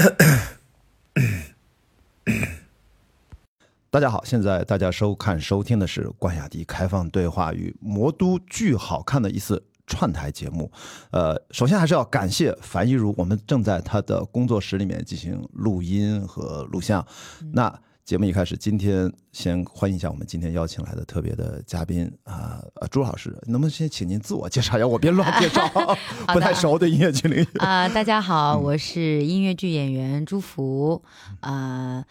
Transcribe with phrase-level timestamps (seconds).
[3.90, 10.72] 大家好，现在大家收看收听的是关雅迪开放对话与魔都巨好看的一次串台节目。
[11.10, 17.06] 呃，首先还是要感谢樊一茹，我们正在他的工作室里面进行录音和录像。
[17.52, 24.86] 那节目一开始，今天先欢迎一下我们今天邀请来的特别的嘉宾啊，呃，朱老师，能不能先请您自我介绍一下？
[24.86, 25.68] 我别乱介绍，
[26.32, 27.58] 不太熟的音乐剧领域。
[27.58, 31.00] 啊、 大家好，我是音乐剧演员朱福，
[31.40, 32.04] 啊、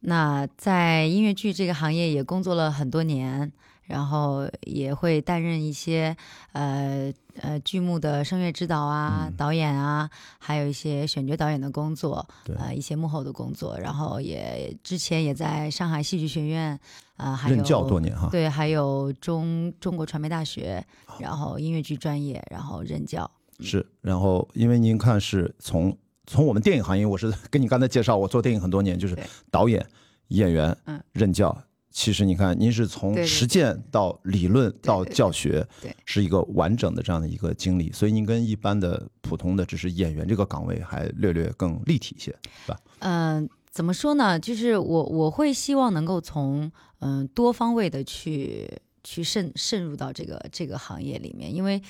[0.00, 3.52] 那在音乐剧这个行业也工作了很多年，
[3.86, 6.16] 然后也会担任一些
[6.52, 16.78] 呃呃剧目的声乐指导啊、导演啊，还有一些选角导演的工作，对呃一些幕后的工作，然后也之前也在上海戏剧学院
[17.16, 20.84] 啊、还有任教多年哈，对，还有中中国传媒大学，
[21.20, 23.30] 然后音乐剧专业，然后任教。
[23.60, 29.16] 是，然后因为您看是从从我们电影行业，我是 跟你刚才介绍，我做电影很多年，就是
[29.48, 29.86] 导演、
[30.28, 31.00] 演员、嗯。
[31.12, 31.56] 任教。
[31.94, 42.76] 其实你看，您是从实践到理论到教学，对是一个完整的这样的一个经历，所以您跟一般的普通的只是演员这个岗位还略略更立体一些，是吧？
[42.98, 44.38] 嗯、怎么说呢？
[44.40, 48.68] 就是我我会希望能够从嗯、多方位的去
[49.04, 51.80] 去渗渗入到这个这个行业里面，因为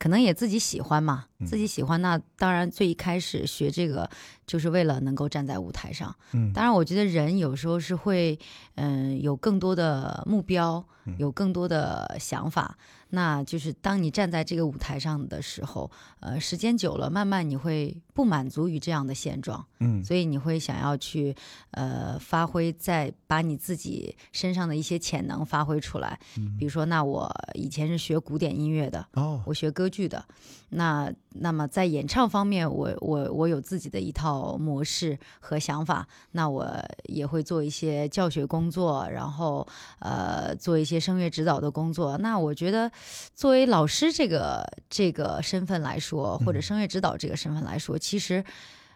[0.00, 4.08] 可能也自己喜欢嘛，自己喜欢，那当然最一开始学这个
[4.46, 6.16] 就是为了能够站在舞台上。
[6.32, 8.38] 嗯当然我觉得人有时候是会
[8.76, 10.82] 嗯、有更多的目标，
[11.18, 12.78] 有更多的想法。
[13.10, 15.90] 那就是当你站在这个舞台上的时候，
[16.20, 20.04] 呃，时间久了，慢慢你会不满足于这样的现状，嗯。
[20.04, 21.34] 所以你会想要去
[21.70, 26.20] 呃发挥，再把你自己身上的一些潜能发挥出来。
[26.36, 26.54] 嗯。
[26.58, 30.22] 比如说，那我以前是学古典音乐的，哦，我学歌剧的，
[30.68, 39.66] 那那么在演唱方面，我我我有自己的一套模式和想法，那我也会做一些教学工作，然后
[40.00, 42.18] 呃做一些声乐指导的工作。
[42.18, 42.92] 那我觉得，
[43.34, 48.44] 作为老师这个这个身份来说，或者声乐指导这个身份来说，其实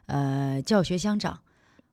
[0.06, 1.38] 呃教学相长，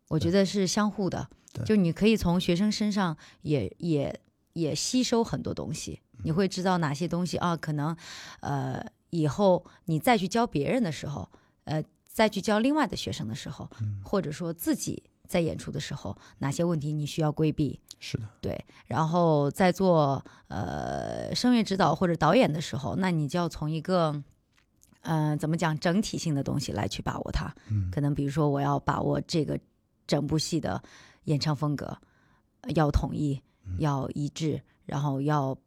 [0.08, 1.30] 我觉得是相互的。
[1.64, 4.20] 就你可以从学生身上也也
[4.54, 7.96] 也吸收很多东西，你会知道哪些东西啊，可能
[8.40, 11.30] 呃以后你再去教别人的时候，
[11.66, 13.70] 呃再去教另外的学生的时候，
[14.04, 24.24] 或者说自己在演出的时候，哪些问题你需要规避，是的，对，然后在做呃声乐指导或者导演的时候，那你就要从一个
[25.02, 27.54] 嗯、呃怎么讲整体性的东西来去把握它。
[27.92, 29.60] 可能比如说我要把握这个
[30.08, 30.82] 整部戏的
[31.26, 31.98] 演唱风格，
[32.62, 33.42] 呃要统一，
[33.80, 35.58] 要一致，然后要。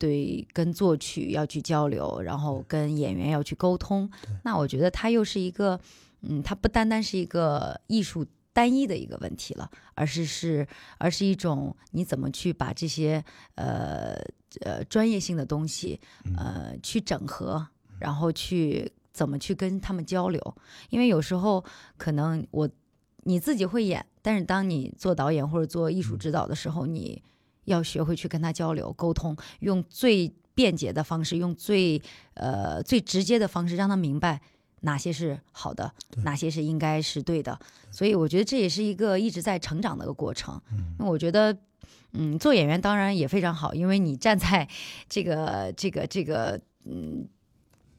[0.00, 4.08] 对，跟作曲要去交流，然后跟演员要去沟通。
[4.44, 5.80] 那我觉得它又是一个，
[6.20, 10.68] 嗯，它不单单是一个艺术单一的一个问题了，而是是
[10.98, 13.24] 而是一种你怎么去把这些
[13.56, 14.14] 呃
[14.60, 16.00] 呃专业性的东西
[16.36, 17.66] 呃去整合，
[17.98, 20.56] 然后去怎么去跟他们交流。
[20.90, 21.64] 因为有时候
[21.96, 22.68] 可能我
[23.24, 27.22] 你自己会演，但是当你做导演或者做艺术指导的时候，你
[27.64, 32.00] 要学会去跟他交流沟通，用最便捷的方式，用最
[32.34, 34.40] 呃最直接的方式，让他明白
[34.80, 35.92] 哪些是好的，
[36.24, 37.58] 哪些是应该是对的。
[37.90, 40.60] 所以我觉得这也是一个一直在成长的一个过程。
[40.98, 41.56] 那我觉得。
[42.12, 44.66] 嗯，做演员当然也非常好，因为你站在
[45.10, 47.28] 这个这个这个嗯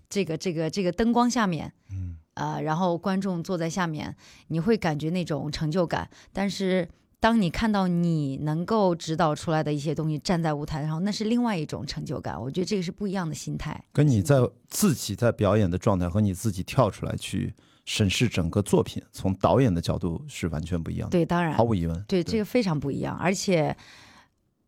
[0.09, 4.16] 这个这个这个灯光下面，嗯，呃，然后观众坐在下面，
[4.47, 6.09] 你会感觉那种成就感。
[6.34, 6.90] 但是
[7.20, 12.42] 当你看到你能够指导出来的一些东西站在舞台上，那是另外一种成就感。
[12.42, 13.80] 我觉得这个是不一样的心态。
[13.94, 14.38] 跟你在
[14.68, 17.53] 自己在表演的状态和你自己跳出来去
[17.86, 22.03] 审视整个作品，从导演的角度是完全不一样的，对，当然毫，无疑问。
[22.08, 23.76] 对这个非常不一样，而且。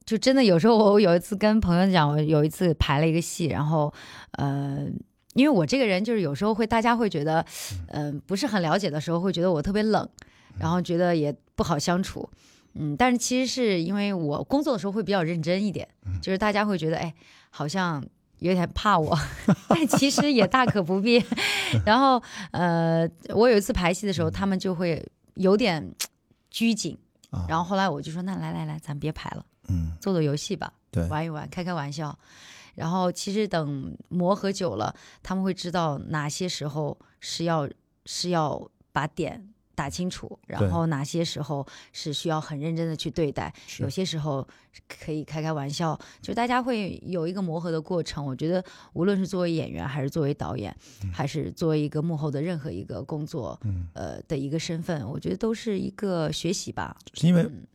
[0.04, 3.94] 就真的有时候，我有一次跟朋友讲，我有一次排了一个戏，然后，
[4.32, 4.88] 呃，
[5.34, 7.46] 因为我这个人就是有时候会，大家会觉得，
[7.88, 10.08] 嗯、不是很了解的时候，会觉得我特别冷，
[10.60, 12.30] 然后觉得也不好相处，
[12.74, 15.88] 嗯，但是其实是因为我工作的时候会比较认真一点，
[16.22, 17.14] 就是大家会觉得，哎，
[17.50, 18.04] 好像
[18.40, 19.18] 有点怕我，
[19.70, 21.24] 但其实也大可不必。
[21.86, 22.22] 然后，
[22.52, 25.06] 呃，我有一次排戏的时候，他们就会
[25.36, 25.94] 有点
[26.50, 26.98] 拘谨，
[27.30, 27.46] 啊。
[27.48, 29.46] 然后后来我就说，那来来来，咱别排了。
[29.70, 31.08] 嗯，做做游戏吧，对。
[31.08, 32.18] 玩一玩，开开玩笑。
[32.76, 37.70] 然后其实等磨合久了，他们会知道哪些时候是要
[38.06, 44.48] 是要把点打清楚，然后哪些时候是需要很认真的去对待，是有些时候
[44.88, 48.24] 可以开开玩笑，就大家会有一个磨合的过程。
[48.24, 48.64] 我觉得
[48.94, 50.76] 无论是作为演员，还是作为导演，
[51.12, 56.96] 还是作为一个幕后的任何一个工作，嗯呃的一个身份，我觉得都是一个学习吧。
[57.22, 57.66] 因为嗯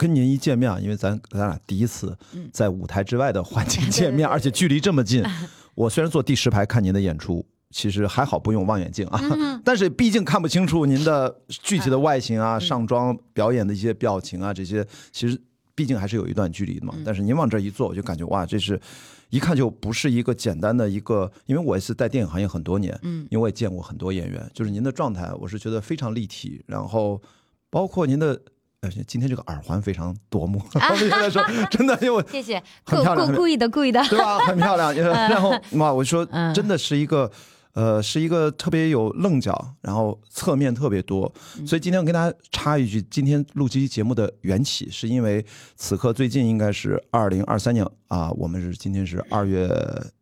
[0.00, 5.22] 跟您一见面啊，因为咱咱俩第一次嗯在舞台之外的环境见面， 而且距离这么近。
[5.76, 14.82] 我虽然坐第十排看您的演出，其实还好不用望远镜啊，嗯 但是毕竟看不清楚您的具体的外形啊、上妆、表演的一些表情啊这些，
[15.12, 15.38] 其实
[15.74, 16.94] 毕竟还是有一段距离的嘛。
[17.04, 18.80] 但是您往这一坐，我就感觉哇，这是
[19.28, 27.20] 一看就不是一个简单的一个，因为我也是在电影行业很多年，嗯因为我也见过很多演员，就是您的状态，我是觉得非常立体，然后
[27.68, 28.40] 包括您的。
[28.82, 34.02] 呃，今天这个耳环非常夺目， 我们现在说 真的，因为我谢谢，故很漂亮很故故意的，故意的。
[34.08, 34.38] 对吧？
[34.38, 34.94] 很漂亮。
[34.96, 37.30] 然后哇，我说嗯真的是一个。
[37.72, 45.42] 呃，是一个特别有棱角，然后侧面特别多，嗯所以今天我跟大家插一句，今天录这期节目的缘起，是因为
[45.76, 49.70] 此刻最近应该是二零二三年啊，我们是今天是二月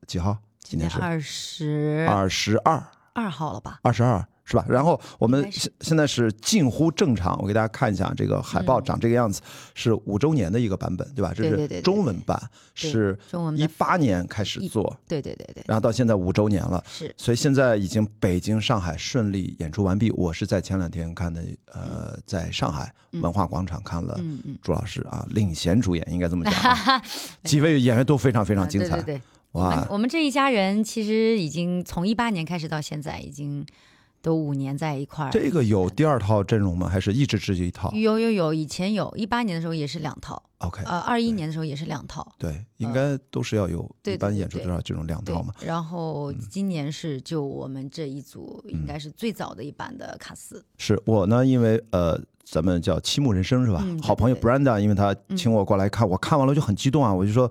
[0.07, 0.37] 几号？
[0.63, 3.81] 今天是二十二十二，二号了吧？
[3.83, 4.65] 二十二是吧？
[4.67, 9.43] 然后我们现现在是近乎正常，我给大家看一下这个海报长这个样子，
[9.75, 11.35] 是五周年的一个版本，对吧？
[11.35, 12.41] 这是中文版，
[12.75, 16.83] 对是一中文的，八年开始做，对对对对，然后到现在五周年了。
[16.91, 20.11] 是所以现在已经北京、上海顺利演出完毕。
[20.13, 24.19] 我是在前两天看的，呃，在上海文化广场看了
[24.63, 27.03] 朱老师啊领衔主演，应该这么讲啊。
[27.45, 29.23] 几位演员都非常非常精彩啊对对，对。
[29.53, 29.87] 哇！
[29.91, 33.65] 我们这一家人其实已经从一八年开始到现在，已经
[34.29, 35.31] 都五年在一块儿。
[35.31, 36.87] 这个有第二套阵容吗？
[36.87, 45.55] 还是一直只有一套有有有，以前有一八年的时候也是两套，？OK，呃，二一年的时候也是两套，对，应该都是要有一般演出都要这种两套嘛。。
[45.65, 53.81] 然后今年是就我们这一组应该是最早的一版的卡斯，是我呢，因为呃，咱们叫七木人生是吧？
[53.83, 57.51] 嗯好朋友 Brenda，因为他请我过来看，我看完了就很激动啊，我就说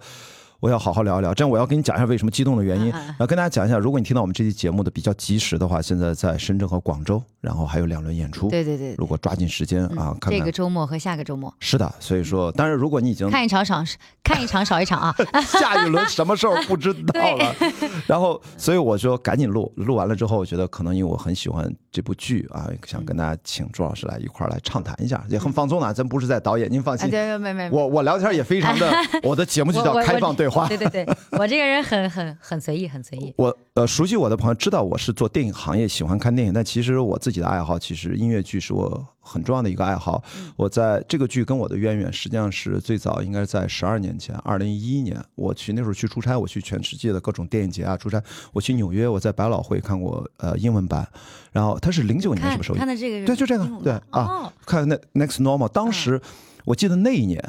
[0.60, 1.34] 我要好好聊一聊。
[1.34, 8.50] 这样我要跟你讲一下为什么激动的原因，嗯嗯嗯然后跟大家讲一下，如果你听到我们这期节目的比较及时的话，现在在深圳和广州，然后还有两轮演出。
[8.50, 10.52] 对对对，如果抓紧时间嗯啊，看看这个。
[10.58, 13.84] 周末和下个周末是的，所以说，当然，如果你已经看一场少
[14.24, 15.16] 看一场少一场啊，
[15.46, 17.56] 下一轮什么时候不知道了。
[18.08, 25.94] 然后，所以我说赶紧录，录完了之后，我觉得可能因为我很喜欢这部剧啊，想跟大家请朱老师来一块儿来畅谈一下，也很放松的。
[25.94, 30.68] 咱不是在导演，您放啊心，对没没，我我聊天也非常的， 我的节目就叫开放对话。
[30.68, 33.34] 对对对，我这个人很很很随意，很随意。
[33.38, 40.24] 我呃，熟悉我的朋友知道我是做电影行业，喜欢看电影，但其实我自己的爱好，其实音乐剧是我很重要的一个爱好。
[40.56, 48.22] 我在这个剧跟我的渊源，实际上是最早应该是在十二年前，二零一一年，我去那时候去出差，我去全世界的各种电影节啊出差，
[48.52, 51.08] 我去纽约，我在百老汇看过呃英文版，
[51.52, 52.78] 然后它是零九年看什么时候？
[52.78, 56.20] 看的这个对就这个对啊哦，看那 Next Normal，当时
[56.66, 57.44] 我记得那一年。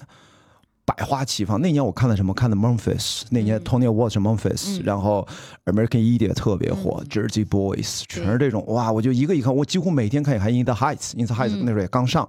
[0.96, 2.32] 百花齐放，那年我看了什么？
[2.32, 5.26] 看的 Memphis，那年 Tony Award 是 Memphis，、嗯然后
[5.66, 8.90] American Idiot 特别火、j e r s e y Boys 全是这种，哇！
[8.90, 12.26] 我就一个一个看，我几乎每天看也，还 In the Heights，In the Heights 嗯那时候也刚上，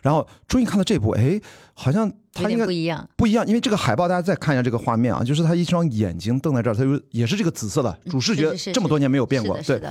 [0.00, 1.38] 然后终于看到这部，哎，
[1.74, 2.14] 好像有
[2.44, 3.06] 他应该不一样。
[3.14, 9.82] 不一样，因为这个海报大家再看一下这个画面啊，就是他一双眼睛瞪在这儿，他就也是这个紫色的主视觉这么多年没有变过，对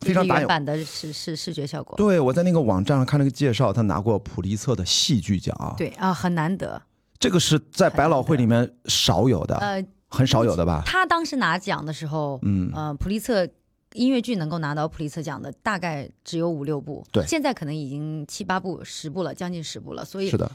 [0.00, 0.48] 非常打眼。
[0.48, 1.94] 版的视视视觉效果。
[1.98, 6.80] 对，我在那个网站上看了个介绍，他拿过普利策的戏剧奖啊，对啊，很难得。
[7.20, 10.82] 这个是在百老汇里面少有的，呃，很少有的吧？
[10.86, 13.46] 他当时拿奖的时候，嗯呃，普利策
[13.92, 20.02] 音乐剧能够拿到普利策奖的大概只有五六部，对现在可能已经七八部、十部了，将近十部了。
[20.02, 20.50] 所以是，的，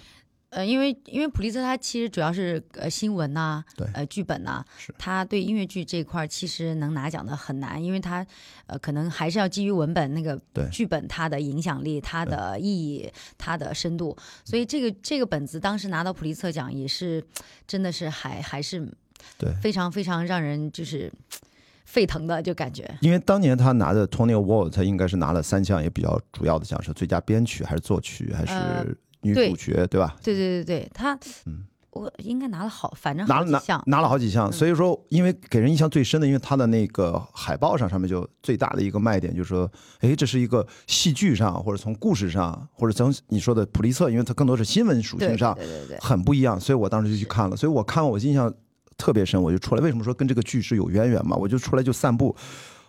[0.55, 8.25] 呃，因为因为普利策他其实主要是呃新闻呐、对呃剧本呐、是他对音乐剧这一块儿其实能拿奖的很难，因为他
[8.65, 17.21] 呃可能还是要基于文本那个对剧本它的影响力、它的意义、它的深度，所以这个这个本子当时拿到普利策奖也是
[17.67, 18.79] 真的是还还是
[19.37, 21.11] 对非常非常让人就是
[21.83, 22.97] 沸腾的就感觉。
[23.01, 28.97] 因为当年他拿的 Tony Award，他应该是拿了三项也比较主要的奖，是最佳编曲还是作曲还呃是
[29.27, 30.15] 女主角，对吧？
[30.23, 33.83] 对对对对，她，嗯我应该拿了好，反正拿了拿。
[33.85, 48.53] 拿了好几项，嗯所以说，因为给人印象最深的，因为他的那个海报上上面就最大的一个卖点就是说，哎，这是一个戏剧上或者从故事上，或者从你说的普利策，因为它更多是新闻属性上对对对，很不一样，所以我当时就去看了，所以我看完我印象
[48.97, 49.81] 特别深，我就出来。
[49.81, 51.37] 为什么说跟这个剧是有渊源嘛？
[51.37, 52.35] 我就出来就散步，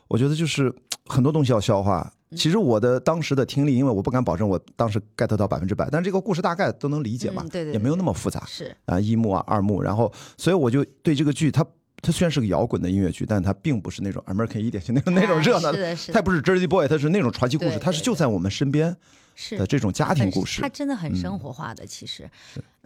[0.08, 0.74] 我觉得就是
[1.06, 2.12] 很多东西要消化。
[2.30, 2.36] 嗯。
[2.36, 8.74] 其实我的当时的听力，因为我不敢保证我当时 get 到百分之百，但这个故事大概都能理解嘛，嗯对对对也没有那么复杂是。
[8.86, 11.66] 啊，一幕啊二幕，然后所以我就对这个剧它。
[12.02, 18.94] 它虽然是个摇滚的音乐剧，但它并不是那种 American 一点型那种那种热闹的是的它也不是 Jersey Boy，它是那种传奇故事，它是就在我们身边
[19.34, 19.56] 是。
[19.56, 20.60] 的这种家庭故事。
[20.60, 20.68] 它。
[20.68, 21.86] 真的很生活化的。
[21.86, 22.30] 其实，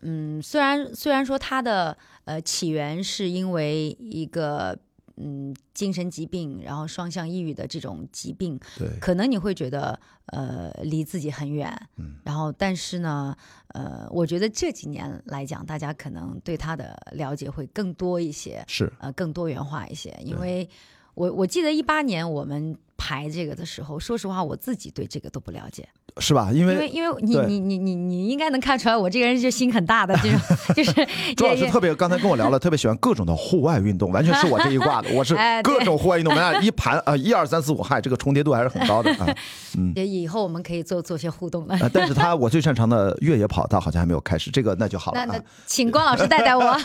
[0.02, 1.94] 嗯，虽然虽然说它的
[2.24, 4.78] 呃起源是因为一个
[5.22, 13.36] 嗯精神疾病，然后双向抑郁的这种疾病，对，可能你会觉得呃离自己很远，嗯，然后但是呢，
[13.68, 18.90] 呃，我觉得这几年来讲，大家可能对他的了解会更多一些，是。
[18.98, 20.68] 呃，更多元化一些，因为
[21.14, 25.88] 我我记得一八年我们排这个的时候，说实话，我自己对这个都不了解。
[26.18, 26.50] 是吧？
[26.52, 30.40] 因因为为因为你你你你你应该能看出来，我这个人就心很大的这种，
[30.74, 35.08] 就是朱老师特别刚才跟我聊了，特别喜欢各种的户外运动，完全是我这一挂的。
[35.14, 39.26] 我是 各种户外运动，我们俩一盘啊，一二三四五，嗨，这个重叠度还是很高的啊。
[39.94, 41.74] 也以后我们可以做做些互动了。
[41.76, 45.40] 啊但是他 我最擅长的越野跑，他好像还没有开始，这个那就好了那。
[45.64, 46.76] 请关老师带带我，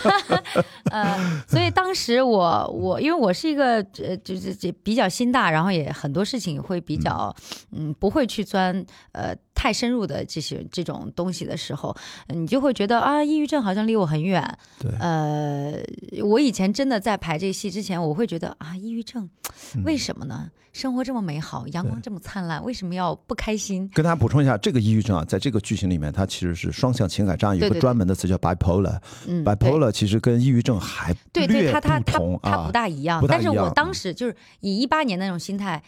[0.92, 7.36] 呃，所以当时我我因为我是一个呃就是这比较心大，然后也很多事情会比较
[7.72, 11.96] 嗯不会去钻呃太深入的这些这种东西的时候，
[12.28, 14.46] 你就会觉得啊抑郁症好像离我很远。
[14.78, 15.74] 对呃，
[16.24, 19.28] 我以前真的在排这戏之前，我会觉得啊抑郁症
[19.76, 20.52] 嗯为什么呢？
[20.74, 23.90] 生活这么美好，阳光这么灿烂，为什么要不开心？
[23.94, 29.00] 跟大家补充一下，这个抑郁症啊，在这个剧情里面，它其实是双向情感障碍，有个专门的词叫 bipolar。
[29.26, 32.72] 嗯，bipolar 其实跟抑郁症还对对，它它它它不。
[32.74, 35.82] 大一样，但是我当时就是以一八年那种心态，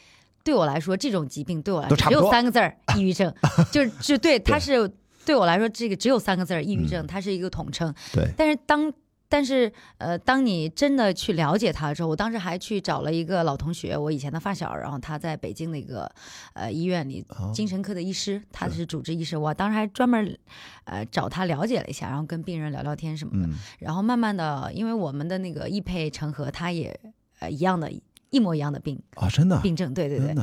[0.47, 3.33] 对我来说，这种疾病对我来说只有三个字儿：抑郁症。
[3.69, 4.89] 就是就对，它是
[5.25, 7.93] 对我来说，这个只有三个字儿：抑郁症，它是一个统称。
[8.13, 8.93] 对，但是当
[9.27, 16.09] 但是呃，当你真的去了解他之后，我当时还去找了一个老同学，我以前的发小，然后他在北京的一个
[16.53, 20.39] 呃医院里哦精神科的医师，他是主治医师，我当时还专门
[20.85, 23.49] 呃找他了解了一下，然后跟病人聊聊天什么的。
[23.49, 26.97] 嗯，然后慢慢的，因为我们的那个易配成河，他也
[27.39, 27.91] 呃一样的，
[28.29, 30.36] 一模一样的病啊，真的，病症，对对对。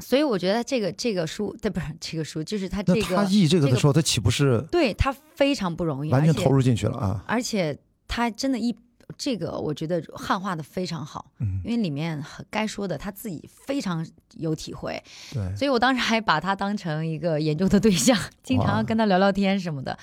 [0.00, 7.24] 所以我觉得这个这个书，对，不是这个书，就是他这个，他译这个的时候，他岂不是对他非常不容易，完全投入进去了啊？
[7.26, 7.76] 而且
[8.06, 8.72] 他真的一
[9.16, 15.02] 这个，我觉得汉化的非常好，嗯，因为里面该说的他自己非常有体会，
[15.32, 19.98] 对，所以我当时还把他当成一个研究的对象， 经常要跟他聊聊天什么的。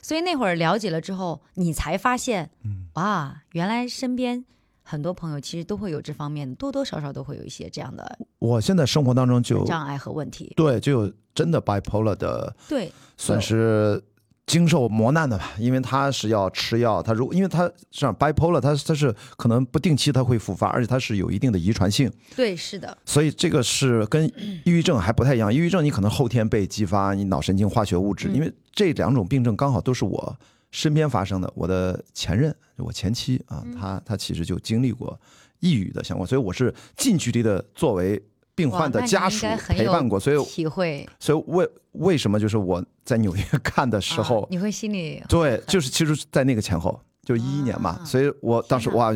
[0.00, 2.86] 所以那会儿了解了之后，你才发现，嗯。
[2.94, 4.44] 哇，原来身边
[4.90, 10.52] 很多朋友其实都会有这方面，多多少少都会有一些这样的我现在生活当中就障碍和问题。
[10.56, 14.02] 对，就有真的 bipolar 的，对，算是
[14.46, 24.26] 经受磨难的吧，因为他是要吃药，他如果因为他这样 bipolar，他他是可能不定期他会复发，而且他是有一定的遗传性，对，是的，所以这个是跟
[24.66, 25.54] 抑郁症还不太一样。
[25.54, 30.36] 抑郁症你可能后天被激发你脑神经化学物质，嗯因为这两种病症刚好都是我
[30.70, 31.52] 身边发生的。
[31.54, 33.74] 我的前任，我前妻啊，嗯。
[33.74, 35.18] 她她其实就经历过
[35.60, 38.22] 抑郁的相关，所以我是近距离的作为
[38.54, 41.08] 病患的家属陪伴过，所以体会。
[41.18, 49.12] 所以为为什么就是我在纽约 看的时候啊，你会心里对，就是其实，在那个前后，就一一年嘛，啊所以我当时哇，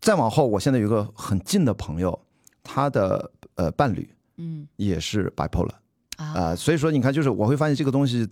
[0.00, 2.18] 再往后，我现在有一个很近的朋友，
[2.62, 4.66] 他的呃伴侣嗯。
[4.76, 5.72] 也是 bipolar
[6.16, 8.28] 啊，呃，所以说你看，就是我会发现这个东西，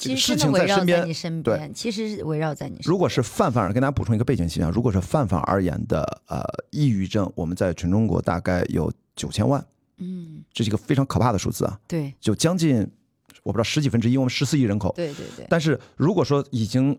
[0.00, 1.12] 这其实事情实真的围绕身边你。
[1.12, 2.90] 身对边，其实是围绕在你身边。
[2.90, 9.62] 如果是泛泛而跟大家补充一个背景信息啊，如果是泛泛而言的呃抑郁症，我们在全中国大概有九千万，
[9.98, 12.78] 嗯，这是一个非常可怕的数字啊，对就将近
[13.42, 16.98] 我不知道十几分之一，我们十四亿人口，对对对，但是如果说已经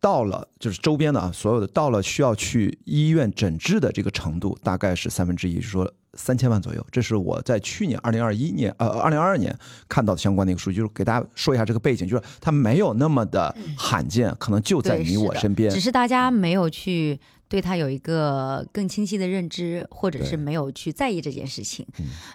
[0.00, 6.84] 到了，就是周边的啊，所有的到了需要去医院诊治的这个程度，大概是三分之一，是说三千万左右。
[6.90, 9.54] 这是我在去年二零二一年呃二零二二年
[9.88, 15.78] 看到的相关的一个数据，就是给大家说一下这个背景，就是它没有那么的罕见，可能就在你我身边只。
[15.78, 21.84] 是大家没有去对他有一个更清晰的认知，或者是没有去在意这件事情。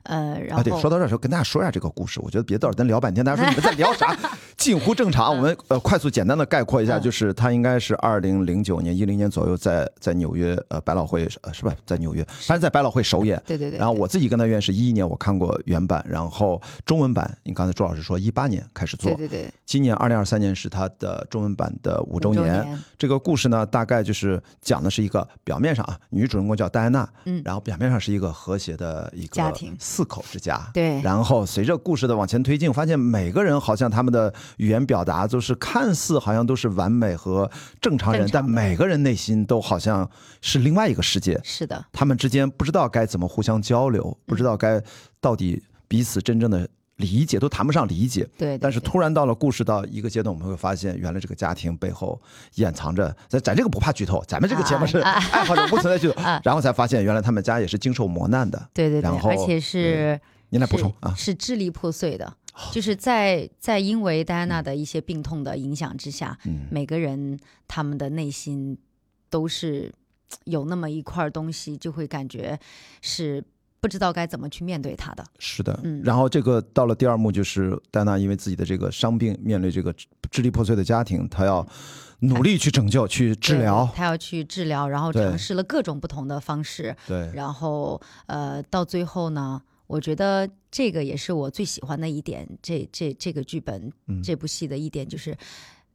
[0.03, 2.19] 呃，然啊，对，说到这儿的时候，跟大家说一下这个故事。
[2.21, 4.13] 我觉得别到时候咱聊半天，大家说你们在聊啥，
[4.57, 5.33] 近乎正常。
[5.33, 13.41] 我们呃快速简单的概括一下，嗯就是他应该是二零零九年、一零年左右在在纽约呃百老汇呃是吧，在纽约，反正在百老汇首演。
[13.45, 22.43] 对对对，然后我自己跟他约是一一年，我看过原版，然后中文版，你刚才朱老师说一八年开始做，对对对今年二零二三年是他的中文版的五五周年。
[22.43, 27.41] 年这个故事呢，大概就是讲的是一个表面上啊，女主人公叫戴安娜，嗯。
[27.45, 29.75] 然后表面上是一个和谐的一个家庭。
[29.79, 30.99] 四口之家，对。
[31.01, 40.09] 然后随着故事的往前推进，发现每个人好像他们的语言表达都是看似好像都是完美和正常人，常但每个人内心都好像
[40.41, 41.39] 是另外一个世界。
[41.43, 44.81] 是的，他们之间不知道该怎么互相交流，不知道该
[45.21, 48.27] 到底彼此真正的理解，都谈不上理解。
[48.37, 52.21] 对，但是突然到了故事到一个阶段，我们会发现，原来这个家庭背后
[52.55, 58.69] 掩藏着，咱咱这个不怕剧透，咱们这个节目是爱好者不存在剧透，然后才发现原来他们家也是经受磨难的。
[58.73, 62.33] 对对对，然后而且是您来补充啊，是支离破碎的，
[62.71, 66.67] 就是在在因为戴安娜的一些病痛的影响之下，嗯。
[66.71, 67.37] 每个人
[67.67, 68.77] 他们的内心
[69.29, 69.91] 都是
[70.45, 72.57] 有那么一块东西，就会感觉
[73.01, 73.43] 是
[73.85, 75.23] 不知道该怎么去面对他的。
[75.37, 81.65] 是的，嗯然后这个到了第二幕，就是戴娜因为自己的这个伤病，面对这个支支离破碎的家庭，她要
[82.21, 84.03] 努力去拯救、去治疗她。
[84.05, 95.37] 要去治疗，然后尝试了各种不同的方式，对，然后呃，到最后呢，我觉得这个也是我最喜欢的一点，这这这个剧本、嗯这部戏的一点就是。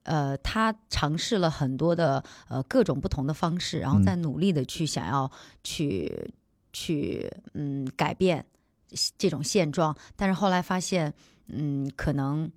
[0.05, 5.31] 呃，他尝试了很多的呃各种不同的方式，然后嗯再努力的去想要
[5.63, 6.11] 去、
[6.73, 8.45] 去嗯改变
[9.19, 11.13] 这种现状，但是后来发现
[11.47, 12.51] 嗯可能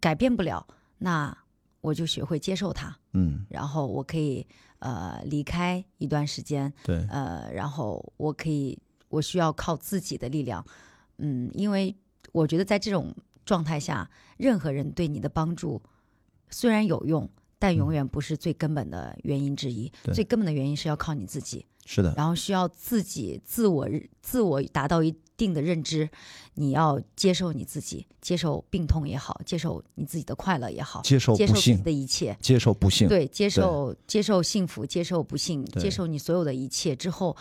[0.00, 0.66] 改变不了，
[0.98, 1.36] 那
[1.80, 4.46] 我就学会接受它，嗯，然后我可以
[4.78, 8.78] 呃离开一段时间，对，呃，然后我可以，
[9.08, 10.64] 我需要靠自己的力量，
[11.18, 11.94] 嗯，因为
[12.32, 15.82] 我觉得在这种状态下，任何人对你的帮助
[16.50, 17.28] 虽然有用，
[17.60, 19.92] 但永远不是最根本的原因之一。
[20.12, 23.88] 最根本的原因是要靠你自己，是的，然后需要自己自我
[24.20, 26.08] 自我达到一定的认知，
[26.54, 32.36] 你要接受你自己，接受病痛也好，接受你自己的快乐也好，接受接受自己，的一切。
[32.40, 37.36] 接受不幸，对，接受接受幸福，接受不幸，接受你所有的一切之后，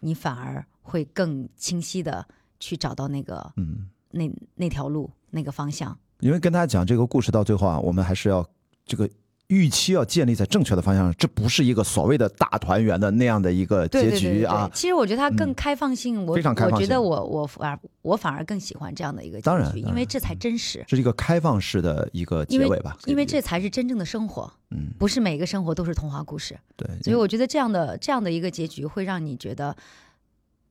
[0.00, 2.26] 你反而会更清晰的
[2.60, 5.98] 去找到那个嗯，那那条路那个方向。
[6.20, 8.46] 因为跟大家讲这个故事到最后啊，我们还是要
[8.86, 9.08] 这个
[9.48, 14.76] 预期要建立在正确的方向上，这不是一个所谓的大团圆的那样的一个结局啊对，。
[14.76, 20.84] 其实我觉得它更嗯开放性，我非常开放性我觉得我我反而我反而更喜欢这样的一个结局，当然因为这才真实。
[20.88, 26.58] 这是一个开放式的一个结尾吧，因为这才是真正的生活，嗯不是每个生活都是童话故事。
[26.76, 29.76] 对，所以我觉得这样的这样的一个结局会让你觉得，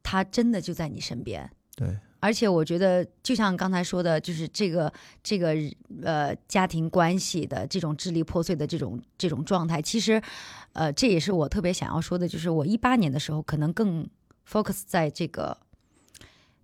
[0.03, 1.50] 他真的就在你身边。
[1.75, 1.88] 对
[2.25, 4.91] 而且我觉得，就像刚才说的，就是这个
[5.22, 5.53] 这个
[6.01, 10.20] 呃家庭关系的这种支离破碎的这种这种状态，其实，
[10.74, 14.10] 呃，这也是我特别想要说的，就是我一八年的时候可能更
[14.50, 15.55] focus 在这个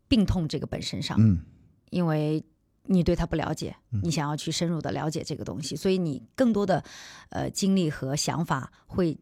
[0.08, 1.40] 病痛这个本身上，嗯
[1.92, 2.44] 因为
[2.86, 6.84] 你对他不了解，嗯你想要去深入的了解这个东西，所以你更多的
[7.30, 9.16] 呃精力和想法会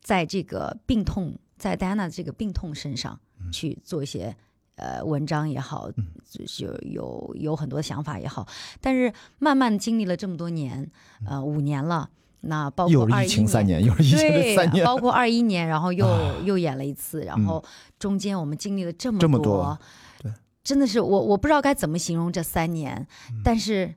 [0.00, 4.34] 在这个病痛，在戴安娜这个病痛身上嗯去做一些。
[4.76, 8.46] 呃，文章也好，就有有有很多想法也好，
[8.80, 10.90] 但是慢慢经历了这么多年，
[11.26, 12.10] 呃，五年了，
[12.40, 17.64] 那包括二一情三年，又是疫情三年，包括二一年，然后又、啊又演了一次，然嗯后
[17.98, 19.78] 中间我们经历了这么这么多
[20.20, 20.32] 对。
[20.64, 23.94] 真的是我我不知道该怎么形容这三年，嗯但是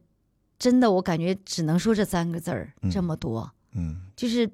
[0.60, 4.02] 真的我感觉只能说这三个字儿，嗯这么多，嗯。
[4.16, 4.50] 就是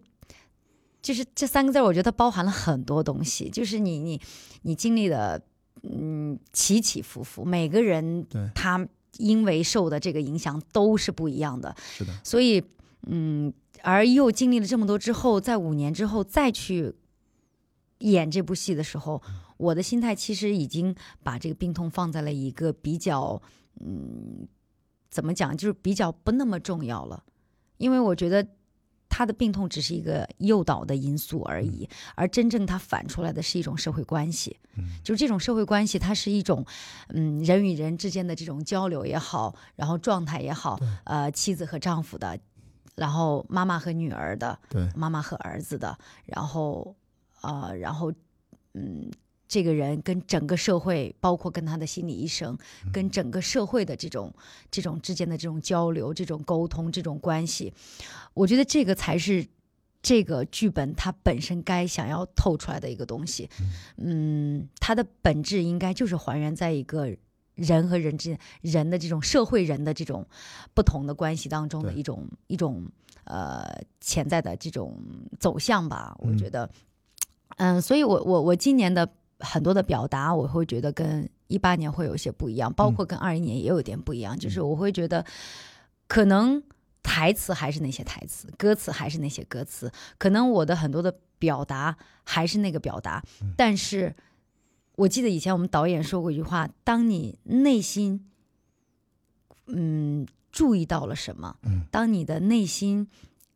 [1.02, 4.22] 就是这三个字儿，我觉得包含了很多东西，就是你你
[4.62, 5.42] 你经历的
[5.82, 12.64] 嗯起起伏伏，每个人对他因为受的这个影响都是不一样的，是的，所以，
[13.08, 16.94] 嗯，而又经历了这么多之后，在五年之后再去
[18.00, 19.22] 演这部戏的时候，
[19.58, 23.42] 我的心态其实已经把这个病痛放在了一个比较，
[23.80, 24.48] 嗯，
[25.10, 27.24] 怎么讲，就是比较不那么重要了，
[27.78, 28.48] 因为我觉得。
[29.16, 34.58] 他的病痛只是一个诱导的因素而已，而真正他反出来的是一种社会关系，
[35.04, 36.66] 就是这种社会关系，它是一种，
[37.10, 42.40] 嗯，人与人之间的这种交流也好，然后状态也好，呃，妻子和丈夫的，
[42.96, 44.90] 然后妈妈和女儿的，对。
[44.96, 45.96] 妈妈和儿子的，
[46.26, 46.96] 然后，
[47.42, 48.12] 呃，然后，
[48.74, 49.12] 嗯，
[49.54, 52.58] 这个人跟整个社会，包括跟他的心理医生，
[52.92, 54.34] 跟整个社会的这种
[54.72, 57.72] 这种之间的这种交流、这种沟通、这种关系，
[58.34, 59.46] 我觉得这个才是
[60.02, 63.48] 这个剧本它本身该想要透出来的一个东西。
[63.98, 67.16] 嗯，它的本质应该就是还原在一个。
[67.56, 70.26] 人和人之间，人的这种社会人的这种
[70.74, 72.84] 不同的关系当中的一种一种
[73.26, 73.64] 呃
[74.02, 74.98] 潜在的这种
[75.40, 76.68] 走向吧，我嗯觉得，
[77.58, 79.08] 嗯，所以我我我今年的
[79.44, 85.24] 很多的表达，我会觉得跟一八年会有一些不一样，包括跟二一年也有点不一样，就是我会觉得
[86.08, 86.64] 可能
[87.04, 93.22] 台词还是那些台词，歌词还是那些歌词，可能我的很多的表达还是那个表达，
[93.58, 94.16] 但是
[94.96, 98.32] 我记得以前我们导演说过一句话：当你内心
[99.68, 101.86] 嗯注意到了什么，嗯。
[101.92, 103.08] 当你的内心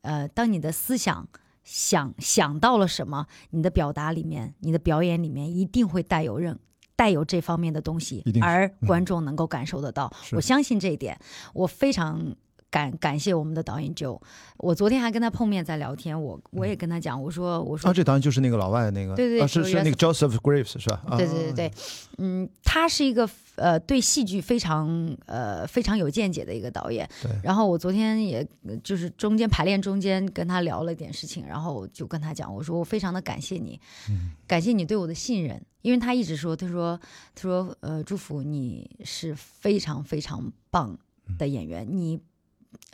[0.02, 1.28] 呃，当你的思想。
[1.67, 6.58] 想想到了什么，你的表达里面，你的表演里面一定会带有任
[6.95, 10.10] 带有这方面的东西而嗯观众能够感受得到。
[10.23, 11.19] 是我相信这一点，
[11.53, 12.34] 我非常。
[12.69, 14.21] 感感谢我们的导演 Joe，
[14.58, 21.01] 我昨天还跟他碰面在聊天，我我也跟他讲，我说我说啊，这导演就是那个老外那个，对对啊是是那个 Joseph Graves 是吧？
[21.08, 21.71] 啊对对对对，
[22.17, 27.10] 嗯，他是一个呃对戏剧非常呃非常有见解的一个导演。
[27.23, 36.99] 对然后我昨天也呃就是中间排练中间跟他聊了一点事情，然后我就跟他讲，我说我非常的感谢你，嗯感谢你对我的信任，因为他一直说，他说
[37.34, 40.97] 他说呃祝福你是非常非常棒
[41.38, 42.19] 的演员，你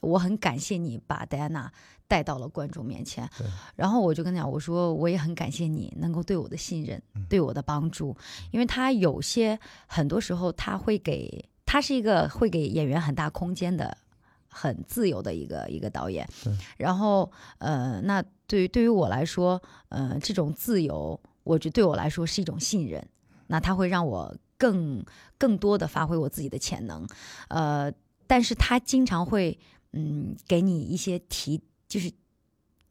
[0.01, 1.71] 我很感谢你把戴安娜
[2.07, 3.29] 带到了观众面前。
[3.37, 3.47] 对。
[3.75, 7.25] 然后我就跟他讲，我说我也很感谢你能够对我的信任，嗯。
[7.29, 8.15] 对我的帮助，
[8.51, 13.97] 因为他有些很多时候他会给他是一个会给演员很大空间的。
[14.55, 16.29] 很自由的一个一个导演，
[16.77, 23.03] 然后呃，那对于对于我来说，呃，这种自由，我觉得对我来说是一种信任，
[23.47, 25.03] 那他会让我更
[25.39, 27.03] 更多的发挥我自己的潜能，
[27.47, 27.91] 呃，
[28.27, 29.57] 但是他经常会
[29.93, 32.11] 嗯给你一些提，就是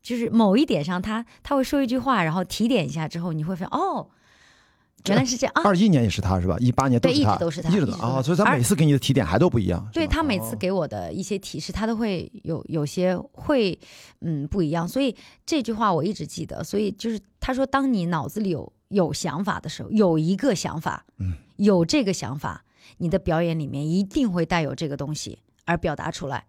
[0.03, 4.09] 就是某一点上他他会说一句话，然后提点一下之后，你会发现哦，
[5.07, 5.63] 原来是这样啊。
[5.65, 6.57] 二一年也是他是吧？
[6.61, 9.87] 一八年都对是他，一直都是他一直都啊，所以他每次给你的提点还都不一样。
[9.93, 13.79] 对他每次哦给我的一些提示，他都会有有些会
[14.21, 16.63] 嗯不一样，所以这句话我一直记得。
[16.65, 22.65] 所以就是他说，当你脑子里有有想法的时候，有一个想法，嗯，有这个想法，
[22.99, 26.45] 你的表演里面一定会带有这个东西而表达出来。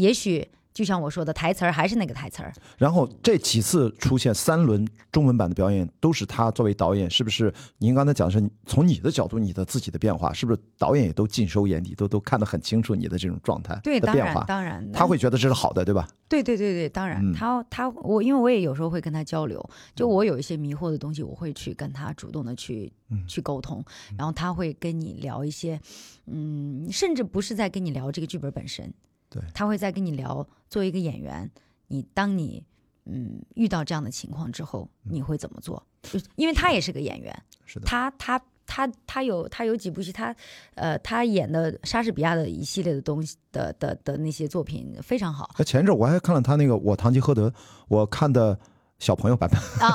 [0.00, 7.52] 也许就像我说的，台词儿还是那个台词儿，然后这几次出现三轮中文版的表演，都是他作为导演，是不是？
[7.78, 14.44] 您刚才讲的是从你的角度，你的自己的变化，是不是导演也都尽收眼底，都都看得很清楚你的这种状态对，当然的变化？
[14.46, 16.08] 当然，他会觉得这是好的，对吧？
[16.28, 23.84] 对对对对，当然，嗯他他我因为我也有时候会跟他交流，就我有一些迷惑的东西，我会去跟他主动的去、嗯去沟通，
[24.16, 25.80] 然后他会跟你聊一些，
[26.26, 28.94] 嗯，甚至不是在跟你聊这个剧本本身，
[29.30, 31.50] 对他会在跟你聊作为一个演员，
[31.86, 32.62] 你当你
[33.04, 35.82] 嗯遇到这样的情况之后，你会怎么做？
[36.02, 40.34] 就因为他也是个演员，是的，他他他他有他有几部戏，他
[40.74, 45.54] 呃他演的莎士比亚的一系列的东西的的的那些作品非常好。
[45.58, 47.48] 那前一阵我还看了他那个《我堂吉诃德》，
[47.88, 48.58] 我看的
[49.00, 49.58] 小朋友版本，
[49.88, 49.90] 啊，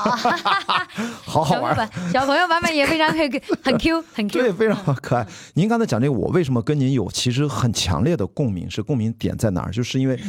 [1.23, 1.75] 好好玩。
[1.75, 5.25] 小朋友版小朋友版本也非常 很很 Q 很 Q，对，非常可爱。
[5.53, 8.69] 您刚才讲这个，我为什么跟您有其实很强烈的共鸣？
[8.69, 9.71] 是共鸣点在哪儿？
[9.71, 10.19] 就是因为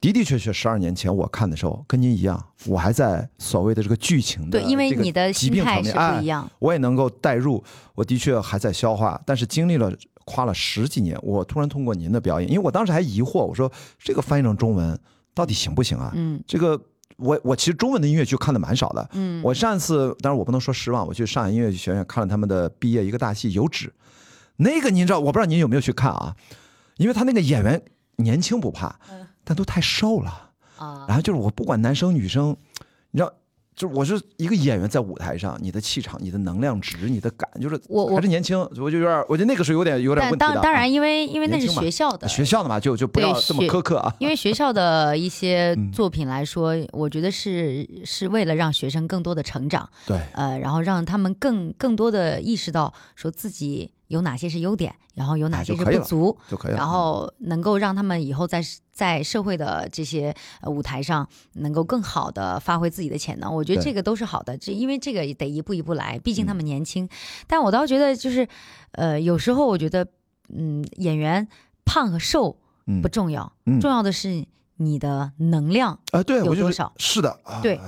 [0.00, 6.50] 的的确确，十二年前我看的时候，跟您一样，我还在所谓的这个剧情的对，因为这个你的疾心态是病层面，哎不一样。
[6.60, 7.62] 我也能够代入，
[7.96, 9.92] 我的确还在消化，但是经历了
[10.24, 14.96] 花了十几年，我突然通过您的表演，因为我当时还疑惑，我说这个翻译成中文
[15.34, 16.12] 到底行不行啊？
[16.14, 16.80] 嗯这个
[17.16, 23.88] 我我其实中文的音乐剧看的蛮少的，嗯，我上次当然我不能说失望，我去上海音乐学院看了他们的毕业一个大戏《有纸》，
[24.56, 26.34] 那个您知道，我不知道您有没有去看啊？
[26.96, 27.82] 因为他那个演员
[28.16, 30.50] 年轻不怕，嗯但都太瘦了。
[30.78, 32.56] 啊然后就是我不管男生女生，
[33.10, 33.30] 你知道，
[33.80, 40.54] 就我是一个演员在舞台上，你的气场、你的能量值、你的感，就是我我还是年轻，我就有点，我觉得那个时候有点有点但问题的啊。
[40.56, 44.14] 当当然，因为因为那是学校的，学校的嘛，就就不要这么苛刻啊。
[44.18, 56.76] 因为学校的一些嗯作品来说，我觉得是是为了让学生更多的成长，对，呃，然后让他们更更多的意识到说自己有哪些是优点，然后有哪些是不足，就可以了。
[56.76, 58.60] 然后能够让他们以后在
[59.00, 64.58] 在社会的这些呃舞台上能够更好的发挥自己的潜能，我觉得这个都是好的。
[64.58, 67.08] 这因为这个得一步一步来，毕竟他嗯们年轻。
[67.46, 68.46] 但我倒觉得就是，
[68.92, 70.06] 呃，有时候我觉得，
[70.50, 71.48] 嗯，演员
[71.86, 74.44] 胖和瘦嗯不重要，嗯重要的是
[74.76, 75.98] 你的能量。
[76.12, 77.80] 啊，对，有多少是的，啊对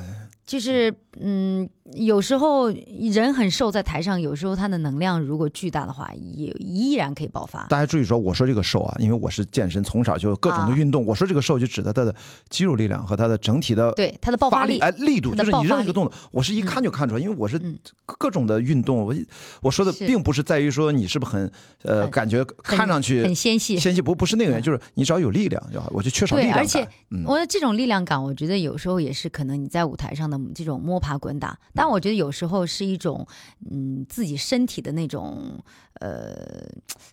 [0.47, 7.65] 就是嗯，有时候人很瘦，在台上，有时候他的能量如果巨大的话，也依然可以爆发。
[7.67, 11.05] 大家注意说，我说这个瘦啊，因为我是健身，从小就各种的啊运动。
[11.05, 12.15] 我说这个瘦就指的他的
[12.49, 18.99] 肌肉力量和他的整体的对他的爆发力，哎，力度就是你任何一个动作，我是一看就看出来，因为我是嗯各种的运动。
[18.99, 19.15] 我
[19.61, 21.53] 我说的并不是在于说你是不是很
[21.83, 23.79] 呃感觉看上去很纤细。
[23.79, 25.91] 纤细，不不是那个原因，就是你只要有力量就好。
[25.93, 26.63] 我就缺少力，量感。
[26.63, 33.27] 而且嗯我的这种力量感，我觉得有时候也是可能你在舞台上的这种摸爬滚打，但我觉得有时候是一种
[33.69, 35.59] 嗯自己身体的那种
[35.95, 36.65] 呃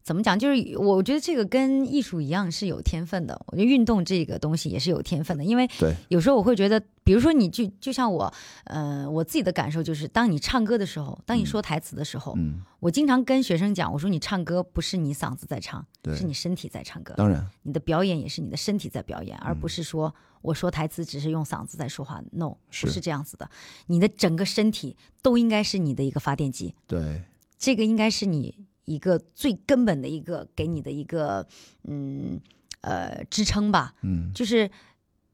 [0.04, 3.34] 怎么讲，就是我觉得这个跟艺术一样是有天分的。
[3.48, 5.68] 我觉得运动这个东西也是有天分的，因为
[6.10, 8.32] 有时候我会觉得，比如说你就就像我，
[8.66, 15.84] 呃，我自己的感受就是，当你唱歌的时候，当你说台词的时候，嗯，我经常跟学生讲，我说你唱歌不是你嗓子在唱，
[16.16, 17.16] 是你身体在唱歌。
[17.18, 22.22] 当然你的表演也是你的身体在表演，而嗯不是说我说台词只是用嗓子在说话。
[22.32, 23.50] No，是不是这样子的。
[23.88, 26.76] 你的整个身体都应该是你的一个发电机。
[26.86, 27.24] 对。
[27.58, 31.48] 这个应该是你一个最根本的一个给你的一个
[31.86, 32.40] 嗯
[32.82, 33.96] 呃支撑吧。
[34.04, 34.70] 嗯就是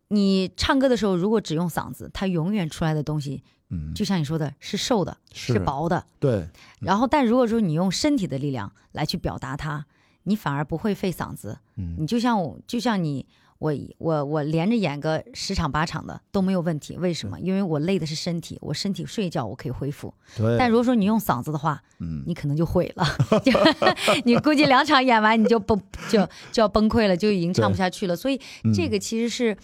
[0.09, 6.05] 你唱歌的时候，如果只用嗓子，它永远出来的东西，嗯，就像你说的，是瘦的，是是薄的。
[6.19, 6.47] 对，
[6.79, 9.85] 然后，但如果说你用身体的力量来去表达它，
[10.23, 11.57] 你反而不会费嗓子。
[11.77, 13.25] 嗯你就像我，就像你，
[13.57, 16.95] 我我我连着演个十场八场的都没有问题。
[16.97, 17.39] 为什么？
[17.39, 20.13] 因为我累的是身体，我身体睡一觉我可以恢复。
[20.37, 23.05] 对，但如果说你用嗓子的话，嗯你可能就毁了，
[23.43, 23.51] 就
[24.25, 28.15] 你估计两场演完你就崩就就要崩溃了，就已经唱不下去了。
[28.15, 28.39] 所以
[28.73, 29.57] 这个其实是嗯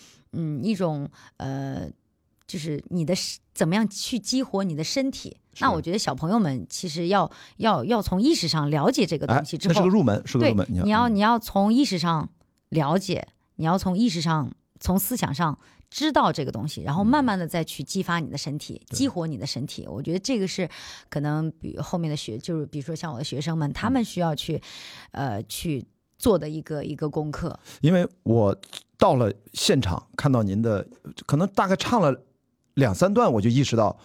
[0.64, 1.90] 一种呃，
[2.48, 5.38] 就是你的身怎么样去激活你的身体。
[5.60, 12.30] 那我觉得小朋友们其实要要要从意识上了解这个哎东西之后，那是个入门，是个对入门，，你要你要从意识上
[12.70, 15.58] 了解，你要从意识上从思想上。
[15.94, 19.86] 知道这个东西，然后慢慢的再去激发你的身体，激活你的身体。
[19.86, 20.70] 我觉得这个是
[21.10, 24.62] 可能比后面的学，就是比如说像我的学生们，他们需要去，
[25.12, 25.84] 呃，去
[26.22, 27.60] 做的一个一个功课。
[27.82, 28.56] 因为我
[28.98, 30.86] 到了现场看到您的，
[31.26, 32.16] 可能大概唱了
[32.76, 33.98] 两三段，我就意识到，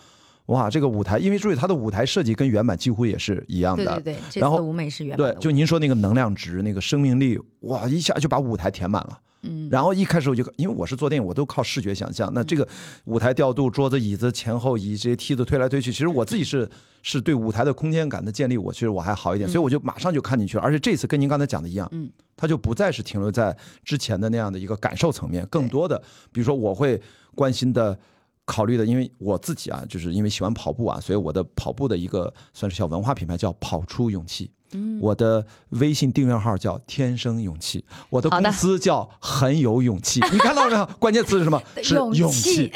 [0.47, 3.85] 哇，这个舞台，因为注意它的舞台设计跟原版几乎也是一样的。
[4.01, 9.21] 对对对，然后舞美是原版对就您说那个能量值、那个生命力，哇，一下就把舞台填满了。
[9.49, 12.31] 嗯，然后一开始我就，因为我是做电影，我都靠视觉想象。
[12.35, 12.67] 那这个
[13.05, 16.69] 舞台调度、桌子、椅子、前后椅这些梯子推来推去，其实我自己是
[17.03, 20.63] 是对舞台的空间感的建立，我其实我还好一点，所以我就马上就看进去了。
[20.63, 26.01] 而且这次跟您刚才讲的一样，嗯，它就不再是停留在之前的那样的一个感受层面，更多的，
[26.33, 27.01] 比如说我会
[27.35, 27.99] 关心的。
[28.47, 34.51] 考虑的，因为我自己啊，就是因为喜欢跑步啊，所以我的跑步的一个算是小文化品牌叫“跑出勇气”。
[34.73, 40.87] 嗯我的微信订阅号叫“天生勇气”，我的公司叫“很有勇气 ”。你看到了没有？
[40.99, 41.63] 关键词是什么？
[41.83, 42.71] 是勇气。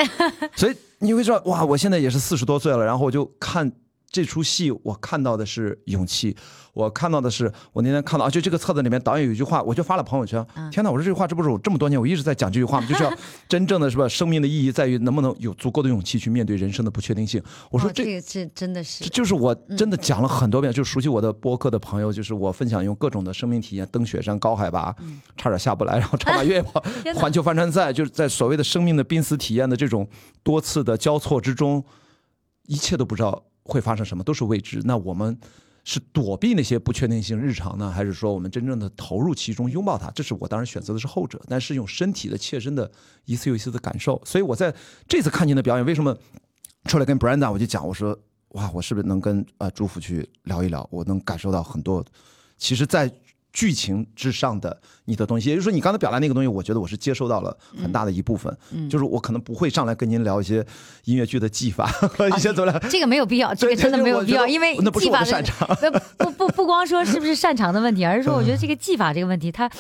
[0.55, 3.71] 所以你会说，哇，我现在也是四十多岁了，然后我就看
[4.11, 6.37] 这出戏，我看到的是勇气，
[6.75, 10.45] 我看到的是我那天看到，啊，就这个册子里面导演有一句话，我就发了朋友圈。
[10.57, 12.87] 嗯天哪，我说这句话，这不是我这么多年我一直在讲这句话吗？
[12.91, 13.13] 就是要
[13.49, 14.09] 真正的是吧？
[14.09, 17.41] 生命的意义在于能不能有足够的勇气去面对人生的不确定性。
[17.71, 24.93] 我说这哦这真的是这就是我真的讲了很多遍，就熟悉我的播客的朋友，就是我分享用各种的生命体验，登雪山、高海拔，
[25.37, 26.83] 差点下不来，然后超马越野跑、
[27.15, 30.09] 环球帆船赛，就是在所谓的生命的濒死体验的这种
[30.43, 31.85] 多次的交错之中，
[32.67, 34.81] 一切都不知道会发生什么，都是未知。
[34.85, 35.39] 那我们
[35.85, 40.11] 是躲避那些不确定性日常呢，还是说我们真正的投入其中，拥抱它？
[40.11, 42.91] 这是我当然选择的是后者，但是用身体的切身的
[43.25, 44.21] 一次又一次的感受。
[44.25, 44.75] 所以我在
[45.09, 46.17] 这次看您的表演，为什么
[46.85, 48.19] 出来跟 Brenda 我就讲，我说
[48.51, 50.87] 哇，我是不是能跟呃祝福去聊一聊？
[50.91, 52.05] 我能感受到很多，
[52.59, 53.11] 其实，在
[53.53, 58.57] 剧情之上的你的东西，也就是说，你刚才表达那个东西，我觉得我是接收到了很大的一部分。
[58.73, 60.65] 嗯就是我可能不会上来跟您聊一些
[61.05, 62.81] 音乐剧的技法和 一些怎么样。
[62.89, 65.69] 这个没有必要，这个真的没有必要，因为那不是擅长。
[66.19, 69.71] 不不不不光说是不是擅长的问题，而是说我觉得这个技法这个问题，它。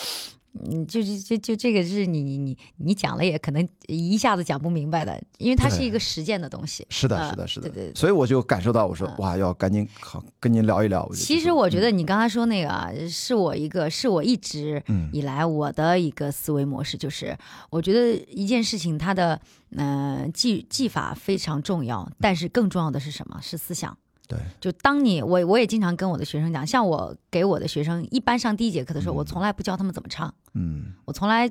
[0.64, 6.84] 嗯，就是就就这个是你你你你讲了也可能一下子讲不明白的，因为它是一个实践的东西。
[6.90, 7.68] 是的，呃是的，是的。
[7.68, 11.08] 对对对所以我就感受到，我说嗯哇，要赶紧好跟您聊一聊。
[11.14, 17.36] 其实我觉得你刚才说那个啊，是我一个是我一直嗯以来我的一个思维模式，就是
[17.70, 23.38] 我觉得一件事情它的嗯、呃技技法非常重要，但是更重要的是什么？
[23.40, 23.96] 是思想。
[24.30, 31.50] 对，就当你我我也经常跟我的学生讲，像我给我的学生一般上第一节课的时候，我从来不教他们怎么唱，嗯，我从来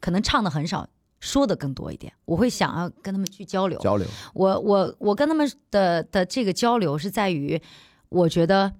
[0.00, 0.88] 可能唱的很少，
[1.20, 2.12] 说的更多一点。
[2.24, 3.78] 我会想要跟他们去交流。
[3.78, 7.62] 交流，我我我跟他们的的这个交流是在于，
[8.08, 8.72] 我觉得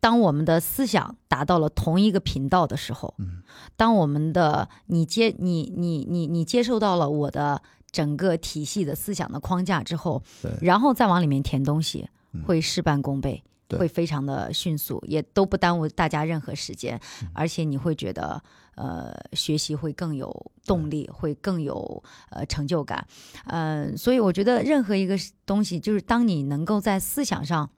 [0.00, 3.42] 当我们的思想达到了同一个频道的时候，嗯，
[3.76, 12.00] 当我们的你接你你你你接受到了我的整个体系的思想的框架之后对，然后再往里面填东西。
[12.00, 13.42] 嗯，会事半功倍。
[13.68, 13.78] 对。
[13.80, 17.28] 会非常的迅速，也都不耽误大家任何时间，嗯。
[17.34, 18.40] 而且你会觉得，
[18.76, 23.04] 呃，学习会更有动力，会更有呃成就感，
[23.46, 27.68] 嗯、所以我觉得任何一个东西，就是当你能够在思想上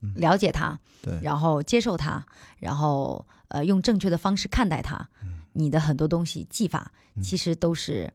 [0.00, 0.14] 嗯。
[0.16, 2.24] 了解它，对，然后接受它，
[2.58, 5.10] 然后呃用正确的方式看待它，
[5.52, 7.22] 你的很多东西技法嗯。
[7.22, 8.04] 其实都是。
[8.04, 8.12] 嗯，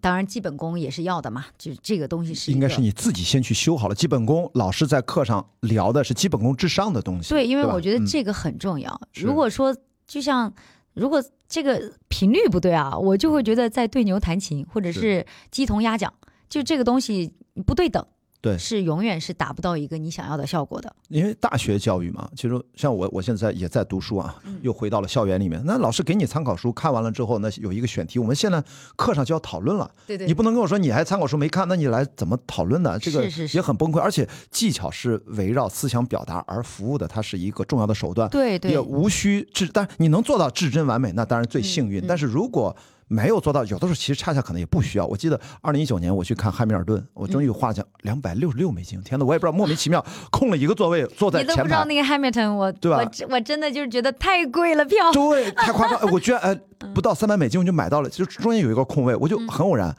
[0.00, 4.50] 当然，基本功也是要的嘛，就是这个东西是应该是你自己先去修好了基本功。
[4.54, 7.30] 老师在课上聊的是基本功之上的东西。
[7.30, 9.00] 对，因为我觉得嗯这个很重要。
[9.12, 10.52] 是如果说就像
[10.94, 16.12] 如果这个频率不对啊，我就会觉得在对牛弹琴或者是是鸡同鸭讲，
[16.48, 17.32] 就这个东西
[17.66, 18.04] 不对等。
[18.40, 20.94] 对是永远是达不到一个你想要的效果的。
[21.08, 25.60] 因为大学教育嘛，其实像我，我现在也在读书啊，又回到了校园里面。
[25.64, 28.62] 那老师给你参考书，看完了之后，那有一个选题，我们现在
[28.96, 29.90] 课上就要讨论了。
[30.06, 32.98] 对对你不能跟我说你还参考书没看，那你来怎么讨论呢？
[32.98, 33.98] 这个也很崩溃。
[33.98, 38.28] 而且技巧是围绕思想表达而服务的，它是一个重要的手段。
[38.30, 42.04] 对对也无需至，但你能做到至真完美，那当然最幸运。
[42.04, 42.74] 嗯但是如果
[43.08, 45.06] 没有做到，有的时候其实恰恰可能也不需要。
[45.06, 51.62] 我记得二零一九年我去看汉密尔顿，我终于有话讲，两百六十六美金，天呐，我也不知道莫名其妙空了一个座位坐在你都前排。
[51.62, 55.10] 不知道那个 Hamilton，我对吧我真我真的就是觉得太贵了票。
[55.12, 55.98] 对，太夸张！
[55.98, 56.54] 哎我居然哎
[56.94, 59.96] 不到三百美金我就买到了，就中间有一个空位，我就很偶然。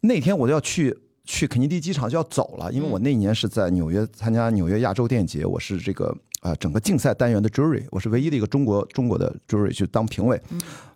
[0.00, 10.40] 那天我就要去去肯尼迪机场就要走了，因为我那一年是在纽约参加纽约亚洲电影节，我是这个呃整个竞赛单元的 jury，我是唯一的一个中国中国的 jury 去当评委。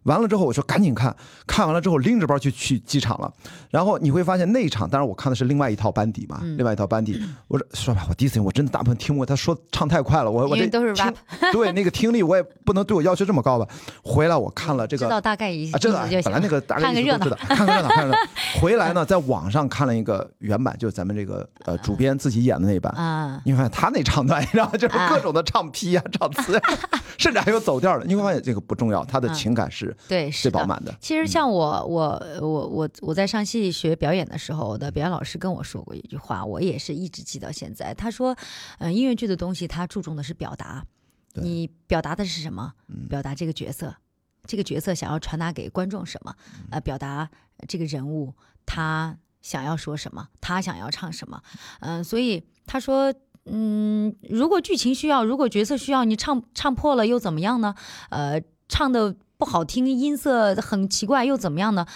[0.05, 1.15] 完了之后，我说赶紧看，
[1.47, 3.33] 看完了之后拎着包就去机场了。
[3.71, 7.23] 然后你会发现那一场，当然我看的是另外一套班底嘛，另外一套班底。
[7.47, 11.15] 我说说吧，我第一次我真的大部分听不过，他说唱太快了，我我这都是听 rap
[11.53, 13.69] 对那个听力我也不能对我要求这么高吧。
[14.03, 18.19] 回来我看了这个知道大概一啊，这个意思就行哎本来那个大概看个热闹意思都知道，看个热闹，看热闹。
[18.61, 22.93] 回来呢，在网上看了一个原版，就是咱们这个呃主编自己演的那一版。
[22.95, 23.41] 啊。
[23.45, 26.61] 你会发现他那唱段，然后就是各种的唱劈啊、唱词，
[27.19, 28.05] 甚至还有走调的。
[28.05, 30.31] 你会发现这个不重要，他的情感是对。
[30.31, 30.95] 最饱满的。
[31.01, 37.95] 其实像我，我，我，我，我在上戏学表演的时候，我的表演老师跟我说过一句话，我也是一直记到现在。
[37.95, 38.37] 他说，
[38.79, 40.85] 嗯、音乐剧的东西，它注重的是表达，
[41.35, 42.73] 你表达的是什么？
[43.09, 43.95] 表达这个角色，
[44.47, 46.35] 这个角色想要传达给观众什么？
[46.71, 47.31] 呃，表达
[47.69, 48.35] 这个人物
[48.67, 51.41] 他想要说什么，他想要唱什么？
[51.81, 53.15] 嗯、所以他说。
[53.45, 57.75] 嗯，如果剧情需要，如果角色需要，你唱唱破了又怎么样呢？
[58.11, 61.87] 呃，唱的不好听，音色很奇怪又怎么样呢？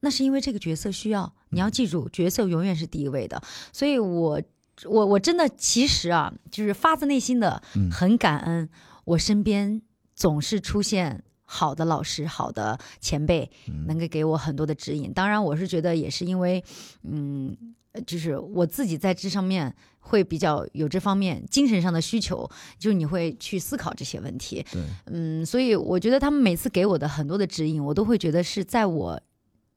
[0.00, 1.32] 那是因为这个角色需要。
[1.50, 3.42] 你要记住，角色永远是第一位的。
[3.72, 4.40] 所以我，
[4.84, 8.68] 我我真的其实啊，就是发自内心的很感恩，
[9.04, 9.80] 我身边
[10.14, 13.50] 总是出现好的老师、好的前辈，
[13.86, 15.12] 能够给我很多的指引。
[15.12, 16.62] 当然，我是觉得也是因为，
[17.02, 17.56] 嗯，
[18.06, 24.64] 就是我自己在这上面会比较有这方面精神上的需求，就是你会去思考这些问题。
[24.72, 29.20] 对，嗯，所以我觉得他们每次给我的很多的指引，我都会觉得是在我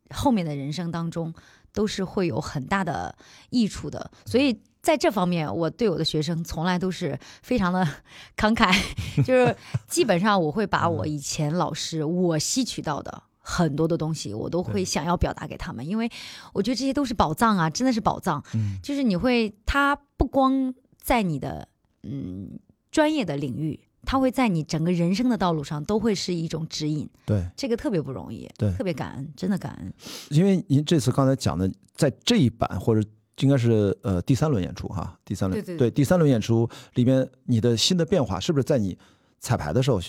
[0.10, 1.34] 后面的人生当中
[1.74, 3.16] 都是会有很大的
[3.50, 4.12] 益处的。
[4.26, 7.88] 所以在这方面，我对我的学生从来都是非常的
[8.38, 8.76] 慷慨，
[9.24, 9.56] 就是
[9.88, 13.24] 基本上我会把我以前老师我吸取到的。
[13.41, 16.10] 很多的东西我都会想要表达给他们，因为
[16.54, 18.43] 我觉得这些都是宝藏啊，真的是宝藏。
[18.54, 21.67] 嗯，就是你会，他不光在你的
[22.04, 22.60] 嗯
[22.91, 28.71] 专业的领域，他会在你整个人生的道路上都会是一种指引，对，这个特别不容易，对。
[28.73, 29.93] 特别感恩，真的感恩。
[30.30, 33.08] 因为您这次刚才讲的，在这一版或者
[33.39, 38.97] 应该是呃第三轮演出哈，第三轮对对对第三轮演出里边你的新的变化，是不是在你
[39.39, 39.99] 彩排的时候，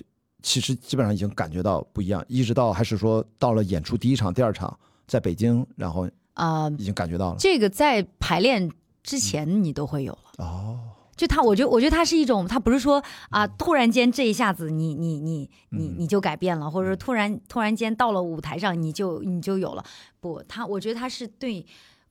[0.42, 4.76] 其实基本上已经感觉到不一样，一直到还是说到了演出第一场、第二场
[5.06, 8.70] 在北京，然后啊、已经感觉到了这个在排练
[9.02, 10.32] 之前你都会有了。
[10.38, 10.78] 哦，
[11.14, 19.84] 就他，我觉得，我觉得他是一种，他不是说啊，突然间这一下子你你你你你就改变了，或者说突然突然间到了舞台上你就你就有了。
[20.20, 21.54] 不，他我觉得他是对，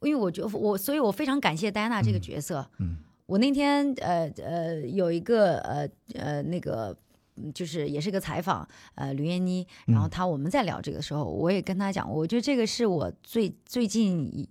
[0.02, 2.66] 因为我觉得我，所以我非常感谢戴安娜这个角色。
[2.80, 6.96] 嗯我那天呃呃有一个呃呃那个。
[7.44, 14.50] 嗯就是也是个采访，呃，吕燕妮，然后她我们在聊这个的时候，我也跟她讲，我觉得这个是我最最近一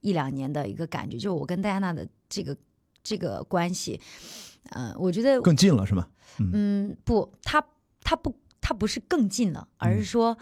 [0.00, 2.56] 一两年的一个感觉，就是我跟戴安娜的这个
[3.02, 4.00] 这个关系，
[4.70, 6.08] 呃，我觉得更近了是吗？
[6.38, 7.64] 嗯，不，他
[8.02, 10.36] 他不他不是更近了，而是说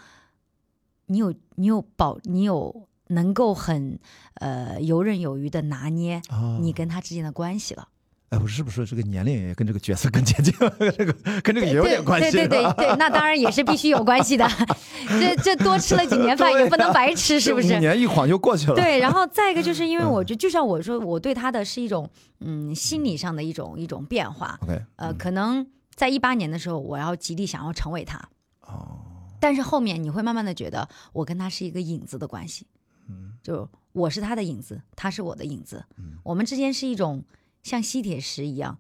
[1.07, 3.99] 你有你有保你有能够很
[4.35, 6.59] 呃游刃有余的拿捏哦。
[6.61, 7.89] 你跟他之间的关系了。
[8.31, 10.73] 哎，我是不是这个年龄也跟这个角色更接近了？
[10.97, 11.13] 这个
[11.43, 12.31] 跟这个也有点关系。
[12.31, 14.49] 对对对对，那当然也是必须有关系的。
[15.21, 17.75] 这这多吃了几年饭也不能白吃，是不是？
[17.75, 18.77] 五年一晃就过去了。
[18.77, 24.57] 对，然后再一个就是因为我觉得，就像我说，我对他的是一种嗯心理上的一种一种变化。
[24.63, 25.67] ，OK，呃，可能
[25.97, 28.17] 在一八年的时候，我要极力想要成为他，
[28.61, 29.01] 哦，
[29.41, 32.65] 但是后面你会慢慢的觉得，我跟他是一个影子的关系，
[33.09, 37.25] 嗯，就我是他的影子，他是我的影子，嗯我们之间是一种
[37.63, 38.79] 像吸铁石一样，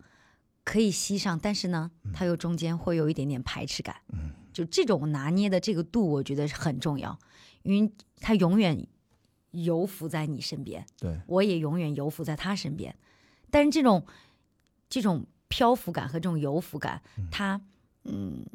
[0.64, 7.18] 可以吸上，但是呢，它又中间会有一点点排斥感，嗯，就这种拿捏的这个度，我觉得是很重要，
[7.62, 8.86] 因为它永远
[9.50, 12.94] 游浮在你身边，对，我也永远游浮在他身边。
[13.50, 14.06] 但是这种
[14.88, 17.60] 这种漂浮感和这种游浮感，它
[18.04, 18.46] 嗯，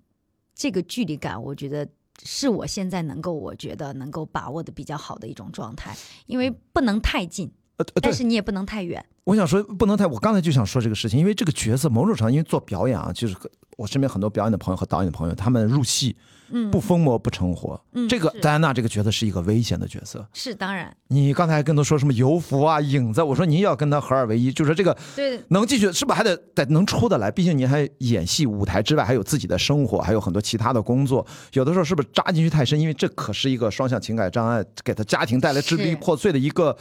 [0.53, 1.87] 这个距离感，我觉得
[2.23, 5.95] 是我现在能够，我觉得能够把握的比较好的一种状态，
[6.27, 9.03] 因为不能太近，呃，但，是你也不能太远。
[9.23, 13.35] 我想说不能太，我刚才就想说这个事情，因为这个角色某种程度，因为做表演啊，就是
[13.75, 16.15] 我身边很多表演的朋友和导演的朋友，他们入戏
[16.49, 17.79] 嗯，不疯魔不成活。
[17.93, 20.23] 嗯这个戴安娜这个角色是一个危险的角色。
[20.31, 27.31] 是当然，你刚才跟他说什么游浮啊、影子，我说您要跟他合二为一，就是这个对能继续，是不是还得得能出得来？
[27.31, 31.25] 毕竟您还演戏，舞台之外还有自己的生活，还有很多其他的工作。
[31.53, 32.79] 有的时候是不是扎进去太深？
[32.79, 36.77] 因为这可是一个双向情感障碍，给他家庭带来支离破碎的一个，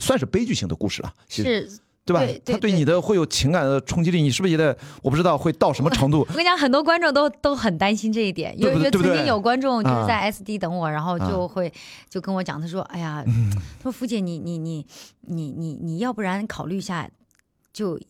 [0.00, 1.14] 算是悲剧性的故事了。
[1.28, 1.78] 其实是。
[2.02, 2.40] 对吧？
[2.44, 4.76] 他对你的会有情感的冲击力，你是不是也得？
[5.00, 6.20] 我不知道会到什么程度。
[6.28, 8.58] 我跟你讲，很多观众都都很担心这一点。
[8.58, 11.72] 有有对不对对不对曾经有观众就是啊在 SD 等我，然后就会
[12.08, 14.84] 就跟我讲，他说：“哎呀，嗯他说福姐，你你你
[15.20, 17.08] 你你你要不然考虑一下，
[17.72, 18.00] 就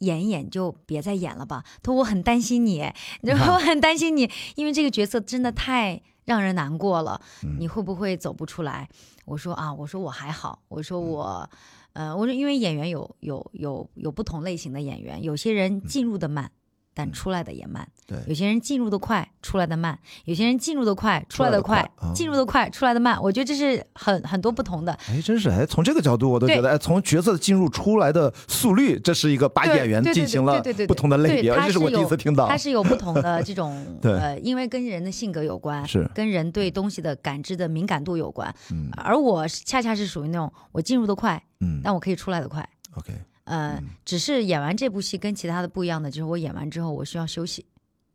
[0.00, 2.84] 演一演，就别再演了吧。”他说：“我很担心你，
[3.22, 8.86] 然后 我很担心你，因为这个角色真的太让人难过了，嗯你会不会走不出来？”
[9.26, 11.50] 我说：“啊，我说我还好，我说嗯我。”
[11.96, 16.52] 呃，我说，因为演员有有有有不同类型的演员，有些人进入的慢，
[16.96, 18.16] 但出来的也慢；对。
[18.26, 19.94] 有些人进入的快，出来的慢；
[20.24, 21.84] 有些人进入的快，出来的快；
[22.14, 23.22] 进入的快，出来的慢。
[23.22, 24.94] 我觉得这是很很多不同的。
[25.10, 32.48] 哎，真是哎，从这个角度我都觉得，哎，从角色进入出来的速率，这是一个把演员进行了不同的类别，这是我第一有次听到。
[32.48, 32.56] 它。
[32.56, 36.10] 是有不同的这种 呃，因为跟人的性格有关，是。
[36.14, 38.52] 跟人对东西的感知的敏感度有关。
[38.72, 38.88] 嗯。
[38.96, 41.82] 而我恰恰是属于那种我进入的快，嗯。
[41.84, 42.66] 但我可以出来的快。
[42.94, 43.12] ，OK，
[43.46, 47.64] 呃，只是演完这部戏跟其他的不一样的，就是我演完之后我需要休息。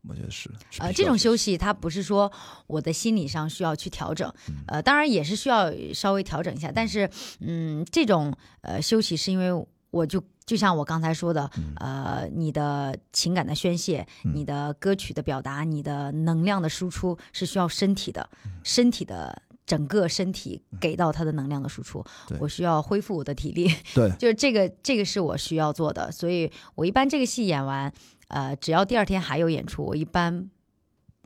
[0.07, 0.49] 我觉得是。
[0.69, 2.31] 是呃，这种休息，它不是说
[2.67, 7.09] 我的心理上需要去调整，嗯呃，当然也是需要稍微调整一下，但是，
[7.39, 19.41] 嗯，这种呃休息是因为我就就像我刚才说的，嗯呃，你的情感的宣泄，你的歌曲的表达，你的能量的输出是需要身体的，嗯身体的。
[19.71, 22.03] 整个身体给到它的能量的输出，
[22.41, 27.89] 我需要恢复我的体力， 对，就是这个，这个是我需要做的，所以我一般这个戏演完，
[28.27, 30.49] 呃，只要第二天还有演出，我一般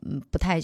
[0.04, 0.62] 嗯不太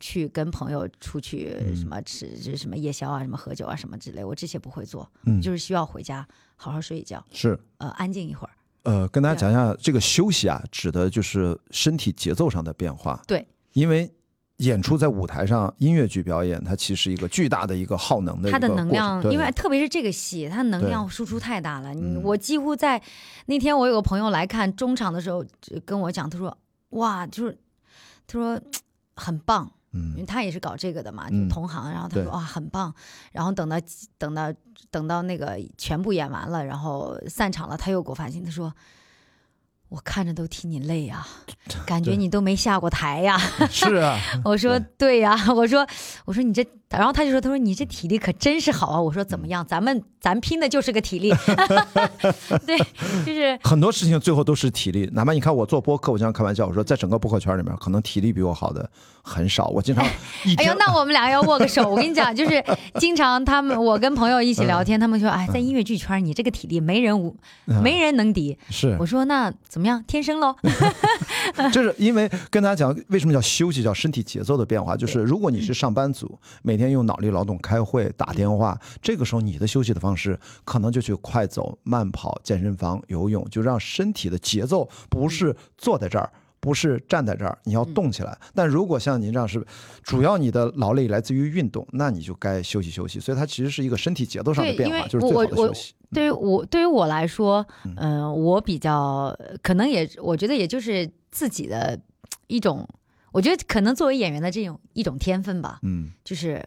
[0.00, 6.26] 去跟朋友出去嗯什么吃、就是什么夜宵啊、什么喝酒啊什么之类，我这些不会做，嗯，就是需要回家
[6.56, 7.60] 好好睡一觉，是。
[7.76, 8.50] 呃，安静一会儿。
[8.84, 13.22] 呃，跟大家讲一下，这个休息啊，指的就是身体节奏上的变化。
[13.26, 14.10] 对，因为
[14.58, 21.94] 演出在舞台上，音乐剧表演，它其实一个巨大的一个耗能的一它的能量，因为特别是这个戏，它能量输出太大了。
[21.94, 23.00] 嗯我几乎在
[23.46, 25.44] 那天，我有个朋友来看中场的时候，
[25.84, 26.56] 跟我讲，他说
[26.90, 27.56] ：“哇，就是
[28.26, 28.60] 他说
[29.14, 31.92] 很棒，嗯因为嗯他也是搞这个的嘛，同行。
[31.92, 32.92] 然后他说哇很棒，
[33.30, 33.76] 然后等到
[34.18, 34.52] 等到
[34.90, 38.74] 等到那个全部演完了，然后散场了，他又给我发信，他说。
[39.88, 41.26] 我看着都替你累呀、
[41.86, 43.38] 感觉你都没下过台呀。
[43.70, 45.86] 是啊， 我说对对呀、我说
[46.24, 49.00] 我说你这，然后他就说，他说你这体力可真是好啊。
[49.00, 51.32] 我说怎么样，咱们咱拼的就是个体力，
[52.66, 52.78] 对，
[53.26, 55.08] 就是很多事情最后都是体力。
[55.12, 58.88] 哪怕你看我做播客，我经常开玩笑，我说在整个播客圈里面，可能体力比我好的
[59.22, 59.66] 很少。
[59.68, 60.04] 我经常
[60.56, 61.88] 哎呦，那我们俩要握个手。
[61.88, 62.64] 我跟你讲，就是
[62.98, 67.36] 经常他们我跟朋友一起聊天，他们说，哎，在音乐剧圈你这个体力没人无
[67.82, 68.56] 没人能敌。
[68.70, 70.56] 是我说那怎么样，天生喽？
[71.70, 74.96] 就是因为跟大家讲，为什么叫休息，叫身体节奏的变化。
[74.96, 86.32] 就是如果你是上班族，每天用脑力劳动开会、打电话，这个时候你的休息的方式可能就去快走、慢跑、健身房、游泳，就让身体的节奏不是坐在这儿。
[86.60, 88.36] 不是站在这儿，你要动起来。
[88.52, 89.64] 但如果像您这样是，
[90.02, 93.20] 主要你的劳累来自于运动，那你就该休息休息。
[93.20, 95.94] 所以它其实是一个身体节奏上的变化，就是最好的休息。
[96.12, 97.64] 对于我对于我来说，
[97.96, 101.96] 嗯、我比较可能也，我觉得也就是自己的
[102.48, 102.84] 一种，
[103.32, 106.64] 我觉得可能作为演员的这种一种天分吧，嗯就是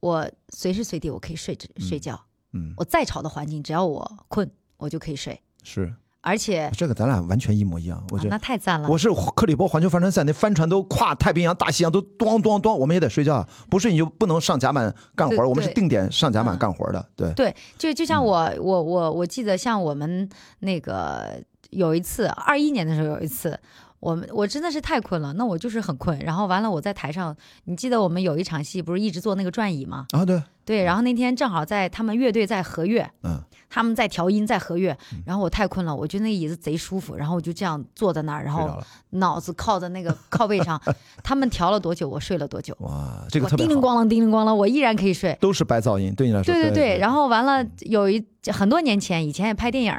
[0.00, 2.20] 我随时随地我可以睡着睡觉，
[2.52, 8.04] 嗯，我再吵的环境，只要我困，我就可以睡，是而且、这个，咱俩完全一模一样。
[8.10, 8.88] 我啊觉得那太赞了。
[8.88, 15.48] 我是克里伯环球帆船赛，那帆船都跨太平洋、大西洋，都咣咣咣，我们也得睡觉，不睡你就不能上甲板干活儿。
[15.48, 20.28] 我们是定点上甲板嗯干活儿的，对，对，就就像我、我我我记得，像我们
[20.58, 21.40] 那个
[21.70, 23.58] 有一次，二一年的时候有一次，
[24.00, 30.06] 我们我真的是太困了，那我就是很困，然后完了我在台上，你记得我们有一场戏不是一直坐那个转椅吗？
[30.12, 34.96] 啊对，对，然后那天正好在他们乐队在合乐，嗯，他们在调音在合乐，
[35.26, 38.80] 然后我太困了，我觉得那个椅子贼舒服，然后我就这样坐在那儿，然后
[39.10, 40.80] 脑子靠在那个 靠背上，
[41.24, 45.36] 他们调了多久，我睡了多久，哇，这个特别好，叮铃咣啷叮铃咣啷，我依然可以睡。
[45.40, 49.92] 都是白噪音，对你来说，对对对对，然后后完了有一很多年前，以前也拍电影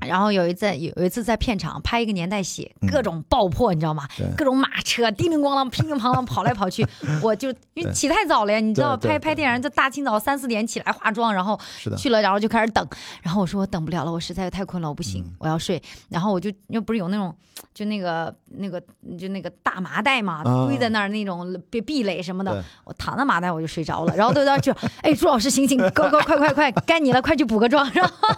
[0.00, 4.06] 儿，然后有一次有有一次在片场拍一个年代戏，嗯各种爆破，你知道吗？
[4.36, 6.86] 各种马车叮铃咣啷、乒铃乓啷跑来跑去，
[7.22, 11.58] 我就因为起太早了呀，你知道拍拍电影，就大清早三四点起来化妆，然后，
[11.96, 12.86] 去了，然后就开始等。
[13.22, 15.82] 然后我说我等不了了，我实在是太困了，我不嗯行，我要睡。
[16.08, 17.34] 然后我就又不是有那种
[17.74, 18.80] 就那个那个
[19.18, 24.14] 就那个大麻袋嘛，啊堆在那儿那种壁壁垒什么的，我躺在麻袋我就睡着了。
[24.16, 24.70] 然后都在去，
[25.02, 27.88] 哎，朱老师醒醒，快快快快快，该你了，快去补个妆。
[27.94, 28.28] 然后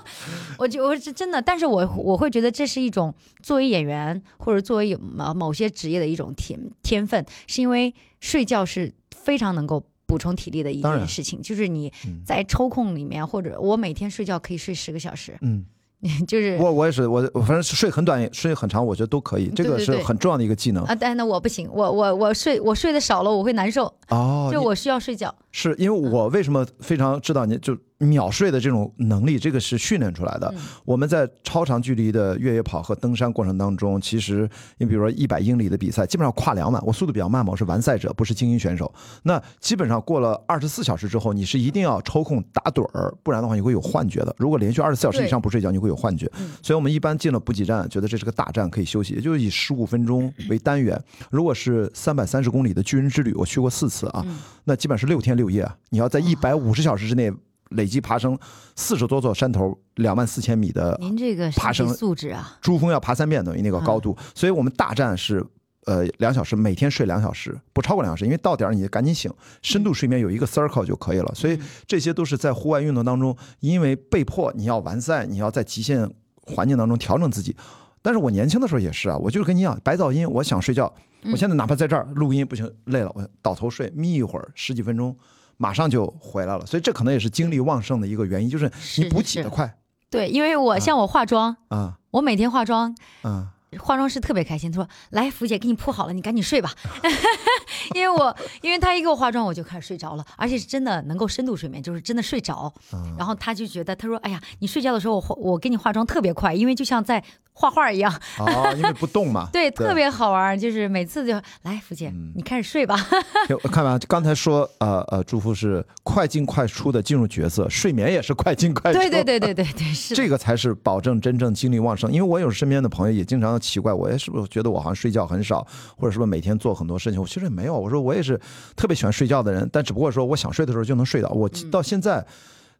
[0.58, 3.12] 我就我是真的，但是我我会觉得这是一种
[3.42, 9.84] 作为演员或者作为某某些职业的一种天天分，是因为睡觉是非常能够。
[10.06, 15.64] 补充体力的一件事情，就是你嗯在抽空里面，或者我每天睡觉可以睡十个小时，嗯，
[16.28, 24.50] 就是我我也是，我我反正睡很短，睡很长，我觉得都可以，这个是很重要的一个技能啊，但那我不行，我我我睡我睡得少了，我会难受，哦。
[24.52, 25.34] 就我需要睡觉。
[25.50, 30.52] 是因为我为什么非常知道你就秒睡的这种能力，这个是训练出来的。
[30.56, 38.92] 嗯我们在超长距离的越野跑和登山过程当中，其实你比如说一百英里的比赛，基本上跨两晚，我速度比较慢嘛，我是完赛者，不是精英选手。
[39.22, 44.34] 那基本上过了二十四小时之后，你是一定要抽空打盹儿，不然的话你会有幻觉的。
[44.38, 46.30] 如果连续二十四小时以上不睡觉，你会有幻觉。
[46.38, 51.00] 嗯所以我们一般进了补给站，觉得这是个大站可以休息，也就是以十五分钟为单元。
[51.30, 57.32] 如果是三百三十公里的巨人之旅，我去过四次啊，嗯那基本上是六天六夜啊，你要在一百五十小时之内
[57.74, 58.38] 累计爬升
[58.74, 65.44] 四十多座山头，两万四千米的您这个爬升素质啊，珠峰要爬三遍等于那个高度，所以我们大战是。
[65.86, 71.30] 呃，两小时，每天睡两小时，不超过两小时，因为到点儿你赶紧醒，深度睡眠有一个 circle 就可以了。
[71.34, 76.10] 所以这些都是在户外运动当中，因为被迫你要完赛，你要在极限
[76.46, 77.54] 环境当中调整自己。
[78.00, 80.90] 但是我年轻的时候也是啊，我就是跟你一样，白噪音，我想睡觉，
[81.30, 85.14] 我现在哪怕在这儿录音不行，累了，我倒头睡，眯一会儿，十几分钟，
[85.56, 86.64] 马上就回来了。
[86.66, 89.76] 所以这可能也是精力旺盛的一个原因，就是你补是是是给的快
[90.10, 93.50] 对，因为我像我化妆，啊我每天化妆，啊。
[93.80, 96.70] 化妆师特别开心，他说：“来，福姐给你铺好了，你赶紧睡吧。
[97.92, 102.72] ”因为我因为他一给我化妆，我就开始睡着了，而且是真的能够深度睡眠，就是真的睡着。
[103.18, 107.20] 然后他就觉得，他说：“哎呀，你睡觉的时候我我给你化妆特别快，因为就像在
[107.56, 109.48] 画画一样，哦，因为不动嘛。
[109.52, 110.58] 对，特别好玩。
[110.58, 112.96] 就是每次就来，福姐，你开始睡吧。
[113.48, 118.98] 就看吧，刚才说呃呃，祝福是快进快出的进入角色，睡眠也是快进快出。
[118.98, 122.10] 对对对对对对，是这个才是保证真正精力旺盛。
[122.10, 127.20] 因为我有身边的朋友也经常奇怪，我也是不是觉得我好像睡觉很少，或者是不是每天做很多事情？
[127.20, 128.38] 我其实也没有，我说我也是
[128.74, 131.28] 特别喜欢睡觉的人，但只不过说我想睡的时候就能睡到。
[131.28, 132.24] 我嗯到现在。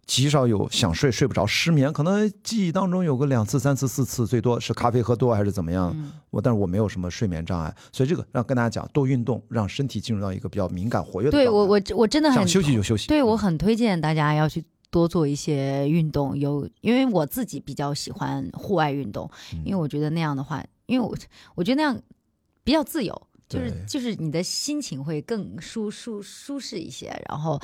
[0.07, 5.91] 极少有想睡睡不着、失眠，可能记忆当中有个两次、三次、四次，最多是咖啡喝多还是怎么样。
[5.95, 11.31] 嗯我但是我没有什么睡眠障碍，所以这个让跟大家讲多运动，让身体进入到一个比较敏感活跃的。
[11.31, 13.07] 对我我我真的很想休息就休息。
[13.07, 21.17] 对我很推荐大家要去多做一些运动，有因为我自己比较喜欢户外运动，嗯因为我觉得那样的话，因为我
[21.55, 21.97] 我觉得那样
[22.65, 23.29] 比较自由。
[23.55, 27.61] 就是就是你的心情会更舒舒舒适一些，然后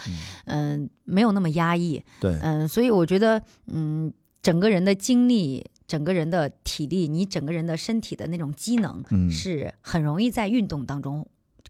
[0.46, 4.12] 嗯、没有那么压抑，对，嗯、所以我觉得嗯
[4.42, 9.30] 整个人的精力、整个人的体力、你整个人的身体的那种机能嗯。
[9.30, 11.26] 是很容易在运动当中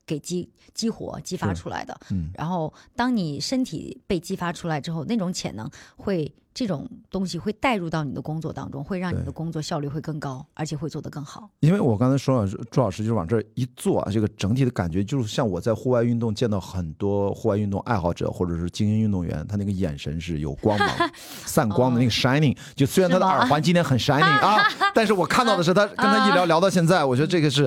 [0.07, 1.99] 给激激活、激发出来的。
[2.11, 11.49] 嗯，然后，当你身体被激发出来之后，那种潜能会，这种东西会带入到你的工作当中，会让你的工作效率会更高，而且会做得更好。
[11.61, 20.87] 因为我刚才说了，朱老师就是往这儿一坐啊，这个整体的感觉就是像我在户外运动见到很多户外运动爱好者或者是精英运动员，他那个眼神是有光芒、
[21.47, 22.55] 散光的那个 shining。
[22.75, 24.63] 就虽然他的耳环今天很 shining 啊，
[24.95, 27.67] 但是我看到的是他跟他一聊聊到现在，我觉得这个是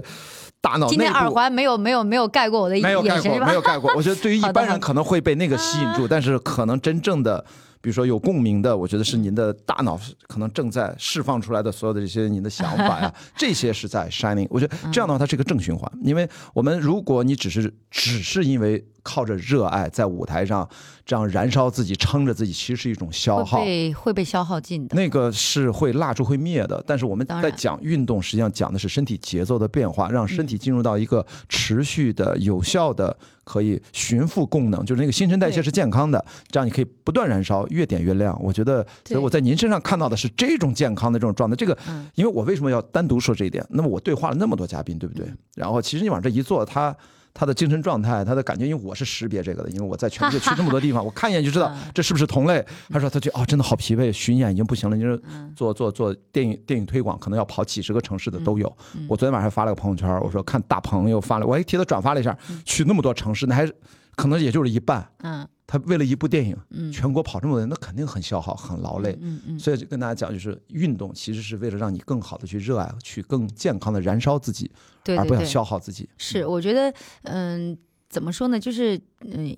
[0.62, 1.12] 大脑今天。
[1.12, 3.40] 耳环没有没有没有盖过我的没有盖过？
[3.40, 3.92] 没有盖过。
[3.96, 7.44] 我觉得对于一般人可能会被那个吸引住， 但是可能真正的，
[7.84, 14.48] 比如说有共鸣的，我觉得是您的大脑可能正在释放出来的所有的这些您的想法呀， 这些是在 shining。
[14.50, 15.92] 我觉得这样的话，它是一个正循环。
[16.02, 20.68] 因为我们如果你只是只是因为靠着热爱在舞台上
[21.06, 23.66] 这样燃烧自己、撑着自己，其实是一种消耗会。
[23.66, 24.96] 被会被消耗尽的。
[24.96, 38.38] 那个是会蜡烛会灭的，但是我们在讲运动，实际上讲的是身体节奏的变化，让身体进入到一个持续的、有效的、可以循复功能，就是那个新陈代谢是健康的，这样你可以不断燃烧，越点越亮。
[38.42, 41.56] 我觉得，所以我在您身上看到的是这种健康的这种状态。
[41.58, 43.66] 这个嗯，因为我为什么要单独说这一点？
[43.70, 45.28] 那么我对话了那么多嘉宾，对不对？
[45.56, 46.96] 然后其实你往这一坐，他。
[47.34, 52.64] 他的精神状态，他的感觉，因为我是识别这个的，因为我在全世界去这么多地方， 我看一眼就知道嗯这是不是同类。
[52.90, 54.96] 他说他觉得哦，真的好疲惫，巡演已经不行了。
[54.96, 58.72] 你说嗯做做做电影电影推广，可能要跑几十个城市的都有。
[59.08, 63.76] 我昨天晚上发了个朋友圈，我说看大鹏又发了，我还替他转发了一下，去那么多城市，那还是
[64.16, 65.08] 可能也就是一半。
[65.24, 69.18] 嗯他为了一部电影，嗯，全国跑这么多人，那肯定很消耗、很劳累。
[69.22, 74.70] 嗯嗯，所以就跟大家讲，就是运动其实是为了让你更好的去热爱，去更健康的燃烧自己，
[75.06, 76.10] 而不要对对对，消耗自己。
[76.18, 76.94] 是，我觉得，
[77.24, 77.78] 嗯，
[78.10, 78.60] 怎么说呢？
[78.60, 79.56] 就是，嗯，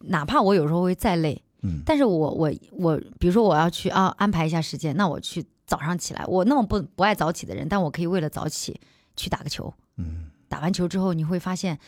[0.00, 8.80] 哪怕我有时候会再累，嗯但是我我我，比如说我要去啊安排一下时间，那我去早上起来，我那么不不爱早起的人，但我可以为了早起
[9.16, 11.78] 去打个球，嗯打完球之后，你会发现，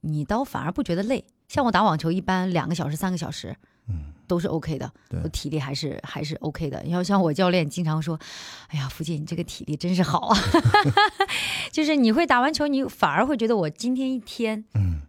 [0.00, 1.24] 你倒反而不觉得累。
[1.50, 3.56] 像我打网球，一般两个小时、三个小时
[3.88, 6.80] 嗯，都是 OK 的，对我体力还是还是 OK 的。
[6.86, 8.16] 要像我教练经常说
[8.70, 10.38] ：“哎呀，福姐，你这个体力真是好啊！
[11.72, 15.00] ”就是你会打完球，你反而会觉得我今天一天嗯，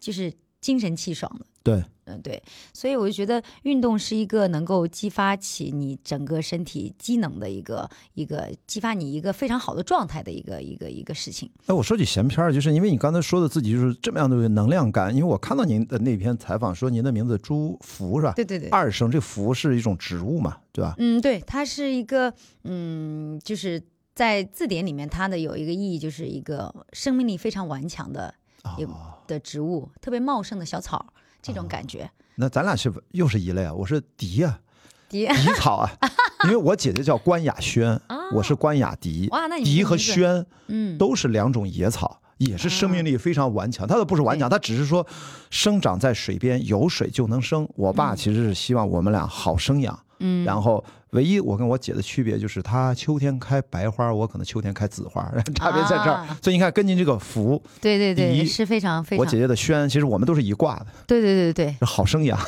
[0.00, 1.46] 就是精神气爽的。
[1.62, 2.42] 对，嗯，对，
[2.72, 11.50] 所以我就觉得运动是一个能够激发起你整个身体机能的一个一个激发你一个非常好的状态的一个一个一个事情。
[11.66, 18.32] 哎，我说起闲篇儿，就是因为你刚才说的自己就是这么样的能量感，因为我看到您的那篇采访说您的名字朱福是吧？
[18.34, 20.94] 对对对，二声，这福是一种植物嘛，对吧？
[20.98, 22.32] 嗯，对，它是一个
[22.64, 23.82] 嗯，就是
[24.14, 28.34] 在字典里面它的有一个意义，就是一个生命力非常顽强的
[28.78, 31.13] 也哦，的植物，特别茂盛的小草，
[31.44, 32.10] 这种感觉。
[32.36, 33.72] 那咱俩是不又是一类啊？
[33.74, 34.58] 我是迪啊、
[35.10, 35.90] 迪迪草啊，
[36.44, 38.00] 因为我姐姐叫关雅轩，
[38.32, 39.28] 我是关雅迪。
[39.30, 43.86] 哇，那你迪和轩嗯都是两种野草，也是生命力非常顽强。
[43.86, 45.06] 它都不是顽强，它只是说
[45.50, 47.68] 生长在水边，有水就能生。
[47.76, 49.96] 我爸其实是希望我们俩好生养，
[50.26, 56.14] 嗯，然后唯一我跟我姐的区别就是，她秋天开白花，我可能秋天开紫花， 差别在这儿。
[56.14, 56.38] 啊。
[56.42, 59.24] 所以你看，跟您这个福，对对对，迪是非常非常。
[59.24, 62.38] 我姐姐的轩，其实我们都是一挂的，对对对对，是好生养，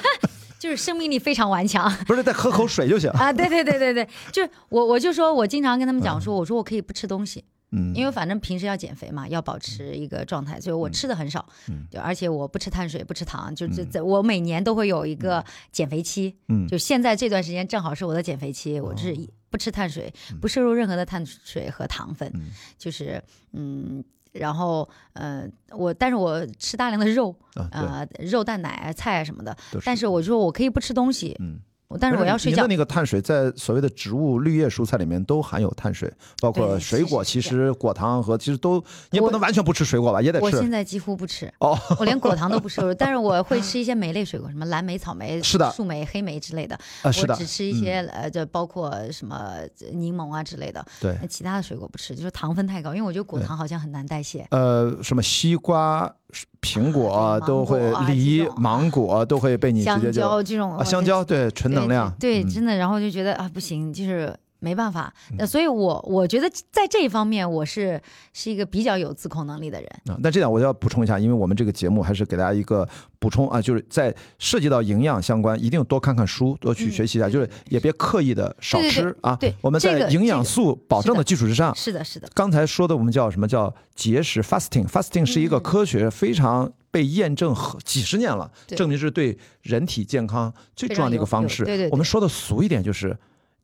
[0.58, 1.92] 就是生命力非常顽强。
[2.06, 3.10] 不是再喝口水就行。
[3.10, 11.86] 啊，对对对对对，就是我我就说我经常跟他们讲说，我说我可以不吃东西，嗯，因为反正平时要减肥嘛，要保持一个状态，所以我吃的很少，嗯。
[11.90, 16.64] 就而且我不吃碳水，不吃糖，就这这我每年都会有一个减肥期，嗯。
[16.64, 19.14] 哦就现在这段时间正好是我的减肥期，我是
[19.50, 22.50] 不吃碳水，不摄入任何的碳水和糖分，嗯。
[22.78, 24.04] 就是嗯。
[24.32, 29.56] 然后，呃，我但是我吃大量的肉，啊，呃，肉、蛋、奶、菜啊什么的。
[29.72, 31.67] 都但是我说我可以不吃东西，嗯，我
[31.98, 32.66] 但是我要睡觉。
[32.66, 38.78] 那个碳水在所谓的植物绿叶蔬菜里面都含有碳水，包括水果，其其实果糖和其实都，
[39.10, 40.44] 你也不能完全不吃水果吧，也得吃。
[40.44, 46.78] 我现在几乎不吃，哦，我连果糖都不摄入， 但是我会吃一些莓类水果，什么蓝莓、草莓、是的树莓、黑莓之类的。
[47.02, 49.54] 啊，是的，我只吃一些、呃，就包括什么
[49.92, 54.46] 柠檬啊之类的，对，其他的水果不吃，就是糖分太高，因为我觉得果糖好像很难代谢。
[54.50, 56.12] 呃，什么西瓜、
[56.60, 62.48] 苹果都会，啊梨芒果都会被你直香接就蕉这种啊，香蕉对纯能量，对，对嗯。
[62.50, 65.12] 真的，然后就觉得啊不行，就是没办法。
[65.36, 68.00] 那所以我我觉得在这一方面，我是
[68.32, 69.88] 是一个比较有自控能力的人。
[70.06, 72.88] 啊，但这点我要补充一下，因为我们这个节目还是给大家一个
[73.18, 79.36] 补充啊，就是在涉及到营养相关，一定多看看书，多去嗯学习一下，对就是也别刻意的少对对吃啊。
[79.36, 91.64] 对我们在营养素保证的基础之上，是的，是的，刚才说的我们叫什么叫节食 fasting，fasting 是一个嗯科学非常被验证很几十年了，对证明是对人体健康最重要的一个方式。
[91.64, 93.16] 对对我们说的俗一点就是，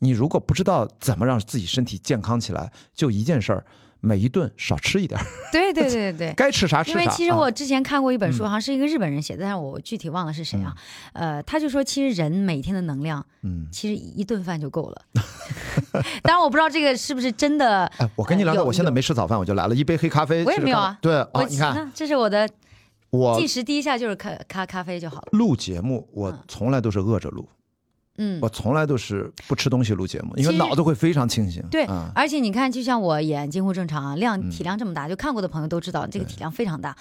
[0.05, 3.65] 你如果不知道怎么让自己身体健康起来，就一件事儿，
[4.01, 6.35] 每一顿少吃一点儿， 对对对对 对。
[6.35, 7.01] 该吃啥吃啥。
[7.01, 10.75] 因为其实啊我之前看过一本书，好像是一个日本人写的，但是我具体忘了是谁啊。
[11.15, 15.03] 呃，他就说，其实人每天的能量，嗯，其实一顿饭就够了。
[16.23, 17.87] 当然，我不知道这个是不是真的。
[17.99, 20.45] 哎，我跟你聊聊，有我现在没吃早饭，我就来了一杯黑咖啡。
[20.45, 22.49] 我也没有啊对我啊，你看这是我的
[23.11, 25.29] 我进食第一下就是咖咖咖啡就好了。
[25.33, 27.49] 录节目，我嗯从来都是饿着录，
[28.17, 31.61] 嗯我，从来都是不吃东西录节目，因为脑子会非常清醒。
[31.71, 36.97] 对啊，而且你看，就像我演近乎正常啊，量嗯体量这么大，就看过的朋友都知道，这个体量非常大。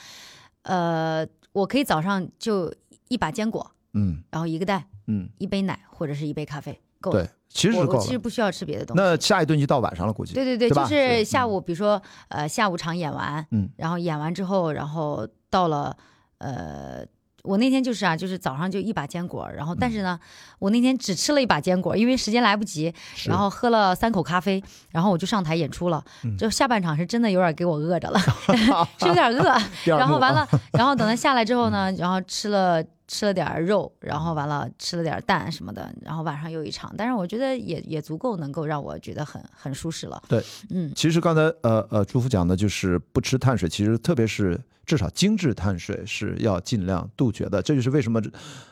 [0.64, 2.74] 呃，我可以早上就
[3.10, 7.24] 一把坚果，嗯然后一个蛋，嗯，一杯奶或者是一杯咖啡，够了。
[7.24, 8.00] 对，其实是我够了。
[8.00, 9.04] 我其实不需要吃别的东西。
[9.04, 10.34] 那下一顿就到晚上了，估计。
[10.34, 15.96] 对对对，对就是下嗯午，比如说呃下午场演完，嗯然后演完之后，然后到了
[16.40, 17.06] 呃。
[17.44, 20.18] 我那天就是啊，就是早上就一把坚果，然后但是呢，
[20.60, 22.94] 我那天只吃了一把坚果，因为时间来不及，
[23.26, 26.04] 然后喝了三口咖啡，然后我就上台演出了。
[26.24, 28.20] 嗯就下半场是真的有点给我饿着了，
[28.98, 29.56] 是有点饿。
[29.86, 40.22] 然后完了， 然后等他下来之后呢，然后吃了吃了点肉，然后完了吃了点蛋什么的，然后晚上又一场，但是我觉得也也足够能够让我觉得很很舒适了。
[40.30, 47.62] 对，嗯，其实刚才呃呃朱福讲的就是不吃碳水，其实特别是至少精致碳水是要尽量杜绝的。
[47.62, 48.22] 这就是为什么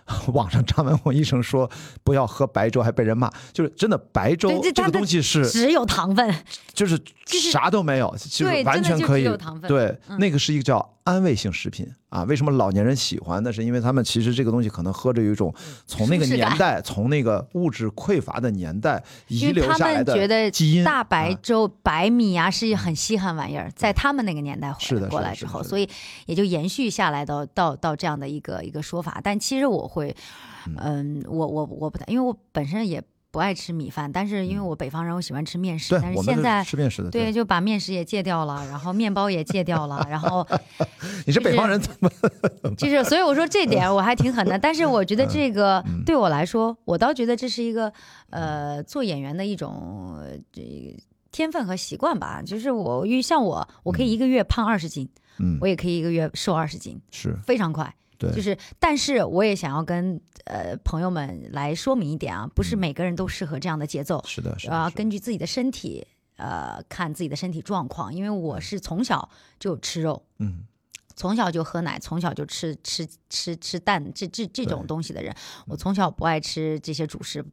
[0.34, 1.70] 网上张文宏医生说
[2.04, 3.32] 不要喝白粥，还被人骂。
[3.52, 6.34] 就是真的白粥这这个东西是只有糖分，
[6.74, 9.28] 就是啥都没有，就是完全可以
[9.68, 12.24] 对，嗯那个是一个叫安慰性食品啊。
[12.24, 13.42] 为什么老年人喜欢？
[13.44, 15.54] 那是因为他们其实这个东西可能喝着有一种
[15.86, 20.84] 从那个年代，从那个物质匮乏的年代遗留下来们觉得的基因。
[20.84, 25.88] 大白啊粥、白米啊是很稀罕玩意儿，在他们那个年代是的过来之后，所以
[26.26, 29.20] 也就延续下来到到到这样的一个一个说法。
[29.24, 30.16] 但其实我会，
[30.78, 36.64] 嗯，我我我不太，因为我本身也不爱吃米饭，但是因为我北方人，我喜欢吃面食，但是是现在。
[36.64, 37.10] 吃面食的。
[37.10, 40.46] 对，，就把面食也戒掉了，然后面包也戒掉了，然后
[41.26, 42.10] 你是北方人，怎么
[42.78, 44.58] 就是，所以我说这点 我还挺狠的。
[44.58, 47.92] 但是我觉得这个嗯对我来说，我倒觉得这是一个
[48.30, 52.42] 呃做演员的一种呃这个天分和习惯吧。
[52.42, 55.08] 就是我因为像我，我可以一个月胖二十斤，
[55.40, 57.94] 嗯我也可以一个月瘦二十斤，是非常快。
[58.22, 66.08] 对，就是，但是我也想要跟呃朋友们来说明一点啊，不是每个人都适合这样的节奏，是的，是根据自己的身体。
[66.38, 70.66] 呃，看自己的身体状况，因为我是从小就吃肉，嗯。
[71.14, 75.36] 从小就喝奶，从小就吃吃吃吃蛋，这这这种东西的人，
[75.68, 77.46] 我从小不爱吃这些主食，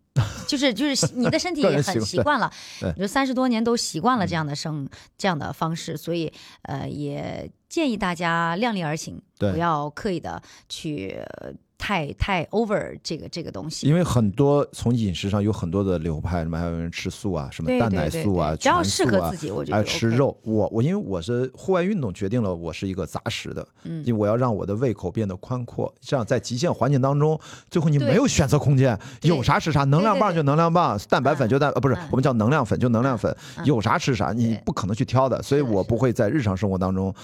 [0.47, 2.51] 就是就是你的身体也很习惯了，
[2.81, 4.89] 你说三十多年都习惯了这样的生
[5.19, 9.53] 这样的方式，所以呃也建议大家量力而行，对。
[9.53, 13.87] 不要刻意的去呃太太 over 这个这个东西。
[13.87, 24.03] 因为很多从饮食上有很多的流派，什么还有人吃素啊，什么蛋奶素啊，对只要适合自己，我觉得就 OK 有吃肉，我我因为我是户外运动，决定了我是一个杂食的，嗯。
[24.05, 27.39] 因为我要让我的胃口变得宽阔，这样在极限环境当中，
[27.71, 37.15] 最后你没有选择空间，有啥吃啥，能量棒就能量棒，蛋白粉就蛋，呃不是嗯我们叫能量粉就能量粉，嗯有啥吃啥，你不可能去挑的，所以我不会在日常生活当中。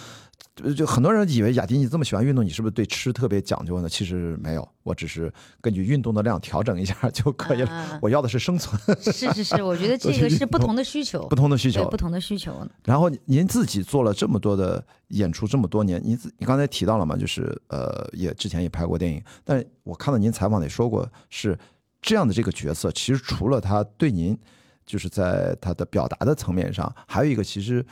[0.55, 3.89] 就就很多人以为雅迪你这么喜欢运动，你是不是对吃特别讲究呢？
[3.89, 7.69] 其实没有，我只是根据运动的量调整一下就可以了。
[7.71, 11.97] 嗯我要的是生存，是是是，我觉得 这个是不同的需求，不同的需求不。
[11.97, 12.55] 同的需求。
[12.85, 21.59] 然后您自己做了这么多的演出，这么多年，您自你刚才提到了嘛，就是呃，也之前也拍过电影，但我看到您采访里说过，是
[22.03, 24.39] 这样的这个角色，其实除了他对您，
[24.85, 27.85] 就是在他的表达的层面上，还有一个其实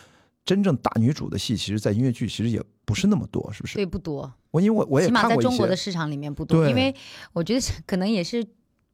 [0.44, 3.74] 真正大女主的戏，其实在音乐剧其实也不是那么多，是不是？
[3.76, 6.94] 对，不多，我因为我我也起码看过一在中国的，市场里面不多，因为
[7.32, 8.44] 我觉得可能也是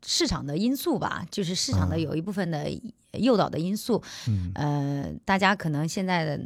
[0.05, 2.71] 市场的因素吧，就是市场的嗯有一部分的
[3.13, 4.03] 诱导的因素。
[4.29, 6.41] 嗯，呃，大家可能现在的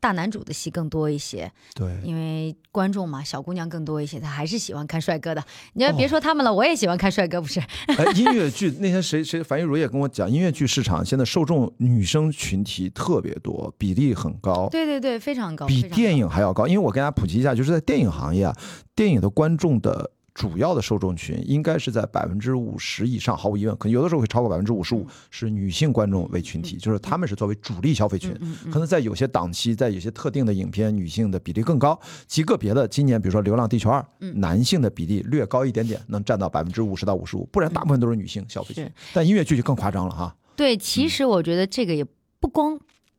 [0.00, 5.42] 大男主的戏更多一些，对，因为观众嘛，小姑娘更多一些，她还是喜欢看帅哥的。
[5.72, 7.58] 你要哦别说他们了，我也喜欢看帅哥，不是？
[7.86, 14.68] 哎，音乐剧那天谁谁樊玉茹也跟我讲，音乐剧市场现在受众女生群体特别多，比例很高。
[14.70, 18.56] 对对对，非常高，比电影还要高，因为我跟大家普及一下，就是在电影行业啊，
[18.94, 28.32] 电影的观众的主要的受众群应该是在百分之五十以上，毫无疑问，可能有的时候会超过百分之五十五，是女性观众为群体，就是他们是作为主力消费群。
[28.70, 31.98] 可能在有些档期，在有些特定的影片，女性的比例更高。
[32.28, 38.88] 极个别的，今年比如说《流浪地球二》，嗯男性的比例略高一点点，能占到百分之五十到五十五，不然大部分都是女性消费群。
[39.12, 40.36] 但音乐剧就更夸张了哈。
[40.54, 42.06] 对，嗯其实我觉得这个也
[42.38, 42.78] 不光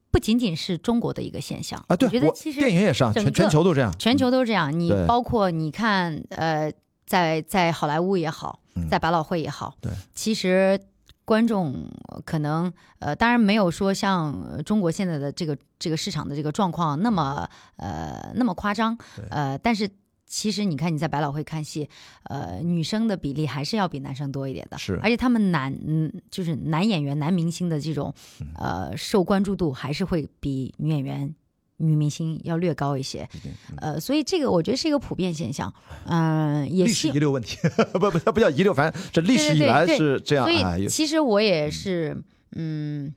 [0.09, 3.93] 不仅仅是中国的一个现象啊，对我觉得其实电影也是啊，全全球都这样。
[3.99, 4.71] 全球都这样。
[4.79, 6.71] 你包括你看，呃，
[7.09, 8.87] 在在好莱坞也好，嗯。
[8.87, 10.79] 在百老汇也好，对，其实
[11.25, 11.89] 观众
[12.23, 19.89] 可能呃，当然没有说像呃中国现在的这个这个市场的这个状况那么呃那么夸张对，呃，但是。
[20.31, 21.89] 其实你看你在百老汇看戏，
[22.25, 24.99] 呃，女生的比例还是要比男生多一点的，是。
[25.01, 28.47] 而且他们男嗯就是男演员、男明星的这种嗯。
[28.53, 31.33] 呃受关注度还是会比女演员、
[31.79, 33.27] 女明星要略高一些。
[33.45, 33.51] 嗯。
[33.77, 35.73] 呃，所以这个我觉得是一个普遍现象，
[36.05, 37.57] 嗯、也是遗留问题，
[37.91, 42.21] 不不不叫遗留，反正这历史以来是这样所以其实我也是，
[42.55, 43.13] 嗯，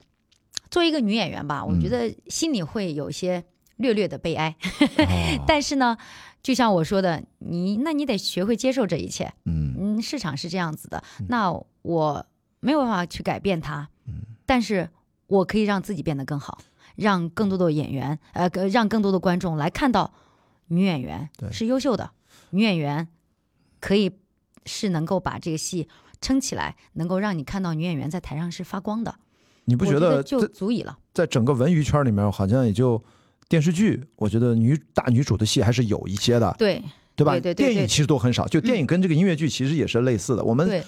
[0.70, 1.90] 作为一个女演员吧，我觉嗯。
[1.90, 3.44] 得心里会有一些
[3.76, 4.56] 略略的悲哀，
[4.98, 5.44] 哦。
[5.46, 5.96] 但是呢，
[6.42, 9.74] 就像我说的，你那你得学会接受这一切，嗯。
[9.78, 11.52] 嗯，市场是这样子的，那
[11.82, 12.26] 我
[12.60, 14.22] 没有办法去改变它，嗯。
[14.46, 14.88] 但是
[15.26, 16.58] 我可以让自己变得更好，
[16.96, 20.12] 让更多的演员，呃，让更多的观众来看到
[20.68, 22.10] 女演员是优秀的，
[22.50, 23.08] 女演员
[23.80, 24.10] 可以
[24.64, 25.88] 是能够把这个戏
[26.20, 29.14] 撑起来，能够让你看到女演员在台上是发光的，
[29.64, 30.96] 你不我觉得就足以了？
[31.12, 33.02] 在整个文娱圈里面，好像也就
[33.48, 36.82] 电视剧，我觉得女大女主的戏还是有一些的，对
[37.14, 37.32] 对吧？
[37.32, 40.42] 对对对对电影其实都很少，就电影跟这个音乐剧其实也是类似的。
[40.42, 40.82] 我们对，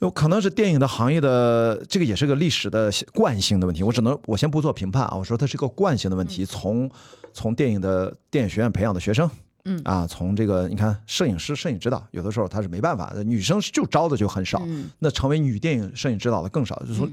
[0.00, 6.44] 有可能是电影的行业的这个也是个历史的惯性的问题，我只能我先不做评判啊，我说它是个惯性的问题。
[6.44, 6.90] 从
[7.32, 9.30] 从电影的电影学院培养的学生，
[9.66, 17.06] 嗯啊，从这个你看摄影师、摄影指导，有的时候他是没办法的，女生就招的就很少，嗯那成为女电影摄影指导的更少，就是说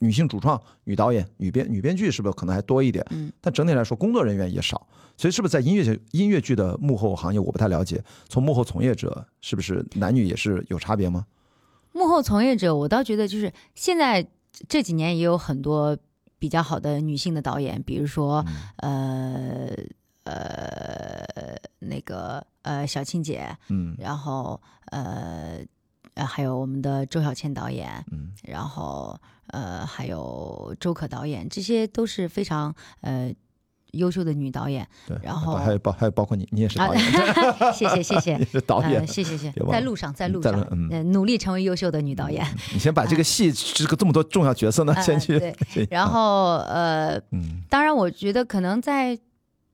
[0.00, 3.02] 女性主创、女导演、女编女编剧是不是可能还多一点？
[3.08, 4.86] 嗯，但整体来说工作人员也少，
[5.16, 11.24] 所以是不是在音乐剧音乐剧的幕后行业我不太了解，从幕后从业者是不是男女也是有差别吗？
[11.94, 14.26] 幕后从业者，我倒觉得就是现在
[14.68, 15.96] 这几年也有很多
[16.40, 18.44] 比较好的女性的导演，比如说、
[18.78, 19.70] 呃
[20.24, 21.24] 呃
[21.78, 25.60] 那个呃小青姐，嗯然后呃
[26.14, 29.16] 呃还有我们的周小倩导演，嗯然后
[29.48, 33.32] 呃还有周可导演，这些都是非常呃
[33.94, 34.86] 优秀的女导演。
[35.06, 38.44] 对，然后还有包还有包括你，你也是啊 导演，，谢谢谢谢。
[38.44, 42.46] 是导演呃，，谢谢谢在路上，在路上，嗯呃，努力成为优秀的女导演。
[42.72, 49.18] 你先把这个戏这个这么多重要角色呢，啊先去对，然后呃，嗯当然，我觉得可能在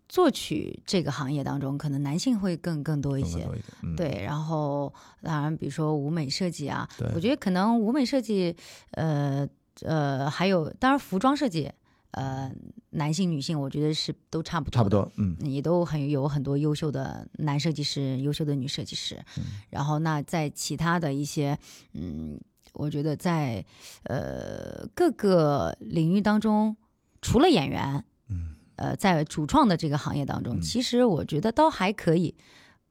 [0.08, 3.38] 作曲这个行业当中，可能男性会更更多一些。
[3.40, 3.44] 一，
[3.82, 4.92] 嗯，对，然后
[5.22, 8.56] 当然，比如说舞美设计啊，我觉得可能舞美设计，
[8.92, 9.46] 呃
[9.82, 11.70] 呃，还有当然服装设计，
[12.12, 12.50] 呃，
[12.90, 15.36] 男性女性，我觉得是都差不多，差不，多，嗯。
[15.40, 19.16] 也都很有很多优秀的男设计师，优秀的女设计师。
[19.38, 19.44] 嗯。
[19.70, 21.56] 然后那在其他的一些，
[21.92, 22.40] 嗯，
[22.72, 23.64] 我觉得在
[24.04, 26.76] 呃各个领域当中，
[27.22, 28.56] 除了演员，嗯。
[28.74, 30.60] 呃，在主创的这个行业当中，嗯。
[30.60, 32.34] 其实我觉得都还可以，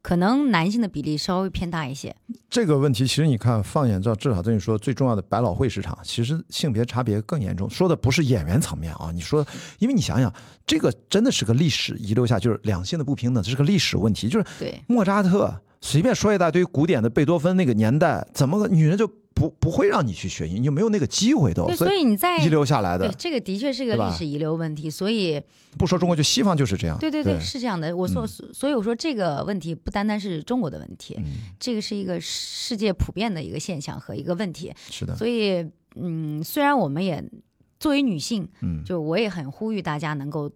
[0.01, 2.15] 可能男性的比例稍微偏大一些。
[2.49, 7.69] 这个问题其实你看，放眼到至少等于说最重要的百老汇市场，其实性别差别更严重。
[7.69, 9.45] 说的不是演员层面啊，你说，
[9.77, 10.33] 因为你想想，
[10.65, 14.27] 这个真的是个历史遗留下，就是两性的不平等，这是个历史问题。
[14.29, 23.07] 就是对，莫扎特随便说一大堆古典的贝多芬那个年代，怎么个女人就不不会让你去学音，你就没有那个机会都，对，所所以你在遗留下来的。
[23.07, 25.41] 对这个的确是个历史遗留问题，所以
[25.77, 26.97] 不说中国，就西方就是这样。
[26.99, 27.95] 对对对，是这样的。
[27.95, 31.23] 我说，嗯所以我说这个问题不单单是中国的问题，嗯，
[31.57, 34.73] 这个是一个世界普遍的一个现象和一个问题。
[34.89, 35.65] 是的，所以，
[35.95, 37.23] 嗯，虽然我们也
[37.79, 40.51] 作为女性，嗯，就我也很呼吁大家能够，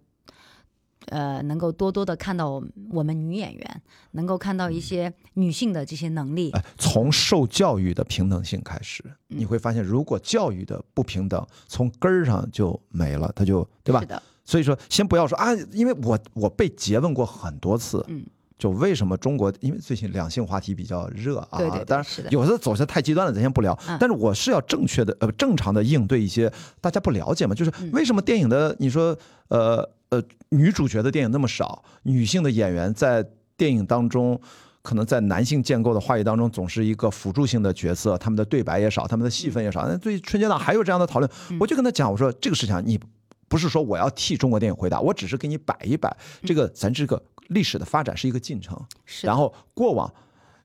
[1.08, 3.82] 呃，能够多多的看到我们女演员，
[4.12, 6.50] 能够看到一些女性的这些能力。
[6.52, 14.06] 哎，从受教育的平等性开始，嗯你会发现，如果教育的不平等从根儿上就没了，它就对吧是？
[14.06, 18.24] 的，所以说，先不要说啊，因为我我被诘问过很多次，嗯，
[18.58, 23.76] 就为什么中国，因为最近两性话题比较热啊，对对对当然是的有的走向太极端了，咱先不聊。
[23.88, 26.50] 嗯但是我是要正确的呃正常的应对一些
[26.80, 29.16] 大家不了解嘛，就是嗯为什么电影的你说
[29.48, 33.24] 呃呃女主角的电影那么少，女性的演员在
[33.56, 34.40] 电影当中。
[34.82, 39.88] 可能在男性建构的话语当中，总是一个辅助性的角色，他们的对白也少，他们的戏份也少。
[39.88, 43.00] 那对春节档还有这样的讨论，嗯我就跟他讲，我说这个事情啊你
[43.48, 48.78] 不是说我要替中国电影回答，我只是给你摆一摆，这个咱这个历史的发展是一个进程。
[49.06, 50.12] 是然后过往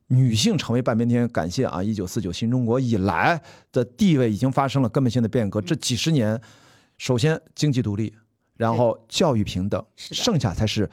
[0.08, 3.41] 女性成为半边天，感谢啊，一九四九新中国以来
[3.72, 5.62] 的地位已经发生了根本性的变革。
[5.62, 6.38] 这几十年，
[6.97, 8.14] 首先经济独立，
[8.60, 10.89] 然后教育平等，剩下才是。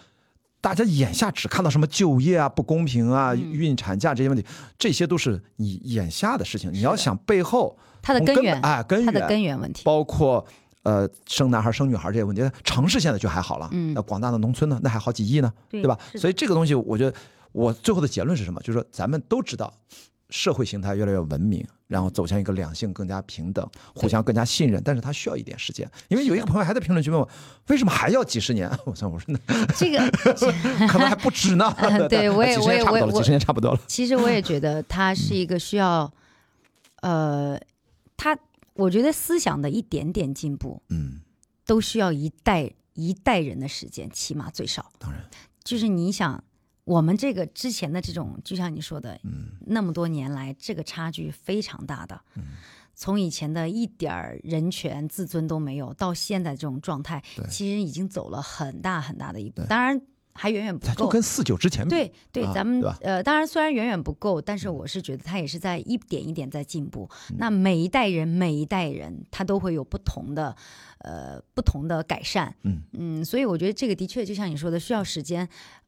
[0.61, 4.45] 大家眼下只看到什么就业啊、不公平啊、嗯孕产假这些问题，
[4.79, 6.73] 这些都是你眼下的事情。
[6.73, 9.83] 你要想背后它的根根源，本哎，根它的源根源问题。
[9.85, 10.45] 包括
[10.83, 15.97] 呃生男孩生女孩这些问题，城市现在就还好了，嗯那广大的农村呢，那还好几亿呢，对对吧？
[16.17, 17.17] 所以这个东西，我觉得
[17.53, 18.61] 我最后的结论是什么？
[18.61, 19.73] 就是说咱们都知道。
[20.29, 25.89] 社会形态越来越文明，然后走向一个两性更加平等、互相更加信任，但是它需要一点时间。
[26.09, 27.29] 因为有一个朋友还在评论区问我，
[27.69, 28.71] 为什么还要几十年？
[28.85, 29.99] 我说我说那这个
[30.89, 31.73] 可能还不止呢。
[32.11, 33.81] 对我也我也我几十年差不多了。
[33.87, 36.13] 其实我也觉得它是一个需要，
[37.03, 37.59] 呃，
[38.17, 38.37] 他
[38.75, 41.21] 我觉得思想的一点点进步嗯，
[41.65, 44.91] 都需要一代一代人的时间，起码最少。
[44.99, 45.21] 当然，
[45.63, 46.43] 就是你想，
[46.87, 52.19] 我们这个之前的这种，就像你说的，嗯那么多年来，这个差距非常大的。
[52.37, 52.43] 嗯
[52.99, 59.61] 从以前的一点儿人权、自尊都没有，到现在这种状态，其实已经走了很大很大的一步。
[59.69, 60.01] 当然
[60.33, 60.95] 还远远不够。
[60.95, 67.07] 就跟四九之前比，对对，啊咱们呃，当然虽然远远不够，但是我是觉得他也是在一点一点在进步。
[67.33, 70.57] 嗯那每一代人，每一代人，他都会有不同的
[71.01, 72.57] 呃不同的改善。
[72.63, 75.47] 嗯嗯，所以我觉得这个的确就像你说的，需要时间。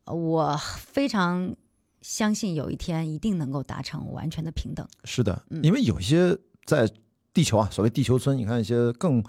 [0.09, 1.55] 呃我非常
[2.01, 4.87] 相信有一天一定能够达成完全的平等。
[5.05, 6.91] 是的，嗯因为有一些在
[7.33, 9.23] 地球啊，所谓地球村，你看一些更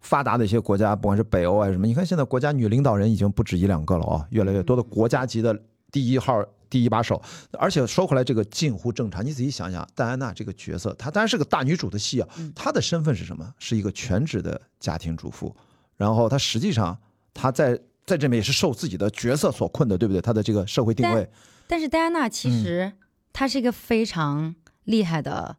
[0.00, 5.58] 发达的一些国家，不管是北欧啊什么，你看现在国家女领导人已经不止一两个了啊，越来越多的国家级的
[5.90, 6.44] 第一号。
[6.68, 7.22] 第一把手，
[7.52, 9.24] 而且说回来，这个近乎正常。
[9.24, 12.28] 你仔细想想，戴安娜这个角色，她当然是个大女主的戏啊。
[12.56, 13.54] 她的身份是什么？
[13.60, 15.54] 是一个全职的家庭主妇。
[15.96, 16.98] 然后她实际上，
[17.32, 20.20] 她在在这边也是受自己的角色所困的，对不对？
[20.20, 21.28] 他的这个社会定位。
[21.66, 22.92] 但是戴安娜其实
[23.32, 24.54] 她是一个非常
[24.84, 25.56] 厉害的，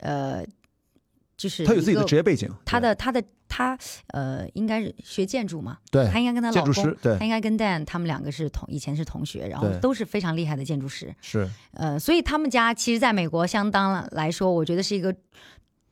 [0.00, 0.44] 呃，
[1.36, 2.50] 就是她有自己的职业背景。
[2.64, 3.22] 她的她的。
[3.54, 5.76] 她呃，应该是学建筑嘛？
[5.90, 11.14] 对，她应该跟她老公，对，她应该跟 Dan 他们两个是同以前是同学，然后都是非常厉害的建筑师。
[11.20, 15.14] 是，呃，所以他们家其实在美国相当来说，我觉得是一个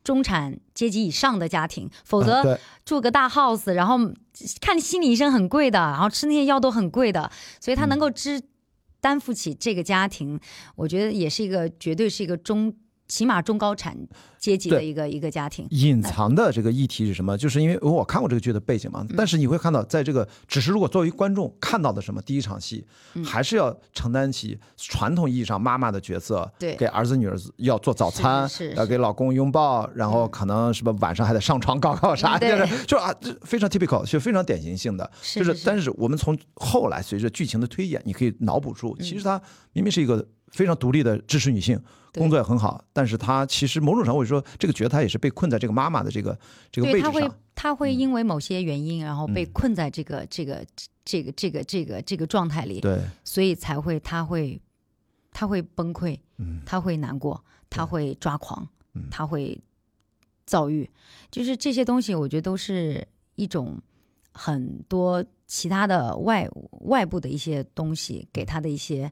[0.03, 3.97] 中产阶级以上的家庭，否则住个大 house，然后
[4.59, 8.41] 看心理医生很贵的，然后吃那些药都很贵的，所以他能够支
[8.99, 10.39] 担负起这个家庭，
[10.75, 12.73] 我觉得也是一个绝对是一个中。
[13.11, 13.93] 起码中高产
[14.39, 17.37] 阶级的一个一个家庭，隐藏的这个议题是什么？
[17.37, 22.87] 就是因为我看过这个剧的背景嘛，但是你会看到，在这个只是如果作为观众看到的什么第一场戏，
[23.25, 39.41] 还是要承担起传统意义上妈妈的角色，对，给儿子女儿要做早餐，要给老公拥抱，然后可能什么晚上还得上床搞搞啥，就是 就啊，非常 typical，就非常典型性的，就是但是我们从后来随着剧情的推演，你可以脑补出，其实它
[39.73, 41.81] 明明是一个非常独立的支持女性。
[42.13, 46.37] 工作也很好，但是她其实某种程度说，这个角色她也是被困在这个妈妈的这个
[46.69, 47.13] 这个位置上。
[47.13, 50.61] 她会她会因为某些原因，然后被困在这个这个
[51.05, 52.81] 这个这个这个这个状态里。
[52.81, 54.61] 对，所以才会她会
[55.31, 56.19] 她会崩溃，
[56.65, 58.67] 她会难过，她会抓狂，
[59.09, 59.57] 她会
[60.45, 60.89] 躁郁，
[61.31, 63.79] 就是这些东西，我觉得都是一种
[64.33, 66.45] 很多其他的外
[66.81, 69.09] 外部的一些东西给她的一些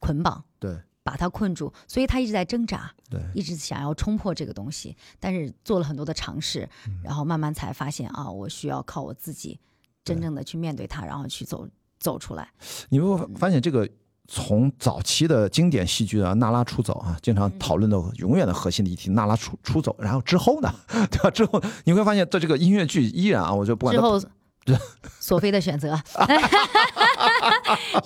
[0.00, 0.42] 捆绑。
[0.58, 0.76] 对。
[1.02, 6.68] 把他困住，所以他一直在挣扎，对，一直想要冲破这个东西，但是做了很多的尝试，
[7.02, 9.58] 然后慢慢才发现啊，我需要靠我自己，
[10.04, 11.66] 真正的去面对它，然后去走
[11.98, 12.52] 走出来。
[12.90, 13.88] 你会发现，这个
[14.28, 20.70] 从早期的经典戏剧啊，娜拉出走啊，经常讨论的永远的核心的议题，娜拉出出走，然后之后呢，
[21.10, 21.30] 对吧？
[21.30, 24.20] 之后你会发现，在这个音乐剧依然啊，我就不管之后。
[25.20, 25.94] 索菲的选择，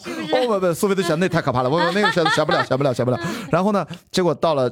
[0.02, 0.26] 是不是？
[0.26, 3.20] 不不不，索菲的选择那太可怕了，我那个选择选不了， 选不了，选不了。
[3.50, 4.70] 然后呢，结果到了，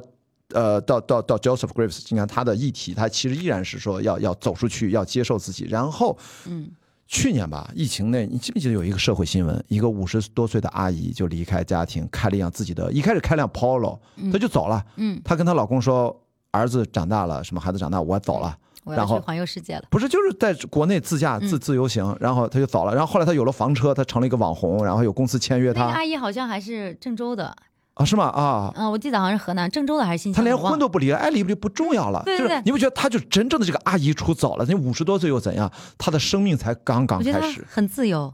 [0.53, 5.65] 呃，到到到 Joseph Graves，你看他的议题，他其实依然是说要要走出去，要接受自己。
[5.65, 6.69] 然后，嗯，
[7.07, 13.99] 去年吧，疫情内，你记不记得有一个社会新闻，一个五十多岁的阿姨就离开家庭，开了一辆自己的，一开始开辆 Polo，
[14.31, 14.83] 她就走了。
[14.97, 16.15] 嗯，她跟她老公说，
[16.51, 18.57] 儿子长大了，什么孩子长大，我走了。
[18.85, 22.93] 然后环游世界了，不是就是在国内自驾自自由行，然后他就走了。
[22.93, 25.85] 然后后来他有了房车，他成了一个网红，然后有公司签约他。
[25.85, 27.55] 阿姨好像还是郑州的
[27.93, 28.03] 啊？
[28.03, 28.25] 是吗？
[28.25, 30.37] 啊，嗯，我记得好像是河南郑州的还是新疆？
[30.37, 32.21] 他连婚都不离了，哎，离不离不重要了。
[32.25, 34.65] 对对对，你不觉得他就真正的这个阿姨出走了？
[34.67, 35.71] 那五十多岁又怎样？
[35.97, 38.33] 他的生命才刚刚开始，很自由。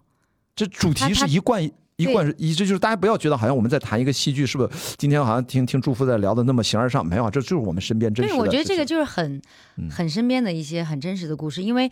[0.55, 1.69] 这主题是一贯。
[1.99, 4.95] 一贯是一直就是大家不要觉得好像我们在谈一个戏剧，是不是？
[4.97, 8.37] 今天好像听听祝福在聊的那么形而上，没有，这就是我们身边真实的。
[8.37, 9.41] 对，我觉得这个就是很
[9.91, 11.91] 很身边的一些很真实的故事，因为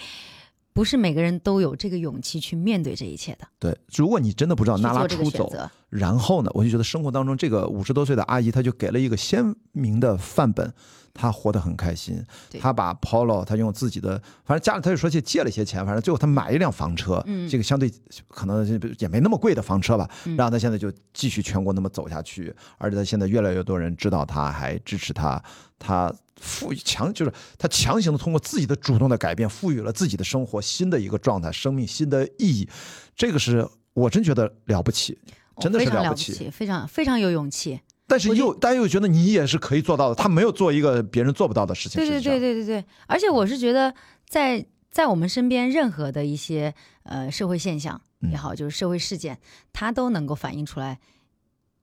[0.72, 3.46] 不是每个人都有这个勇气去面对这一切的。
[3.60, 5.52] 对，如果你真的不知道娜拉出走，
[5.90, 9.44] 然后呢，我就觉得生活当中这个五十多岁的阿姨，她就给了一个鲜
[9.74, 10.74] 明的范本。
[11.18, 12.24] 他活得很开心，
[12.60, 17.92] 他把 Polo，他用自己的，反正家里他就说去借了一些钱，反正最后他买一辆房车，这个相对
[18.28, 18.66] 可能
[19.00, 25.44] 也没那么贵的房车吧，然后他现在就继续全国那么走下去，而且他现在越来越多人知道他，还支持他，
[25.80, 32.70] 他赋予强就是他强行的通过自己的主动的改变，赋予了自己的生活新的一个状态，生命新的意义，
[33.16, 35.18] 这个是我真觉得了不起，
[35.60, 37.80] 真的是了不起，非常非常有勇气。
[38.08, 42.02] 但是又大家又觉得你也是可以做到的，他没有做一个别人做不到的事情。
[42.02, 43.94] 对对对对对对，而且我是觉得，
[44.26, 48.02] 在在我们身边任何的一些呃社会现象
[48.32, 49.38] 也好，就是社会事件，
[49.74, 51.00] 它都能够反映出来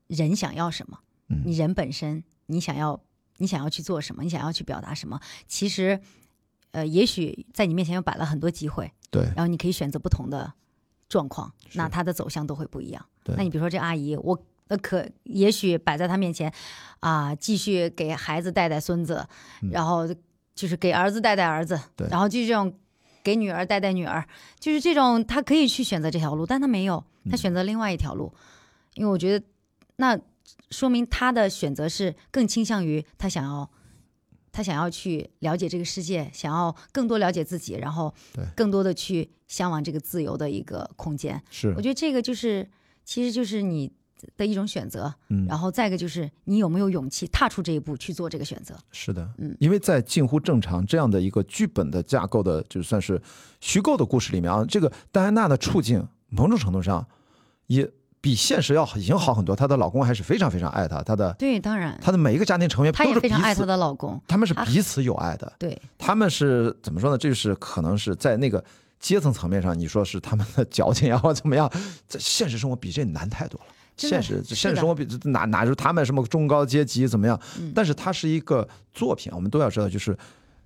[0.07, 1.01] 人想要什么。
[1.45, 2.99] 你人本身，你想要
[3.37, 6.01] 你想要去做什么，你想要去表达什么，其实
[6.71, 10.55] 呃，也许在你面前又摆了很多机会，对，然后你可以选择不同的
[11.07, 13.07] 状况，那它的走向都会不一样。
[13.37, 14.43] 那你比如说这阿姨，我。
[14.69, 16.51] 那可也许摆在他面前，
[17.01, 19.27] 啊，继续给孩子带带孙子，
[19.71, 20.09] 然后
[20.55, 22.75] 就是给儿子带带儿子，然后就这种
[23.23, 24.27] 给女儿带带女儿，
[24.59, 28.33] 就是这种他可以去选择这条路，但他没有，他选择另外一条路，
[28.95, 29.45] 因为我觉得
[29.97, 30.19] 那
[30.71, 33.71] 说明他的选择是更倾向于他想要，
[34.51, 38.15] 他想要去了解这个世界，想要更多了解自己，然后
[38.57, 41.43] 更多的去向往这个自由的一个空间。
[41.51, 42.71] 是，我觉得这个就是，
[43.05, 43.93] 其实就是你。
[44.37, 48.75] 的一种选择，嗯，然后再一个就是你有没有勇气踏出这一步去做这个选择？
[48.93, 53.21] 是的，嗯，因为在近乎正常这样的一个剧本的架构的，就算是
[53.61, 57.07] 虚构的故事里面啊，这个戴安娜的处境某种程度上
[57.67, 59.55] 也比现实要已经好很多。
[59.55, 64.21] 她的老公还是非常非常爱她，她的对，当然，她的每一个家庭成员她也非常爱她的老公。
[64.27, 67.19] 他们是彼此有爱的，对，他们是怎么说呢？
[67.19, 68.65] 这就是可能是在那个
[68.99, 71.71] 阶层层面上，你说是他们的矫情呀，或怎么样，
[72.09, 73.67] 在现实生活比这难太多了。
[73.97, 77.41] 现实现实生活比哪哪是他们什么中高阶级怎么样？
[77.59, 80.17] 嗯但是它是一个作品，我们都要知道，就是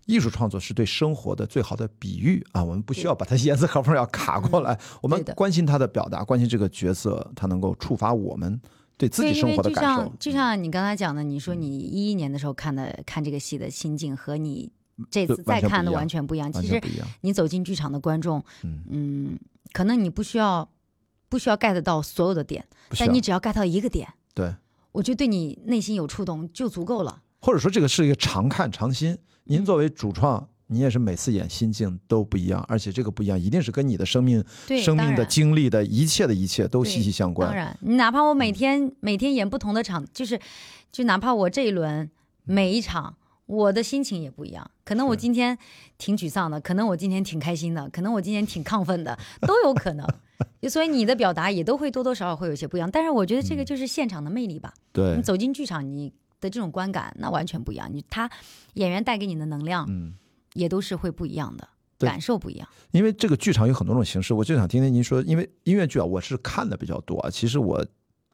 [0.06, 2.64] 艺术创作是对生活的最好的比喻啊。
[2.64, 8.58] 我们不需要把它严丝合缝要卡过来，我们关心他的表达，关心这个角色，他能够触发我们
[8.96, 10.18] 对自，己生活的感受就像。
[10.18, 14.72] 就像你刚才讲的，你说你一一年的时候看的看这个戏的心境和你
[15.10, 16.50] 这次再看的完全不一样。
[16.52, 16.80] 其实
[17.20, 19.38] 你走进剧场的观众，嗯，嗯，
[19.72, 20.68] 可能你不需要
[21.28, 22.64] 不需要 get 到所有的点，
[22.98, 24.54] 但你只要 get 到一个点，对。
[24.92, 27.22] 我觉得对你内心有触动就足够了。
[27.40, 29.16] 或者说这个是一个常看常新。
[29.44, 37.48] 您作为主创，你也是每次演心境都不一样，而且这个不一样一定是跟你的生命、对，生命的经历的一切的一切都息息相关。
[37.48, 40.40] 当然，你哪怕我每天每天演不同的场，就是
[40.90, 42.10] 就哪怕我这一轮
[42.44, 43.14] 每一场。
[43.46, 45.56] 我的心情也不一样，可能我今天
[45.96, 50.06] 挺沮丧的，可能我今天挺开心的，可能我今天挺亢奋的，都有可能。
[50.68, 52.90] 所以你的表达也都会多多少少会有些不一样。
[52.90, 54.72] 但是我觉得这个就是现场的魅力吧。
[54.76, 57.88] 嗯对你，走进剧场，你的这种观感那完全不一样。
[57.92, 58.30] 你他
[58.74, 60.14] 演员带给你的能量嗯，
[60.54, 61.68] 也都是会不一样的，
[61.98, 62.68] 对感受不一样。
[62.90, 67.84] 因为这个剧场有很多种形式，我就想听听您说，因为音乐剧啊，我是看的比较多啊，其实我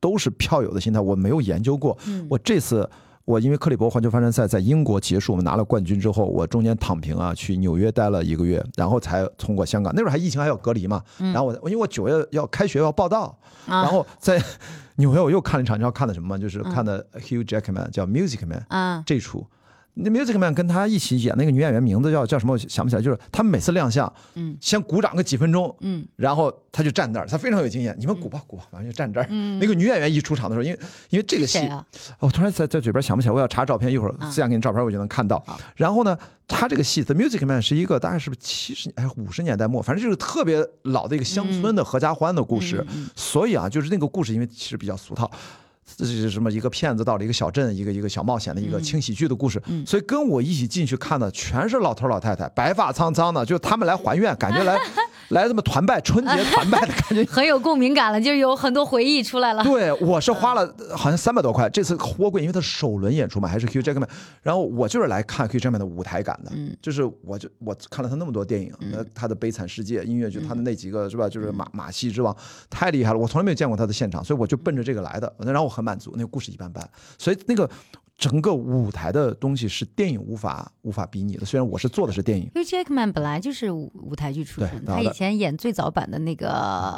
[0.01, 1.99] 都是票友的心态，我没有研究过。
[2.07, 2.89] 嗯，我这次
[3.25, 9.95] 我因为克里伯环球帆船赛在英国结束，我们拿了冠军之后，我中间躺平啊，去纽约待了一个月，然后才通过香港。
[9.95, 13.35] 那会儿还疫情还要隔离嘛，然后我因为我九月要开学要报道，
[13.67, 14.43] 然后在
[14.97, 16.39] 纽约我又看了一场，你知道看的什么吗？
[16.39, 19.47] 就是看的 Hugh Jackman 叫 Music Man 啊，这出。
[19.95, 22.55] 那 Music Man 跟他一起演那个女演员名字叫叫什么？
[22.55, 23.03] 我想不起来。
[23.03, 27.95] 就是他们每次亮相，嗯先鼓掌个几分钟，嗯然后他就站那儿，他非常有经验。
[27.99, 29.27] 你们鼓吧鼓吧，反正就站这儿。
[29.31, 30.79] 嗯，那个女演员一出场的时候，因为
[31.11, 31.61] 因为这个戏？
[32.19, 35.61] 我突然在在嘴边想不起来，我要查照片，一会儿啊私下给你照片，我就能看到好。
[35.77, 36.19] 然后呢，
[36.49, 42.85] 他这个戏《The Music Man》是一个大概是不是七十哎五十年代末，反正就是特别老的一个乡村的合家欢的故事。
[43.15, 45.31] 所以啊，就是那个故事，因为其实比较俗套。
[45.97, 46.51] 这是什么？
[46.51, 49.61] 一个骗子到了一个小镇，一个一个小冒险的一个轻喜剧的故事。
[49.67, 54.79] 嗯所以跟我一起进去看的全是老头老太太，白发苍苍的，就他们来还愿，感觉来
[55.31, 57.25] 来这么团拜春节团拜的感觉。
[57.31, 59.63] 很有共鸣感了，就有很多回忆出来了。
[59.65, 64.09] 对，我是花了好像三百多块，这次货柜，因为它是首轮演出嘛，还是 Hugh Jackman，
[64.43, 72.35] 然后我就是来看 Hugh Jackman 的舞台感的，嗯就是我就我看了他那么多电影，呃，他的《悲惨世界》音乐剧，他的那几个是吧，就是马马戏之王，
[72.71, 77.69] 太厉害了，我从来没有见过他的现场，所以我就奔着这个来的，然后我很满足，那个故事一般般，所以那个
[78.17, 86.49] 整个舞台的东西是电影无法无法比拟的，虽然我是做的是电影，Hugh Jackman 本来就是舞舞台剧出身，他他以前演最早版的那个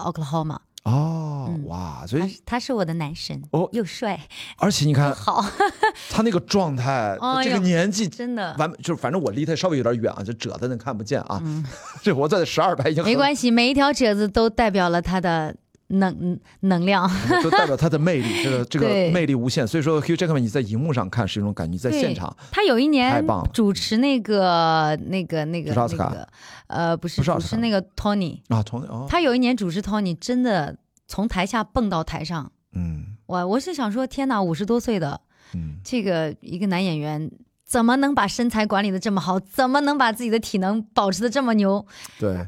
[0.05, 4.20] Oklahoma，哦，嗯哇，所以他是他是我的男神，哦又帅
[4.59, 5.43] 而且你看好，
[6.11, 8.55] 他那个状态，这个年纪真的。
[8.59, 11.41] 完就是反正我离他稍微有点远啊，就褶子能看不见啊。
[11.43, 11.64] 嗯。
[12.03, 15.57] 这我在十二排已经没关系，每一条褶子都代表了他的
[15.89, 17.09] 能能量。
[17.09, 19.66] 系，都代表他的魅力，这个 这个魅力无限。
[19.66, 26.28] 所以说，Hugh Jackman 你在荧幕上看是一种感觉，你在现场他有一太年棒主持那个那个那个那个
[26.66, 30.76] 呃不是主持那个 Tony，啊，从哦，他有一年主持 Tony，真的
[31.07, 35.20] 从台下蹦到台上，嗯我我是想说，天哪，五十多岁的
[35.55, 37.30] 嗯，这个一个男演员。
[37.68, 39.41] 怎么能把身材管理的这么好？
[39.41, 41.84] 怎么能把自己的体能保持的这么牛？
[42.16, 42.47] 对。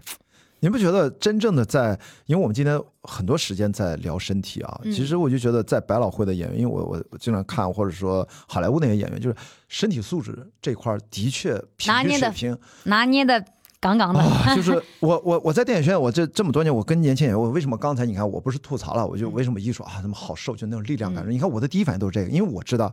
[0.60, 9.36] 您不觉得真正的在，因为我们今天很多时间在聊身体啊，嗯其实我就觉得在百老汇的演员，因为我我我经常看，或者说好莱坞那些演员，就是
[9.68, 13.44] 身体素质这块的确拿捏的水平拿捏的
[13.80, 14.20] 杠杠的。
[14.20, 21.24] 啊，就是 我我我在电影学院，我这这么多年，我跟年轻演员，我为什么刚才你看我不是吐槽了，我就为什么一说啊，他们好瘦，就那种力量感。
[21.24, 22.92] 嗯你看我的第一反应都是这个，因为我知道，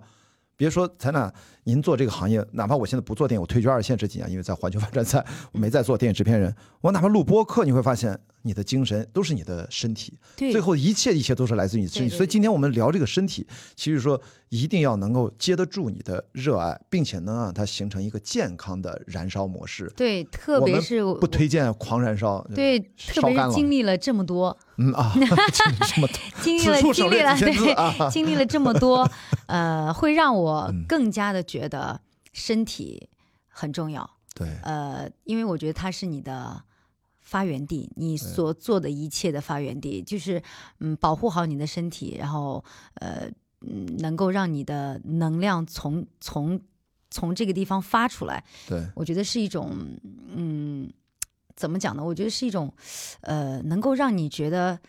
[0.57, 1.31] 别说咱俩
[1.63, 12.09] 您做这个行业，哪怕我现在不做电影，我退居二线这几年，因为在环球发展赛，我没在做电影制片人，我哪怕录播客，你会发现你的精神都是你的身体，对，最后一切一切都是来自于你的身体。
[12.09, 13.45] 对对所以今天我们聊这个身体，
[13.75, 19.91] 其实说一定要能够接得住你的热爱，并且能让它形成一个健康的燃烧模式。
[19.95, 22.45] 对，特别是我不推荐狂燃烧。
[22.55, 25.13] 对，特别是经历了这么多，嗯啊，
[25.53, 26.07] 这么
[26.41, 28.09] 经历了经历了对，啊。
[28.11, 29.09] 经历了这么多，
[29.47, 32.01] 呃，会让我嗯更加的觉得
[32.33, 33.09] 身体
[33.47, 34.09] 很重要。
[34.33, 36.61] 对，呃，因为我觉得它是你的
[37.21, 40.41] 发源地，你所做的一切的发源地，就是
[40.79, 42.63] 嗯，保护好你的身体，然后
[42.95, 43.29] 呃，
[43.61, 46.59] 嗯，能够让你的能量从从
[47.09, 49.71] 从这个地方发出来，对，我觉得是一种
[50.35, 50.91] 嗯，
[51.55, 52.03] 怎么讲呢？
[52.03, 52.73] 我觉得是一种
[53.21, 54.79] 呃，能够让你觉得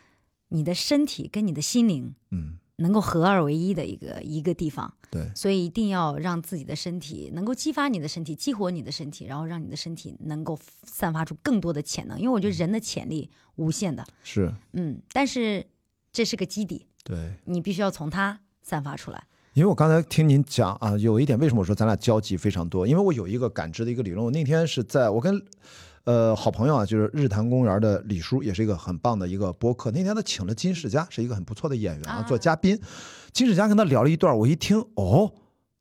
[0.48, 4.92] 你的身体跟你的心灵嗯，能够合二为一的一个一个地方。
[5.08, 12.18] 对，所以一定要让自己的身体能够激发你的身体，激活你的身体，然后让你的身体能够散发出更多的潜能。
[12.18, 15.64] 因为我觉得人的潜力无限的，是，嗯，但是
[16.12, 17.34] 这是个基底，对。
[17.45, 19.24] 你必须要从它散发出来。
[19.54, 22.86] 因为我刚才听您讲啊，有一点为什么我说咱俩交集非常多？
[22.86, 24.22] 因为我有一个感知的一个理论。
[24.22, 25.41] 我那天是在我跟
[26.07, 29.91] 呃好朋友啊，就是日坛公园的李叔，也是一个很棒的一个播客。
[29.91, 32.80] 那天他请了金世佳，是一个很不错的演员啊，啊做嘉宾。
[33.33, 35.30] 金世佳跟他聊了一段，我一听，哦。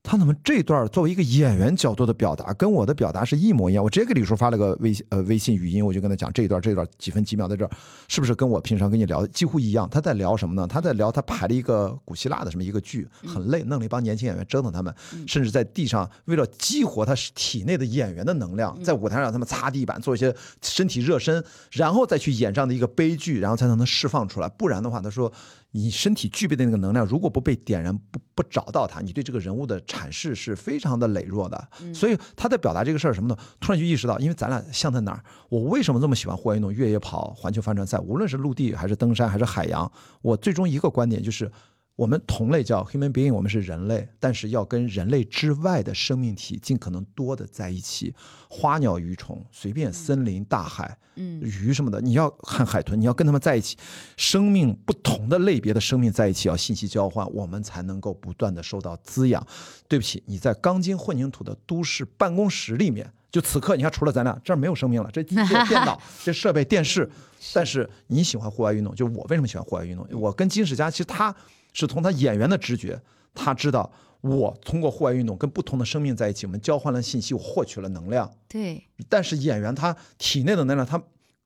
[0.06, 3.84] 他怎么这段作为一个演员角度的表达，跟我的表达是一模一样？
[3.84, 7.72] 我直接给李叔发了个微信呃微信语音，我就跟他讲这一段这一段几分几秒在这儿，
[8.08, 9.90] 是不是跟我平常跟你聊的几乎一样？
[9.90, 10.68] 他在聊什么呢？
[10.68, 14.94] 他在聊他排了一个古希腊的什么一个剧，很累，弄了一帮年轻演员折腾他们，
[15.26, 24.48] 甚至在地上为了激活他体内的演员的能量，在舞台上让他们擦地板，做一些身体热身，然后再去演这样的一个悲剧，然后才能能释放出来。
[24.50, 25.32] 不然的话，他说
[25.78, 31.68] 你身体具备的那个能量，如果不被点燃，不不找到它，你对这个人物的阐释是非常的羸弱的。
[31.94, 33.38] 所以他在表达这个事儿什么呢？
[33.60, 35.22] 突然就意识到，因为咱俩像在哪儿？
[35.50, 36.72] 我为什么这么喜欢户外运动？
[36.72, 39.92] 越野跑、环球帆船赛，无论是陆地还是登山还是海洋，
[40.22, 41.52] 我最终一个观点就是。
[41.96, 48.14] 我们同类叫 human being，我们是人类，但是要跟人类之外的生命体尽可能多的在一起，
[48.50, 53.78] 花鸟鱼虫，随便森林、大海，嗯鱼什么的，你要看海豚，你要跟他们在一起，
[54.18, 59.46] 生命不同的类别的生命在一起，要信息交换，我们才能够不断的受到滋养。
[59.88, 67.10] 对不起，你在钢筋混凝土的都市办公室里面，就此刻，你看除了咱俩，这儿没有生命了，这这电脑、 这设备、电视，
[67.54, 70.06] 但是你喜欢户外运动，就是我为什么喜欢户外运动？
[70.12, 71.34] 我跟金世佳，其实他
[71.76, 73.00] 是从他演员的直觉，
[73.34, 73.92] 他知道
[74.22, 78.32] 我通过户外运动跟不同的生命在一起，我们交换了信息，我获取了能量。
[78.48, 81.02] 对，但是演员他体内的能量，他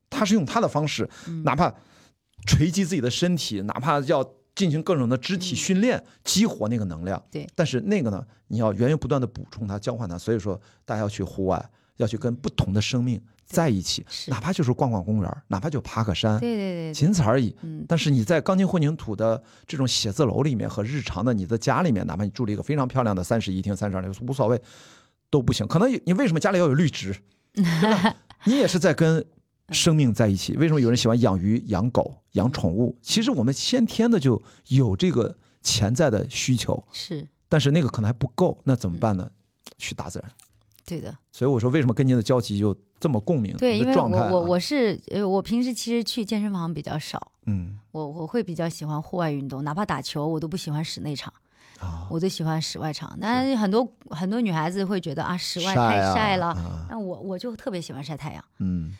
[0.08, 1.08] 他是用他的方式，
[1.44, 1.74] 哪怕
[2.46, 4.24] 锤击自己的身体，哪怕要
[4.54, 7.20] 进行各种的肢体训练，激活那个能量。
[7.30, 10.16] 对但是那个呢，你要源源不断的补充它，交换它。
[10.16, 13.20] 所以说，大家要去户外，要去跟不同的生命
[13.50, 17.54] 在一起，哪怕就是逛逛公园，哪怕就爬个山，对对对，仅此而已。
[17.62, 24.62] 嗯但是你在钢筋混凝土的这种写字楼里面和日常的你的家里面，哪怕你住了一个非常漂亮的三室一厅、三室二厅，无所谓，
[25.28, 25.66] 都不行。
[25.66, 27.14] 可能你为什么家里要有绿植？
[28.44, 29.24] 你也是在跟
[29.70, 30.56] 生命在一起。
[30.56, 32.96] 为什么有人喜欢养鱼、养狗、养宠物？
[33.02, 39.28] 其实我们先天的就有这个潜在的需求，是但是那个可能还不够，那怎么办呢？
[39.76, 40.30] 去大自然。
[40.90, 41.16] 对的。
[41.30, 43.56] 所以我说，为什么跟您的交集就这么共鸣？
[43.56, 51.32] 对，因为我我我是呃，我平时其实去健身房比较少，嗯我我会比较喜欢户外运动，哪怕打球，我都不喜欢室内场，
[51.78, 53.16] 啊，我最喜欢室外场。
[53.20, 58.44] 但是很多很多女孩子会觉得啊，室外太晒了，啊但我我就特别喜欢晒太阳。
[58.58, 58.92] 嗯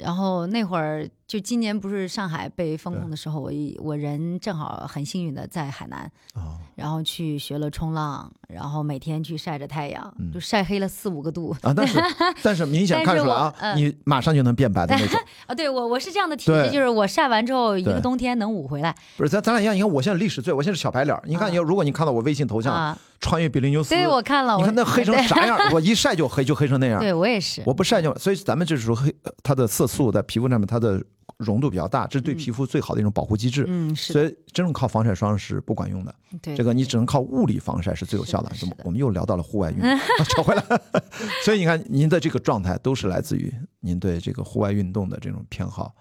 [0.00, 11.98] 然后那会儿就今年不是上海被封控的时候，我一我人正好很幸运的在海南，哦然后去学了冲浪，然后每天去晒着太阳，嗯就晒黑了四五个度啊，但是
[12.42, 15.18] 但是明显看出来啊，你马上就能变白的那种。
[15.46, 15.54] 啊！
[15.54, 21.18] 对我我是这样的体质，就是我晒完之后一个冬天能捂回来不是咱咱俩一样，你看我现在历史最，我现在是小白脸。
[21.24, 22.96] 你看，啊你如果你看到我微信头像啊。
[23.18, 25.58] 穿越比利牛斯，对，我看了，你我看那黑成啥样？
[25.72, 27.00] 我一晒就黑，就黑成那样。
[27.00, 29.12] 对我也是，我不晒就，所以咱们就是说黑，
[29.42, 31.02] 它的色素在皮肤上面它的
[31.38, 33.64] 溶度比较大，这是对皮肤最好的一种保护机制。
[33.68, 38.54] 嗯，是，所以真正靠防晒霜是不管用的，对这个你只能靠物理防晒是最有效的。
[38.54, 39.98] 是的是的我们又聊到了户外运动，
[40.28, 40.64] 扯回来。
[41.44, 45.94] 所以你看，您的这个状态都是来自于您对这个户外运动的这种偏好。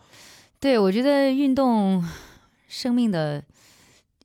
[0.59, 2.03] 对我觉得运动
[2.67, 3.43] 生命的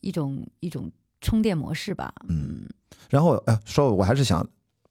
[0.01, 2.15] 一种一种充电模式吧。
[2.28, 2.66] 嗯
[3.09, 4.47] 然后，哎，说我还是想，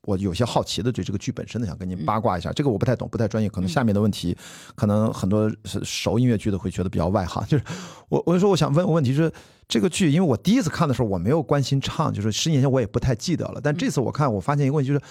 [0.09, 2.51] 我有些好奇的对这个剧本身的，想跟您八卦一下。
[2.51, 4.35] 这个我不太懂，不太专业，可能下面的问题，
[4.75, 7.45] 可能很多是熟音乐剧的会觉得比较外行。
[7.47, 7.63] 就是
[8.09, 9.31] 我，我就说我想问个问题，就是
[9.67, 15.01] 这个剧，因为我第一次看的时候我没有关心唱，就是十年前我也不太记得了，但这次我看我发现一个问题，就是。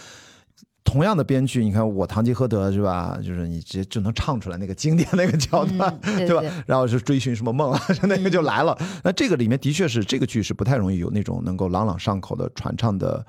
[0.84, 3.18] 同样的编剧，你看我《堂吉诃德》是吧？
[3.22, 6.64] 就是你直接就能唱出来那个经典那个桥段，嗯 对对吧？
[6.66, 8.74] 然后是追寻什么梦啊， 那个就来了。
[9.04, 13.22] 那这个里面的确是这个剧是不太容易有那种能够朗朗上口的传唱的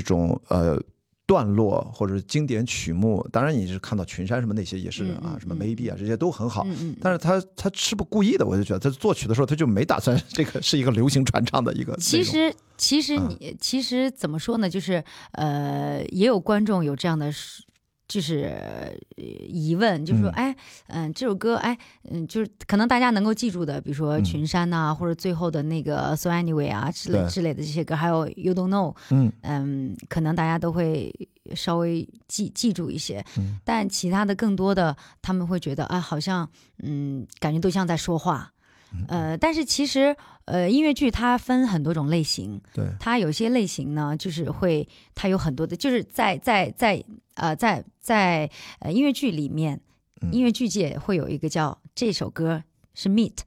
[0.00, 0.80] 这种呃
[1.26, 3.26] 段落或者是经典曲目。
[3.30, 6.66] 当然你是看到群山什么那些也是啊，什么嗯 Maybe 啊这些都很好。
[7.00, 11.96] 但是他他是不故意的，我就觉得他作曲的时候他就没打算这个是一个流行传唱的一个。
[11.98, 14.68] 其实，其实啊你、其实怎么说呢？
[14.68, 15.02] 就是
[15.32, 17.62] 呃，也有观众有这样的是，
[18.14, 20.34] 就是呃疑问，就是说，嗯。
[20.34, 21.76] 哎，嗯、这首歌，哎，
[22.08, 27.28] 嗯，就是可能大家能够记住的，比如说嗯群山呐、或者最后的那个 So Anyway 啊之类对。
[27.28, 29.32] 之类的这些歌，还有 You Don't Know，嗯。
[29.42, 31.12] 嗯，可能大家都会
[31.56, 33.58] 稍微记记住一些，嗯。
[33.64, 36.48] 但其他的更多的他们会觉得啊，好像
[36.84, 38.52] 嗯，感觉都像在说话。
[39.08, 40.14] 呃，但是其实
[40.46, 47.02] 呃，音乐剧它分很多种类型，对，它有些类型呢，就是会它有很多的，就是在在在
[47.34, 48.50] 呃在在
[48.80, 49.80] 呃音乐剧里面，
[50.20, 50.32] 嗯。
[50.32, 52.62] 音乐剧界会有一个叫这首歌
[52.94, 53.38] 是 meat，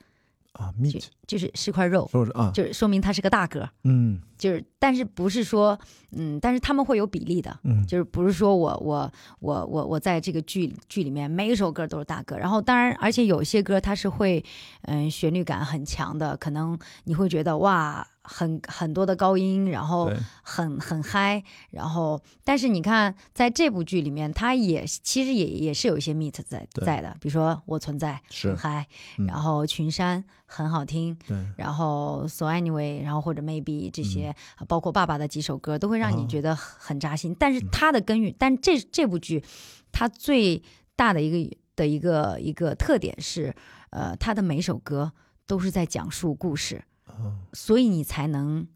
[0.57, 2.09] 啊，meat，就是是块肉，
[2.53, 4.19] 就是说明它是个大个，嗯。
[4.38, 5.75] 就是但是不是说
[6.11, 7.84] 嗯，但是他们会有比例的，嗯。
[7.88, 14.43] 就是不是说我我我我我在这个剧剧里面每一首歌都是大歌，然后当然而且有些歌它是会
[14.84, 20.11] 嗯旋律感很强的，可能你会觉得哇很很多的高音，然后，
[20.43, 21.41] 很很嗨，
[21.71, 28.87] 然后但是你看在这部剧里面，它也其实也也是有一些 meat 在在的，比如说我存在是很嗨，
[29.17, 29.25] 嗯。
[29.27, 37.35] 然后群山很好听，对，然后 So Anyway，然后或者 Maybe 这些，呃包括爸爸的几首歌，都会让你觉得很很扎心。
[37.39, 39.43] 但是它的根源，但这这部剧
[39.91, 40.61] 它最
[40.97, 43.55] 大的一个的一个一个特点是，
[43.91, 45.13] 呃，它的每首歌
[45.45, 48.67] 都是在讲述故事，哦所以你才能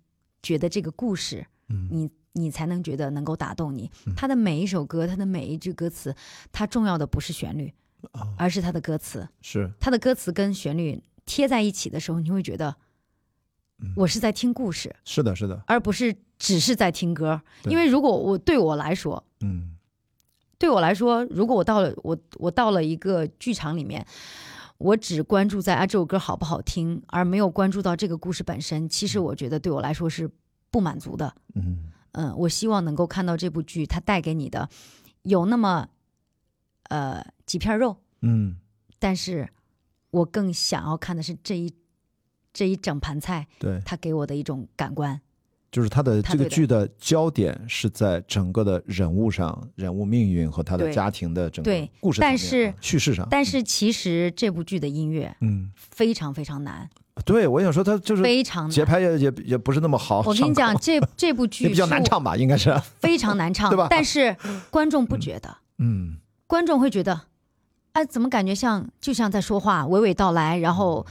[0.42, 1.88] 觉得这个故事，嗯。
[1.92, 3.92] 你你才能觉得能够打动你。
[4.16, 4.26] 他。
[4.26, 6.16] 的每一首歌，他的每一句歌词，
[6.50, 7.74] 它重要的不是旋律，
[8.14, 9.28] 哦而是他的歌词。
[9.42, 12.74] 是，他的歌词跟旋律贴在一起的时候，你会觉得
[13.80, 13.92] 嗯。
[13.98, 17.42] 我是在听故事，是的，是的，而不是只是在听歌。
[17.66, 19.76] 因为如果我对我来说，嗯。
[20.58, 24.06] 对我来说，如果我到了我我到了一个剧场里面，
[24.82, 30.30] 我只关注在啊这首歌好不好听，而没有关注到这个故事本身，其实我觉得对我来说是
[30.70, 31.34] 不满足的。
[31.54, 34.70] 嗯嗯，我希望能够看到这部剧它带给你的
[35.24, 35.88] 有那么
[36.90, 38.58] 呃几片肉，嗯
[39.00, 39.50] 但是
[40.10, 41.74] 我更想要看的是这一
[42.52, 45.22] 这一整盘菜，对，它给我的一种感官。
[45.72, 51.90] 就是他的这个剧的焦点是在整个的人物上，人物命运和他的家庭的整个对。
[52.02, 56.90] 故事上啊，但是叙事上，但是其实这部剧的音乐嗯，非常非常难，
[57.24, 58.72] 对我想说，他就是非常难。
[58.72, 63.88] 节拍也也也不是那么好，我跟你讲，这这部剧比较难，唱吧，应该是，非常难唱，对吧？
[63.90, 64.36] 但是
[64.70, 66.18] 观众不觉得，嗯。
[66.48, 67.22] 观众会觉得，
[67.94, 71.08] 哎，怎么感觉像就像在说话，娓娓道来，然后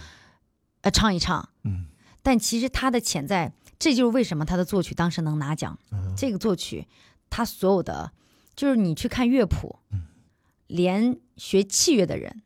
[0.82, 1.86] 呃唱一唱，嗯。
[2.22, 3.50] 但其实它的潜在，
[3.80, 5.76] 这就是为什么他的作曲当时能拿奖。
[5.90, 6.86] 嗯这个作曲，
[7.28, 8.12] 他所有的
[8.54, 10.06] 就是你去看乐谱，嗯
[10.68, 12.42] 连学器乐的人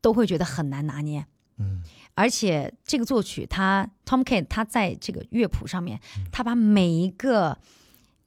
[0.00, 1.26] 都会觉得很难拿捏。
[1.58, 1.82] 嗯
[2.14, 7.58] 而且这个作曲他，Tom K 他在这个乐谱上面，嗯他把每一个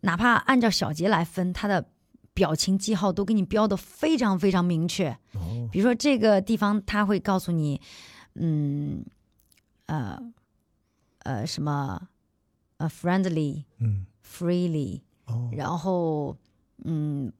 [0.01, 1.87] 哪怕按照小节来分，他的
[2.33, 5.09] 表情记号都给你标的非常非常明确。
[5.33, 7.79] 哦比如说这个地方，他会告诉你，
[8.35, 9.05] 嗯，
[9.85, 10.19] 呃，
[11.19, 12.09] 呃，什么，
[12.83, 13.63] 呃，friendly。
[13.79, 16.35] 嗯 freely，哦然后
[16.85, 17.31] 嗯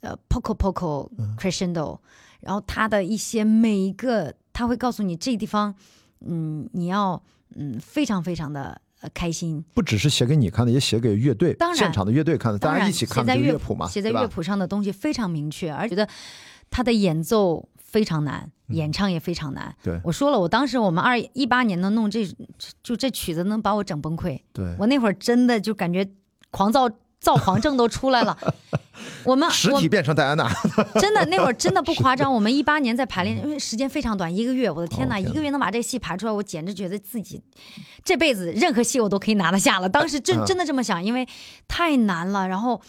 [0.00, 1.98] 呃 poco poco 嗯 crescendo，、
[2.40, 5.74] 然后他的一些每一个，他会告诉你这地方，
[6.20, 7.22] 嗯，你要
[7.54, 9.64] 嗯非常非常的呃开心。
[9.72, 16.06] 不只是写给你看的，也写给乐队，当然现场的乐队看的，大家一起看的乐谱嘛，写在乐谱上的东西非常明确，而觉得
[16.70, 19.66] 他的演奏非常难，演唱也非常难。
[19.68, 22.26] 嗯对我说了，我当时我们二一八年能弄这
[22.82, 24.40] 就这曲子能把我整崩溃。
[24.54, 26.08] 对，我那会儿真的就感觉
[26.50, 26.88] 狂躁
[27.20, 28.36] 躁狂症都出来了。
[29.24, 30.48] 我们实体变成戴安娜，
[31.00, 37.42] 真的那会儿真的不夸张， 我们一八年在排练，因为时间非常短，一个月，我的天呐，哦天一个月能把这个戏排出来，我简直觉得自己
[38.02, 39.88] 这辈子任何戏我都可以拿得下了。
[39.88, 41.26] 当时真嗯真的这么想，因为
[41.68, 42.80] 太难了，然后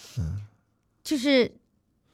[1.04, 1.52] 就是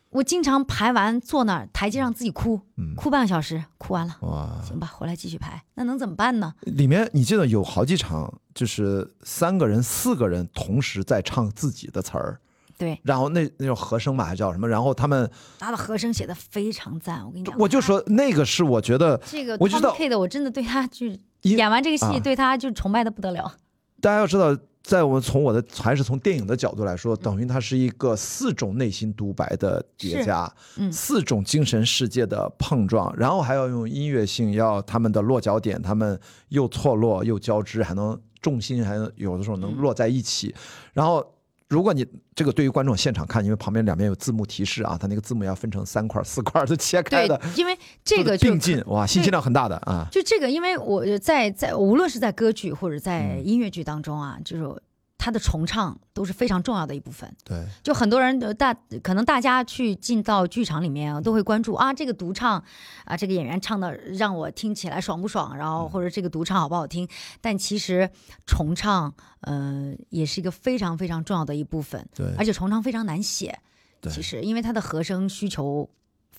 [0.10, 2.96] 我经常排完坐那儿台阶上自己哭，嗯。
[2.96, 6.54] 哭半个小时，哭完了，哇，行吧，回来继续排，那能怎么办呢？
[6.62, 12.40] 里面你记得有好几场，就是三个人、四个人同时在唱自己的词儿，
[12.78, 14.68] 对，然后那那种和声嘛，还叫什么？
[14.68, 15.30] 然后他们，
[15.60, 21.06] 他的和声写的非常赞，我跟你讲，我就说那个是我觉得这个我知道 K 的，我真的对他就
[21.44, 22.20] 演完这个戏，啊。
[22.20, 23.54] 对他就崇拜的不得了。
[24.02, 40.56] 大家要知道，在我们从我的还是从电影的角度来说，等于它是一个四种内心独白的叠加，嗯四种精神世界的碰撞，然后还要用音乐性，要他们的落脚点，他们又错落又交织，还能重心还有的时候能落在一起，
[40.94, 41.26] 然后。
[41.70, 50.08] 如果你这个对于观众现场看，因为旁边两边有字幕提示啊，它那个字幕要分成三块、四块的切开对的，，因为这个并进，哇，信息量很大的啊。
[50.12, 54.82] 就这个，因为我在在无论是在歌剧或者在嗯音乐剧当中啊，就是
[55.20, 57.32] 它的重唱都是非常重要的一部分。
[57.44, 58.74] 对，就很多人呃大
[59.04, 62.64] 可能大家去进到剧场里面啊都会关注啊，这个独唱
[63.04, 67.08] 啊，这个演员唱的让我听起来爽不爽，然后或者这个独唱好不好听。
[67.42, 68.10] 但其实
[68.46, 72.08] 重唱，呃，也是一个非常非常重要的一部分。
[72.16, 73.60] 对而且重唱非常难写。
[74.02, 75.90] 对其实因为它的和声需求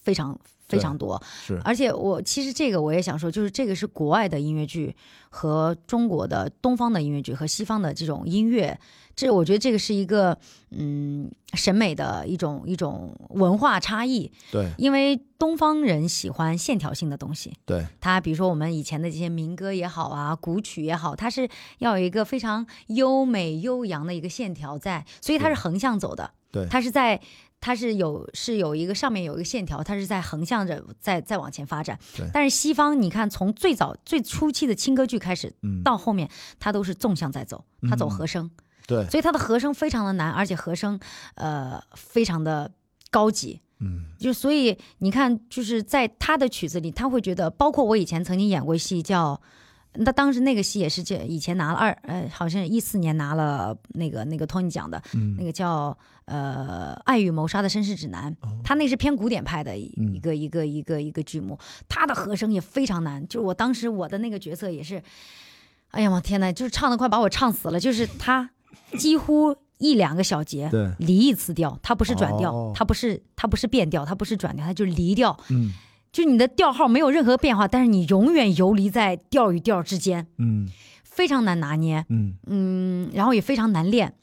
[0.01, 1.20] 非常非常多。
[1.47, 4.94] 是而且我其实这个我也想说，就是这个是国外的音乐剧
[5.28, 8.78] 和中国的东方的音乐剧和西方的这种音乐，
[9.14, 10.36] 这我觉得这个是一个
[10.70, 14.31] 嗯审美的一种一种文化差异。
[14.51, 21.48] 对因为东方人喜欢线条性的东西，对它比如说我们以前的这些民歌也好啊，古曲也好，它是
[21.78, 26.31] 要有一个非常优美悠扬的一个线条在，所以它是横向走的。
[26.52, 27.20] 对它是在
[27.61, 32.27] 它是有是有一个上面有一个线条，它是在横向着在在往前发展对。
[32.32, 38.51] 但是西方你看，从最早最初期的轻歌剧开始，嗯到后面它都是纵向在走，它走和声，
[38.87, 40.99] 对所以它的和声非常的难，而且和声
[41.35, 42.73] 呃非常的
[43.11, 43.61] 高级。
[43.82, 49.41] 嗯就所以你看，就是在他的曲子里，他会觉得，包括我以前曾经演过戏叫，
[50.02, 55.36] 那当时那个戏也是这以前拿了二呃，好像一四年拿了那个那个托尼奖的，嗯。
[55.39, 60.14] 那个叫呃《爱与谋杀的绅士指南》，他那是偏古典派的一嗯。
[60.14, 61.59] 一个一个一个一个剧目，
[61.89, 65.02] 他的和声也非常难，就是我当时我的那个角色也是，
[65.90, 68.51] 哎呀我天呐，就是唱的快把我唱死了，就是他
[68.98, 70.90] 几乎一两个小节对。
[70.98, 72.72] 离一次调，它不是转调，哦。
[72.74, 75.72] 它不是它不是变调，它不是转调，它就是离调，嗯
[76.12, 80.69] 就你的调号没有任何变化，但是你永远游离在调与调之间，嗯。
[81.03, 82.35] 非常难拿捏，嗯。
[82.47, 84.15] 嗯，然后也非常难练。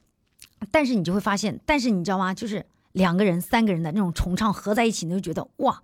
[0.72, 2.34] 但是你就会发现，但是你知道吗？
[2.34, 5.84] 就是两个人、三个人的那种重唱合在一起，你就觉得哇，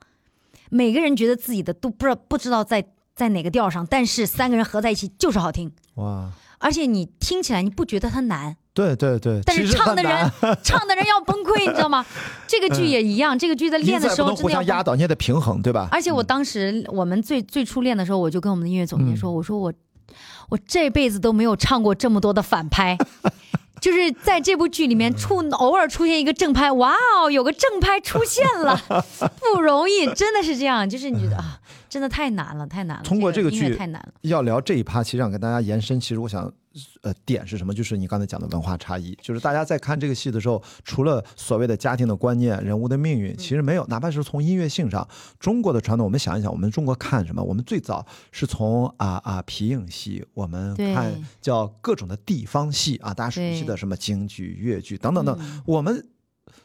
[0.72, 10.32] 每个人觉得自己的都不知道不知道在在哪个调上，但是三个人合在一起就是好听，哇，而且你听起来你不觉得它难，对对对，但是唱的人
[10.64, 12.04] 唱的人要崩溃，你知道吗？
[12.48, 15.88] 这个剧也一样，这个剧在练的时候真的要压倒，你也得平衡，对吧？
[15.92, 19.72] 而且我当时我们最最初练的时候，我就跟我们的音乐总监说：“我说我
[20.50, 22.98] 我这辈子都没有唱过这么多的反拍，
[23.80, 28.80] 就是在这部剧里面出偶尔出现一个正拍，哇哦，有个正拍出现了，
[29.40, 30.90] 不容易，真的是这样。
[30.90, 31.60] 就是你觉得啊，
[31.90, 33.04] 真的太难了，太难了。
[33.04, 34.14] 通过这个剧太难了。
[34.22, 36.52] 要聊这一趴，其实想跟大家延伸，其实我想，
[37.04, 37.74] 呃，点是什么？
[37.74, 45.08] 就是你刚才讲的文化差异，就是大家在看这个戏的时候，除了所谓的家庭的观念、人物的命运，其实没有，哪怕是从音乐性上，
[45.40, 47.44] 中国的传统，我们想一想，我们中国看什么？
[47.44, 56.08] 我们最早是从啊啊皮影戏，我们看叫各种的地方戏啊，大家熟悉的什么京剧、越剧等等等，嗯我们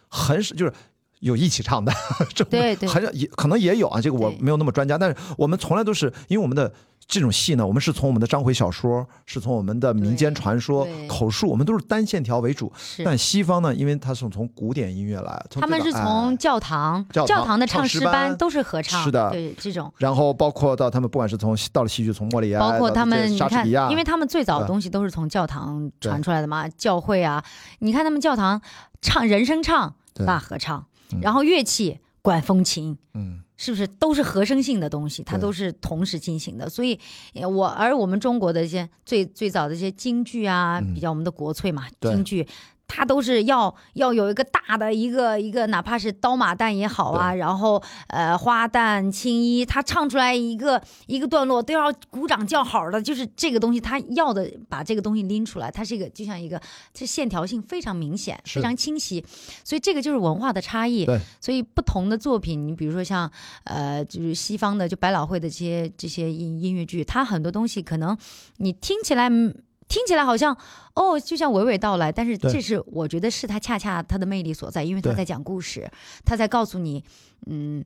[0.09, 0.72] 很少就是。
[1.20, 1.93] 有一起唱的，
[2.51, 2.89] 对对。
[2.89, 6.73] 很少也可能也有啊，这个我没有那么专家，但是我们从来都是因为我们的
[7.07, 12.70] 这种戏呢，我们是从我们的章回小说，是从我们的民间传说、口述，我们都是单线条为主。
[12.77, 19.90] 是，但西方呢，因为它是从古典音乐来，他们是从教堂、教堂的唱诗班都是合唱，是的对这种。
[19.97, 27.43] 然后包括到他们不管是从到了戏剧，从莫里亚，包括他们，你看，因为他们最早的东西都是从教堂传出来的嘛，教会啊，
[27.78, 28.61] 你看他们教堂
[29.01, 30.27] 唱人声唱、对。
[30.27, 30.85] 大合唱，嗯
[31.20, 35.22] 然后乐器管风琴，嗯，是不是都是和声性的东西？
[35.22, 36.98] 它都是同时进行的，所以
[37.35, 42.47] 呃我而我们中国的一些最最早的一些京剧啊，嗯比较我们的国粹嘛，京剧。
[42.89, 56.60] 它都是要要有一个大的一个一个，哪怕是刀马旦也好啊，然后呃花旦青衣，他唱出来一个一个段落都要鼓掌叫好的，就是这个东西，他要的把这个东西拎出来，它是一个就像一个
[56.93, 59.24] 这线条性非常明显，非常清晰，
[59.62, 61.05] 所以这个就是文化的差异。
[61.05, 63.31] 对，所以不同的作品，你比如说像
[63.65, 68.16] 呃，就是西方的就百老汇的这些这些音音乐剧，它很多东西可能
[68.56, 69.55] 你听起来嗯
[69.89, 70.56] 听起来好像
[70.94, 75.90] 哦，就像娓娓道来，但是这是我觉得是他恰恰他的魅力所在，因为他在讲故事，
[76.24, 77.02] 他在告诉你，
[77.47, 77.85] 嗯，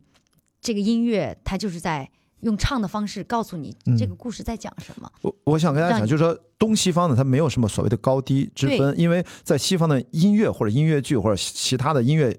[0.60, 2.10] 这个音乐他就是在
[2.40, 5.10] 用唱的方式告诉你嗯这个故事在讲什么。
[5.22, 12.36] 我我想跟大家讲，就是说东西方呢，它没有什么所谓的高低之分，因为在西方的音乐或者音乐剧或者其他的音乐。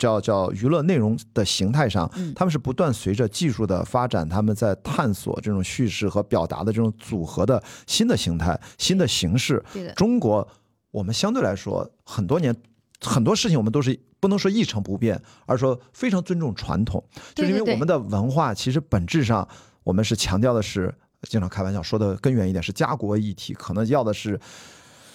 [0.00, 9.62] 叫叫娱乐内容的形态上，嗯他们是不断随着技术的发展，他们在探索这种叙事和表达的这种组合的新的形态、新的形式。
[9.94, 10.48] 中国，
[10.90, 12.56] 我们相对来说很多年
[13.00, 17.04] 很多事情我们都是不能说一成不变，而说非常尊重传统，
[17.34, 19.46] 就是因为我们的文化其实本质上
[19.84, 20.94] 我们是强调的是，
[21.28, 24.40] 经常开玩笑说的根源一点是家国一体，可能要的是。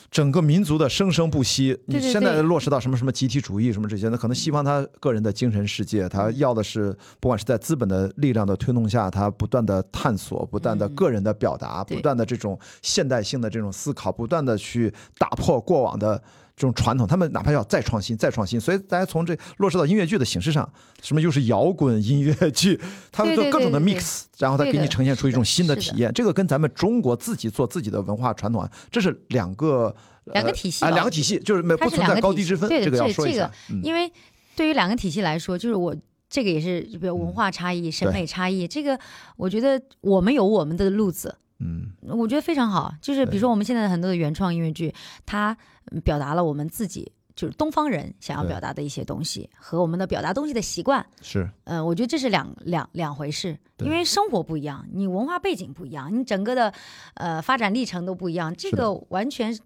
[0.10, 10.96] 整个民族的生生不息，你现在落实到什么什么集体主义什么这些，那可能西方他个人的精神世界，他要的是不管是在资本的力量的推动下，他不断的探索，不断的嗯。
[10.96, 16.22] 个人的表达，不断的这种现代性的这种思考，不断的去打破过往的
[16.56, 20.68] 这种传统，他们哪怕要再创新、再创新，所以大家从这落实到音乐剧的形式上，
[21.02, 22.80] 什么又是摇滚音乐剧，
[23.12, 26.14] 他们做各种的 mix，然后他给你呈现出一种新的体验。
[26.14, 29.94] 这个跟咱们中国自己做自己的文化传统啊，这是两个
[30.26, 33.52] 两个体系啊，吧两个体系，就是没不存在高低之分，这个要这这个说一下。
[33.70, 34.12] 嗯因为
[34.56, 35.94] 对于两个体系来说，就是我
[36.30, 38.98] 这个也是，比如文化差异、审美差异，这个
[39.36, 42.94] 我觉得我们有我们的路子，嗯，我觉得非常好。
[43.02, 44.94] 就是比如说我们现在很多的原创音乐剧，
[45.26, 45.58] 它嗯
[46.04, 51.06] 表达了我们自己就是东方人想要表达的一些东西和我们的表达东西的习惯。
[51.22, 56.74] 是嗯、我觉得这是两两两回事，因为生活不一样，你文化背景不一样，你整个的
[57.16, 59.58] 呃发展历程都不一样，这个完全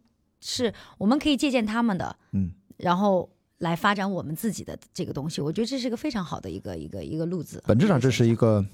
[0.41, 3.29] 是我们可以借鉴他们的，嗯，然后
[3.59, 5.39] 来发展我们自己的这个东西。
[5.39, 7.63] 我觉得这是一个非常好的一个一个一个路子。
[7.67, 8.65] 本质上这是一个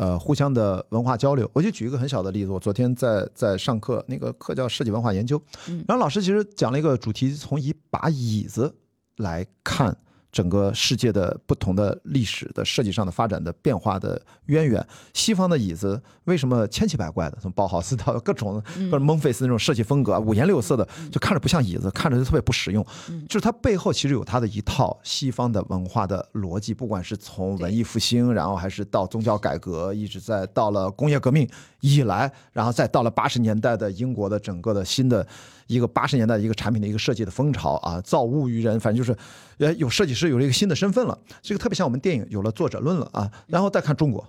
[0.00, 1.48] 呃互相的文化交流。
[1.52, 8.74] 我就举一个很小的例子，我昨天在在上课，那个课叫设计文化研究，嗯然后老师其实讲了一个主题，从一把椅子
[9.18, 9.94] 来看。
[10.32, 22.84] 整个世界的不同的历史的设计上的发展的变化的渊源，西方的椅子为什么千奇百怪的，从包豪斯到各种各种蒙菲斯那种设计风格，五颜六色的，就看着不像椅子，看着就特别不实用。
[23.28, 31.48] 就是它背后其实有它的一套西方的文化的逻辑，不管是从文艺复兴，然后还是到宗教改革，一直在到了工业革命
[31.80, 35.26] 以来，然后再到了八十年代的英国的整个的新的
[35.70, 39.16] 一个八十年代一个产品的一个设计的风潮啊，造物于人，反正就是，
[39.58, 44.26] 呃，有设计师有了一个新的身份了，这个特别像我们电影有了作者论了啊，然后再看中国，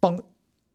[0.00, 0.18] 帮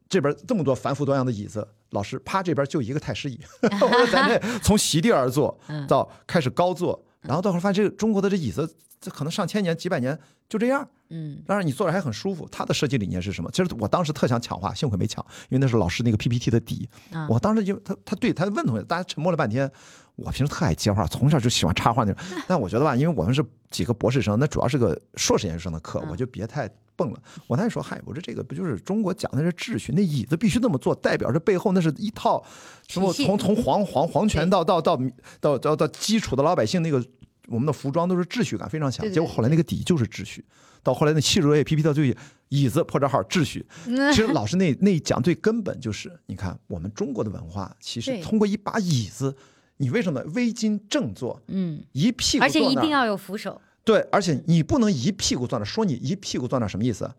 [0.07, 5.57] 这边这么多繁复多样的椅子，老师啪这边就一个太师椅， 我说咱这从席地而坐
[5.88, 12.47] 到开始高坐，然后到后来发现这个中国的这椅子，这可能上千年几百年就这样，嗯当然你坐着还很舒服。
[12.52, 13.49] 它的设计理念是什么？
[13.52, 16.88] 其实我当时特想抢话，幸亏没抢，因为那是老师那个 PPT 的底。
[17.11, 19.72] 啊我当时就他他对他问同学，大家沉默了半天。
[20.15, 22.26] 我平时特爱接话，从小就喜欢插话那种。
[22.47, 27.22] 但我觉得吧，因为我们是几个博士生，那主要是个硕士研究生的课，嗯我就别太蹦了。
[27.47, 29.91] 我那时候，嗨，我说这个不就是中国讲的是秩序？
[29.93, 32.43] 那椅子必须那么做，代表着背后那是一套
[32.88, 34.99] 什么从从皇皇皇权到到到
[35.39, 37.03] 到到到基础的老百姓那个
[37.47, 39.09] 我们的服装都是秩序感非常强。
[39.11, 40.43] 结果后来那个底就是秩序，
[40.81, 42.19] 到后来那七十多页 PPT 到最后
[42.49, 43.65] 椅子破折号秩序。
[43.85, 49.35] 嗯其实老师那那一讲最根本就是，你看我们中国的文化，其实通过一把椅子，
[49.77, 53.59] 你为什么微襟正坐，嗯，一屁股而且坐那儿一定要有扶手。
[53.85, 57.09] 对，而且你不能一屁股坐那儿，说你一屁股坐那儿什么意思？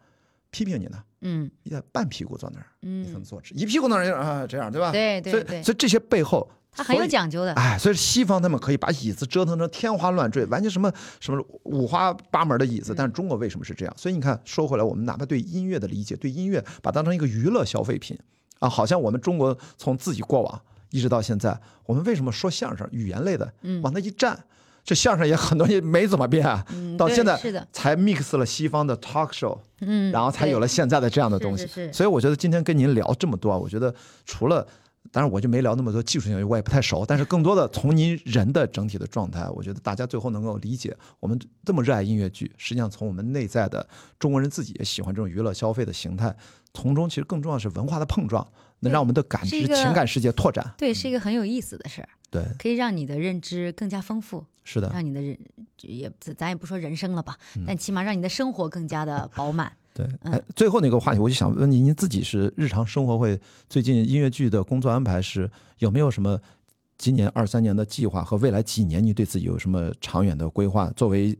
[0.50, 1.02] 批评你呢？
[1.22, 4.90] 嗯你得半屁股坐那儿，你才能嗯，坐直，一屁股那儿啊这样对吧？
[4.90, 7.52] 所以对对对，所以这些背后，它很有讲究的。
[7.54, 10.90] 哎，所以西方他们可以把椅子折腾成天花乱坠，完全什么
[11.20, 13.94] 什么五花八门的椅子，嗯但是中国为什么是这样？
[13.98, 18.18] 所以你看，说回来，我们哪怕对音乐的理解，对音乐把它当成一个娱乐消费品
[18.60, 20.60] 啊，好像我们中国从自己过往
[20.90, 24.38] 一直到现在，我们为什么说相声语言类的嗯往那一站，
[24.86, 26.42] 这相声也很多也没怎么变
[26.96, 27.36] 到现在，
[27.72, 31.66] 才 mix 了西方的 talk show，嗯，然后才有了现在的这样的东西。
[31.66, 33.94] 是是是所以我觉得今天跟您聊这么多啊，我觉得
[34.24, 34.66] 除了。
[35.12, 37.06] 当然，我就没聊那么多技术性，我也不太熟。
[37.06, 43.88] 但是更多的从您人的整体的状态，我觉得大家最后能够理解，我们这么热爱音乐剧，实际上从我们内在的
[44.18, 46.34] 中国人自己也喜欢这种娱乐消费的形态，
[46.74, 48.44] 从中其实更重要的是文化的碰撞，
[48.80, 50.74] 能让我们的感知、情感世界拓展。
[50.76, 55.38] 对，是一个很有意思的事儿，对，可以让你的认知更加丰富，是的，让你的人
[55.82, 59.72] 也咱也不说人生了吧，嗯但起码让你的生活更加的饱满。
[59.94, 60.04] 对。
[60.22, 65.48] 嗯哎，最后那个话题，我就想问您，您自己是日常生活会最近音乐剧的工作安排是
[65.78, 66.38] 有没有什么
[66.98, 70.90] 今年二三年的计划和未来几年你对自己有什么长远的规划？
[70.90, 71.38] 作为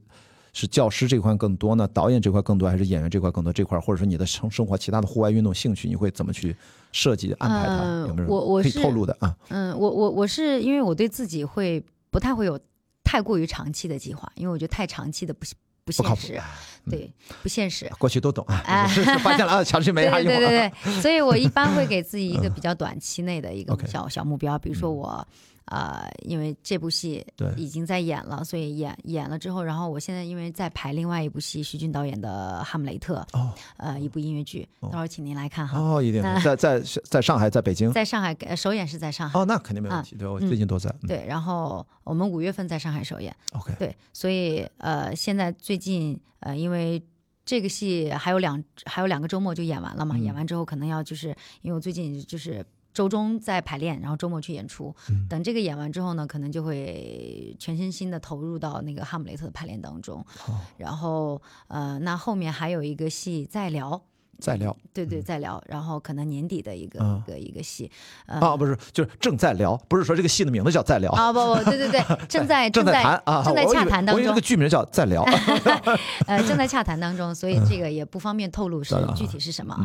[0.53, 3.53] 是教师这块更多呢，导演这块更多，还是演员这块更多？
[3.53, 6.57] 这块或者说你的生生活其他的户外运动兴趣，你会怎么去
[6.93, 7.83] 设计安排它？
[7.83, 9.37] 嗯有没有我我是可以透露的啊？
[9.49, 12.59] 嗯，我我我是因为我对自己会不太会有
[13.07, 15.47] 太过于长期的计划，因为我觉得太长期的不
[15.85, 16.43] 不不现实，
[16.91, 17.13] 对，
[17.43, 17.91] 不现实。
[17.99, 18.87] 过去都懂啊，哎
[19.23, 20.39] 发现了啊，强制没对啥用啊。
[20.39, 25.27] 对对对对，所以我一般会给自己一个比较短期内的一个小小目标，比如说我。
[25.67, 35.79] 呃，因为这部戏对已经在演了，所以演演了之后，然后我现在因为在排另外一部戏，徐军导演的《哈姆雷特》，哦呃，一部音乐剧，哦到时候请您来看哈。
[35.79, 37.93] 哦，一定在在在上海，在北京。
[37.93, 40.15] 在上海呃首演是在上海，哦，那肯定没问题。
[40.17, 40.89] 对我最近都在。
[41.03, 47.03] 嗯对，然后我们五月份在上海首演，OK，对，所以呃，现在最近呃，因为
[47.45, 51.29] 这个戏还有两还有两个周末就演完了嘛，演嗯完之后可能要就是
[51.63, 52.65] 因为我最近就是
[52.97, 54.95] 周中在排练，然后周末去演出。
[55.11, 60.25] 嗯等这个演完之后呢，可能就会全身心的投入到那个《哈姆雷特》的排练当中。
[60.79, 64.03] 然后呃，那后面还有一个戏在聊。
[64.39, 64.77] 再聊。
[64.93, 67.23] 对对，在聊，然后可能年底的一个、嗯。
[67.27, 67.91] 一个一个戏，
[68.27, 68.39] 呃。
[68.41, 74.15] 啊，不是，就是正在聊，不是说这个戏的名字叫在聊，啊不不，对对 对，正在正在谈啊，正在洽谈当中。
[74.15, 75.23] 我以为这个，剧名叫在聊。
[76.27, 79.77] 呃， 正在洽谈当中，所以这个也不方便透露是具体是什么。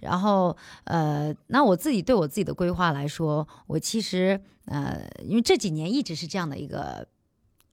[0.00, 7.06] 然后呃，那我自己对我自己的规划来说，我其实呃，因为这几年一直是这样的一个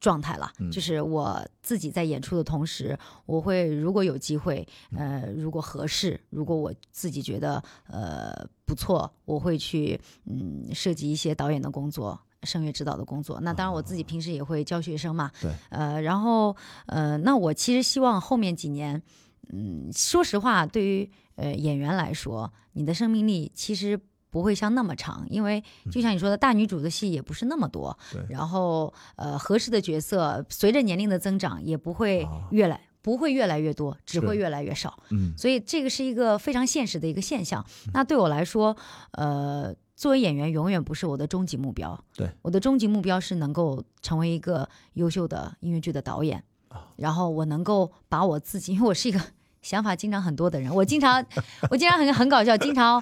[0.04, 0.70] 状态了，嗯。
[0.70, 4.68] 就是我自己在演出的同时，我会如果有机会，
[4.98, 12.20] 呃，如果合适，如果我自己觉得呃不错，我会去嗯设计一些导演的工作。
[12.44, 16.54] 声乐指导的工作，那当然我自己平时也会教学生嘛，对，呃，然后
[16.88, 19.02] 呃，那我其实希望后面几年，
[19.54, 23.98] 嗯，说实话，对于呃演员来说，你的生命力其实
[24.34, 34.98] 不会像那么长，因为就像你说的，大女主的戏也不是那么多，对然后呃合适的角色随着年龄的增长也不会哦越来、不会越来越多，只会越来越少。
[35.12, 37.64] 嗯所以这个是一个非常现实的一个现象。
[37.94, 38.76] 那对我来说，
[39.12, 42.04] 呃，作为演员永远不是我的终极目标。
[42.16, 49.22] 对，我的终极目标是能够成为一个优秀的音乐剧的导演，啊然后我能够把我自己，因为我是一个
[49.62, 51.24] 想法经常很多的人，我经常
[51.70, 53.02] 我经常很很搞笑，经常。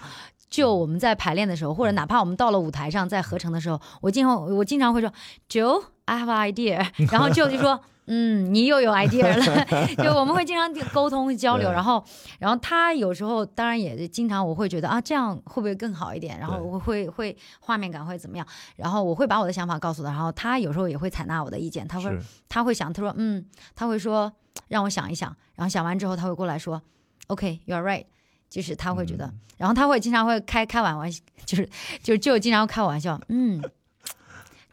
[0.51, 5.11] 就我们在排练的时候，或者哪怕我们到了舞台上在合成的时候，我经常我经常会说
[5.49, 9.65] ，Joe, I have an idea， 然后 Joe 就说，嗯，你又有 idea 了，
[10.03, 12.03] 就我们会经常沟通交流，然后
[12.37, 16.37] 然后他有时候当然也经常我会觉得啊，这样会不会更好一点？
[16.37, 18.45] 然后我会会画面感会怎么样？
[18.75, 22.11] 然后我会把我的想法告诉他，然后他有时候也会采纳我的意见，他会
[22.49, 24.33] 他会想，他说嗯，他会说
[24.67, 26.81] 让我想一想，然后想完之后他会过来说
[27.27, 28.03] ，OK，you、are right。
[28.51, 31.09] 就是他会觉得，然后他会经常会开开玩玩，
[31.45, 31.67] 就是
[32.03, 33.63] 就就经常开玩笑，嗯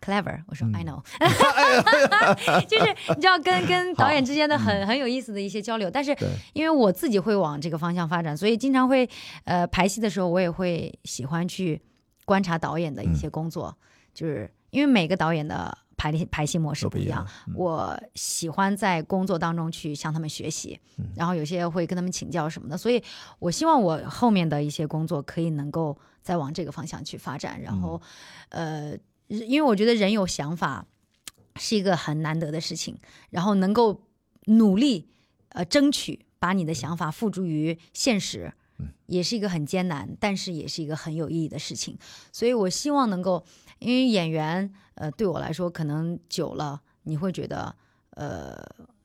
[0.00, 1.00] ，clever，我说、I know，
[2.66, 6.10] 就是你知道跟跟导演之间的很很有意思的一些交流，但是
[6.54, 9.08] 因为我自己会往这个方向发展，所以经常会
[9.44, 11.80] 呃排戏的时候，我也会喜欢去
[12.24, 13.78] 观察导演的一些工作，
[14.12, 21.04] 就是因为每个导演的排练排戏模式都不一样我喜欢在工作当中去向他们学习，嗯。
[21.16, 23.02] 然后有些会跟他们请教什么的，所以
[23.40, 28.00] 我希望我后面的一些工作可以能够再往这个方向去发展，然后，
[28.50, 28.98] 嗯
[29.28, 30.86] 呃，因为我觉得人有想法
[31.56, 32.96] 是一个很难得的事情，
[33.30, 34.00] 然后能够
[34.46, 35.10] 努力
[35.50, 38.52] 呃争取把你的想法付诸于现实。
[39.06, 41.98] 也是一个很艰难，但是也是一个很有意义的事情，
[42.30, 43.44] 所以我希望能够，
[43.78, 47.74] 因为演员，呃，对我来说可能久了，你会觉得，
[48.10, 48.56] 呃，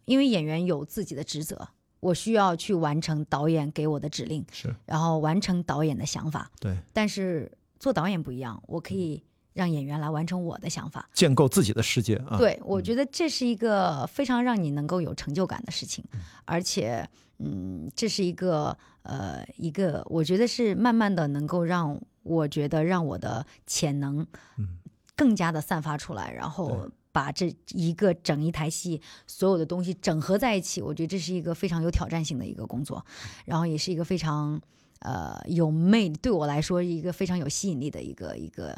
[0.05, 1.67] 因为演员有自己的职责，
[1.99, 4.75] 我需要去完成导演给我的指令，是。
[4.85, 6.51] 然后完成导演的想法。
[6.59, 6.77] 对。
[6.91, 9.23] 但是做导演不一样，我可以
[9.53, 11.07] 让演员来完成我的想法。
[11.13, 16.03] 建构自己的世界啊，对，我觉得这是一个非常让你能够有成就感的事情，
[16.45, 24.25] 而且，嗯，这是一个呃一个，我觉得是慢慢的能够让我觉得让我的潜能
[24.57, 24.79] 嗯
[25.15, 33.05] 更加的散发出来，然后把这一个整一台戏所有的东西整合在一起，我觉得这是一个非常有挑战性的一个工作，
[33.45, 34.61] 然后也是一个非常。
[35.05, 38.73] 呃，有魅力，对我来说一个非常有吸引力的一个一个、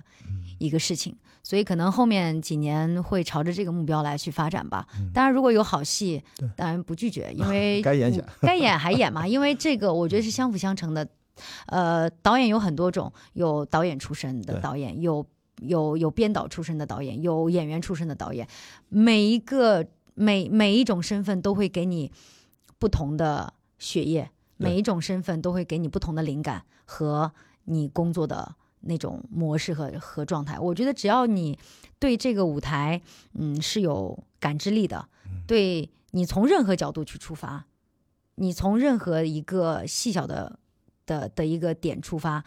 [0.57, 4.88] 一个事情，所以可能后面几年会朝着这个目标来去发展吧。
[5.13, 6.23] 当然，如果有好戏，
[6.55, 11.07] 当然不拒绝，因 为该演演该演还演嘛，因为这个我觉得是相辅相成的。
[11.68, 15.26] 呃，导演有很多种，有导演出身的导演，有
[15.62, 18.48] 有有编导出身的导演，有演员出身的导演，
[18.90, 22.12] 每一个每每一种身份都会给你
[22.80, 27.32] 不同的血液，每一种身份都会给你不同的灵感和
[27.66, 30.60] 你工作的那种模式和和状态。
[30.60, 31.57] 我觉得只要你
[31.99, 33.02] 对这个舞台，
[33.34, 35.07] 嗯，是有感知力的，
[35.48, 37.66] 对你从任何角度去出发，
[38.36, 40.60] 你从任何一个细小的
[41.06, 42.44] 的的一个点出发，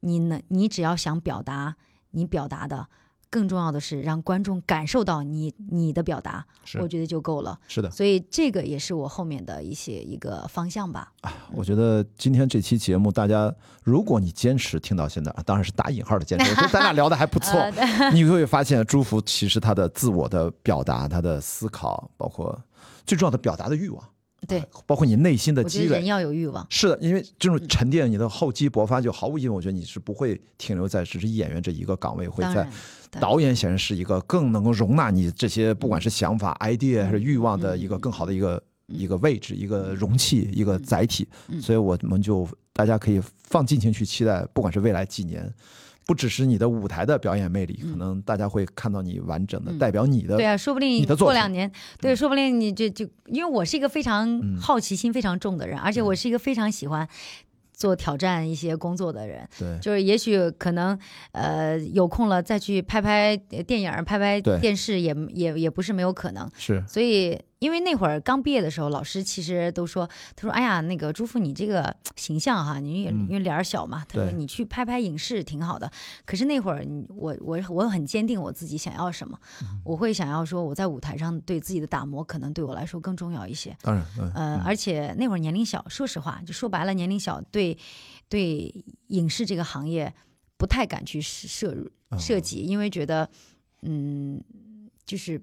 [0.00, 1.76] 你能，你只要想表达
[2.10, 2.86] 你表达的，
[3.30, 6.44] 更重要的是让观众感受到你你的表达，
[6.80, 7.58] 我觉得就够了。
[7.66, 11.12] 是的，所以这个也是我后面的一些一个方向吧。
[11.52, 17.58] 我觉得今天这期节目，大家如果你坚持听到现在，啊当然是打引号的坚持，我觉得咱俩聊的还不错。
[17.58, 22.60] 呃你会发现，朱福其实他的自我的表达、他的思考，包括
[23.06, 24.04] 最重要的表达的欲望，
[24.48, 26.06] 对，包括你内心的积累人。
[26.06, 26.66] 要有欲望。
[26.68, 32.68] 是的，因为这种沉淀，你的厚积薄发，就毫无疑问，我觉得你是不会停留在只是演员这一个岗位，会在
[33.12, 41.28] 导演显然是一个更能够容纳你这些不管是想法、idea 还是欲望的一个更好的一个一个位置、一个容器、一个载体。
[41.60, 45.52] 所以我们就大家可以放尽情去期待，不管是未来几年。
[46.06, 51.70] 不只是你的舞台的表演魅力，可能大家会看到你完整的代表你的对啊，说不定你的过两年，
[52.00, 54.58] 对，说不定你就就，因为我是一个非常嗯。
[54.58, 57.06] 好奇心非常重的人，而且我是一个非常喜欢
[57.72, 59.48] 做挑战一些工作的人。
[59.58, 59.78] 对。
[59.80, 60.98] 就是也许可能
[61.32, 66.48] 呃有空了再去拍拍呃电影、拍拍电视也也也不是没有可能。
[66.56, 66.82] 是。
[66.86, 75.88] 所以因为那会儿刚毕业的时候，老师其实都说，他说：“哎呀，那个朱父，你这个形象哈，你因为脸儿小嘛，他说你去拍拍影视挺好的。
[76.26, 79.80] 可是那会儿我我我很坚定我自己想要什么，嗯。
[79.84, 83.76] 我会想要说我在舞台上对自己的打磨，可能对我来说更重要一些。
[83.80, 84.32] 当然，嗯。
[84.34, 87.78] 呃，而且那会儿年龄小，说实话，就说白了，年龄小，对
[88.28, 90.12] 对影视这个行业
[90.56, 93.28] 不太敢去涉入嗯涉及，因为觉得
[93.82, 94.42] 嗯，
[95.06, 95.40] 就是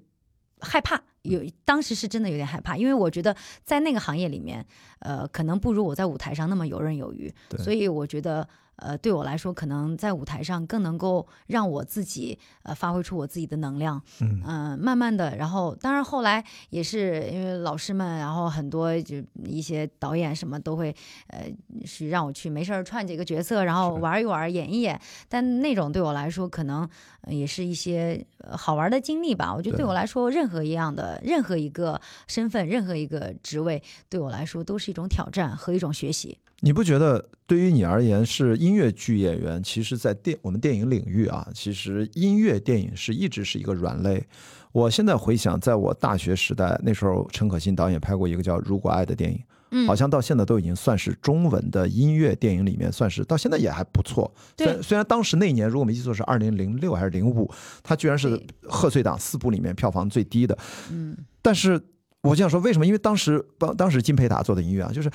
[0.60, 1.00] 害怕。
[1.22, 4.64] 有当时是真的有点害怕，因为我觉得在那个行业里面，
[5.00, 8.48] 呃，可能不如我在舞台上那么游刃有余，所以我觉得，
[8.80, 20.94] 呃，对我来说，可能在舞台上更能够让我自己呃发挥出我自己的能量，嗯嗯、慢慢的，然后当然后来也是因为老师们，然后很多就一些导演什么都会，
[21.28, 21.46] 呃，
[21.84, 25.00] 是让我去没事儿串几个角色，然后是玩一玩，演一演。
[25.28, 26.88] 但那种对我来说，可能
[27.20, 29.54] 呃也是一些呃好玩的经历吧。
[29.54, 36.38] 我觉得对对我来说，任何一样的任何一个身份，任何一个职位，对我来说都是一种挑战和一种学习。
[36.60, 39.62] 你不觉得对于你而言是音乐剧演员？
[39.62, 44.24] 其实，在电我们电影领域啊，其实音乐电影是一直是一个软肋。
[44.72, 49.42] 我现在回想，在我大学时代，那时候陈可辛导演拍过一个叫《如果爱》的电影，
[49.72, 54.32] 嗯好像到现在都已经算是中文的音乐电影里面，算是到现在也还不错。
[54.56, 57.50] 虽对然虽然当时那一年，如果没记错是二零零六还是零五，
[57.82, 60.56] 它居然是贺岁档四部里面票房最低的。
[60.92, 61.80] 嗯，但是
[62.22, 62.86] 我就想说，为什么？
[62.86, 65.10] 因为当时当当时金培达做的音乐啊，就是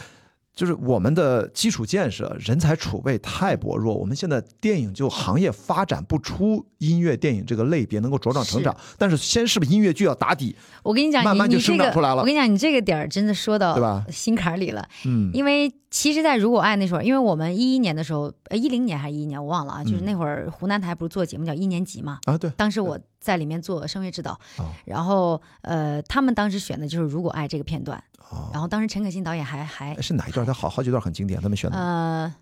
[0.55, 8.75] 就是我们的基础建设、人才储备太薄弱，我们现在电影就行业发展不出音乐电影这个类别能够茁壮成长。
[8.97, 14.87] 但是先是不是音乐剧要打底，我跟你讲，慢慢就生长出来了我跟你讲，你这个点儿真的说到对吧心坎里了。
[15.05, 30.45] 嗯，因为其实，在《如果爱》那时候，因为我们一一年的时候，呃，一零年还是一一年，我忘了啊，就是嗯那会儿湖南台不是做节目叫一年级嘛，啊，对，当时我在里面做声乐指导，哦然后呃，他们当时选的就是《如果爱》这个片段，哦，然后当时陈可辛导演还还哎是哪一段？
[30.45, 31.77] 他好好几段很经典，他们选的。
[31.77, 32.33] 呃，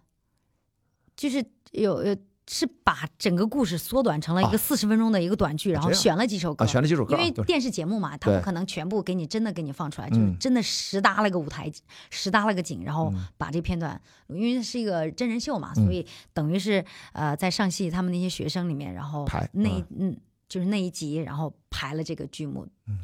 [1.15, 2.15] 就是有呃
[2.47, 4.51] 是把整个故事缩短成了一啊。
[4.51, 11.71] 个四十分钟的一个短剧，然后选了几首歌，啊，选了几首歌因为电视节目嘛，他不可能全部给你真的给你放出来，就是嗯真的实搭了个舞台，
[12.09, 13.25] 实搭了个景，然后嗯。
[13.37, 15.85] 把这片段，因为是一个真人秀嘛，嗯。
[15.85, 16.83] 所以等于是
[17.13, 19.85] 呃在上戏他们那些学生里面，然后那嗯。
[19.99, 20.17] 嗯
[20.53, 22.99] 就是那一集，然后排了这个剧目，嗯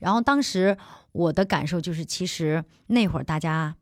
[0.00, 0.78] 然后当时
[1.12, 3.76] 我的感受就是，其实那会儿大家，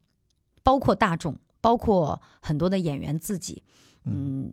[0.65, 3.62] 包括大众，包括很多的演员自己，
[4.05, 4.53] 嗯。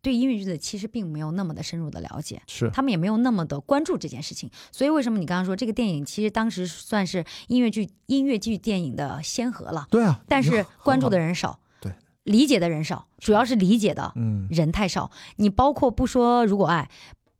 [0.00, 15.10] 对音乐剧的其实并没有那么的深入的了解，是他们也没有那么的关注这件事情，所以为什么你刚刚说这个电影其实当时算是音乐剧音乐剧电影的先河了，对啊，但是关注的人少，对，理解的人少，主要是理解的嗯人太少。
[15.36, 16.88] 你包括不说如果爱，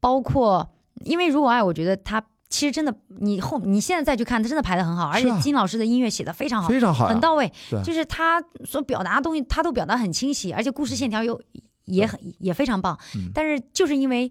[0.01, 0.71] 包括
[1.05, 11.41] 因为如果爱，我觉得他其实真的你后你现在再去看，他真的排的很好，而且金老师的音乐写的非常好，非常好，很到位对，就是他所表达的东西，他都表达很清晰，而且故事线条又
[11.85, 12.99] 也很也非常棒。
[13.15, 14.31] 嗯但是就是因为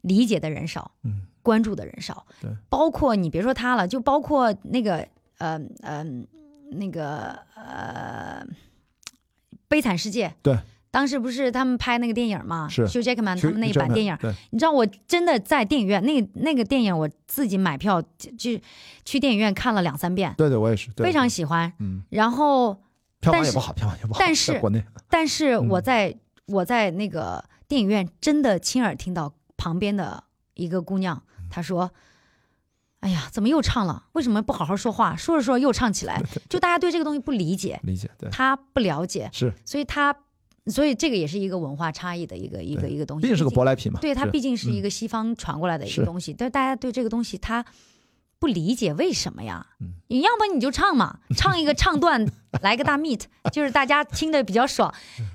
[0.00, 5.06] 理解的人少，嗯关注的人少，对，包括你别说他了，就包括那个
[5.38, 6.04] 呃呃
[6.72, 8.46] 那个呃
[9.68, 10.58] 悲惨世界，对。
[10.90, 12.86] 当时不是他们拍那个电影嘛，是。
[12.88, 14.16] 休杰克曼去他们那一版电影，
[14.50, 18.60] 你知道我真的在电影院那个那个电影，我自己买票就就
[19.04, 21.72] 去电影院看了两三遍，对对，我也是，对非常喜欢。
[21.78, 22.76] 嗯，然后，
[23.20, 24.82] 但是票房也不好，票房也不好，但是国内。
[25.10, 25.68] 但是嗯。
[25.68, 26.16] 我在、
[26.46, 30.24] 我在那个电影院真的亲耳听到旁边的
[30.54, 31.48] 一个姑娘，嗯。
[31.50, 31.90] 她说
[33.00, 34.04] ：“哎呀，怎么又唱了？
[34.12, 35.14] 为什么不好好说话？
[35.16, 40.14] 说着说着又唱起来。”就大家对这个东西不理解，理解，对，她不了解，是，所以她，
[40.68, 43.22] 所以这个也是一个文化差异的一个一个一个东西。
[43.22, 47.64] 毕竟是个舶来品嘛，对，它毕竟是一嗯个西方传过来的一个东西，但大家对这个东西它
[48.38, 49.66] 不理解为什么呀？
[49.80, 52.24] 嗯你要么你就唱嘛，唱一个唱段，
[52.62, 53.22] 来个大 meet，
[53.52, 54.92] 就是大家听得比较爽。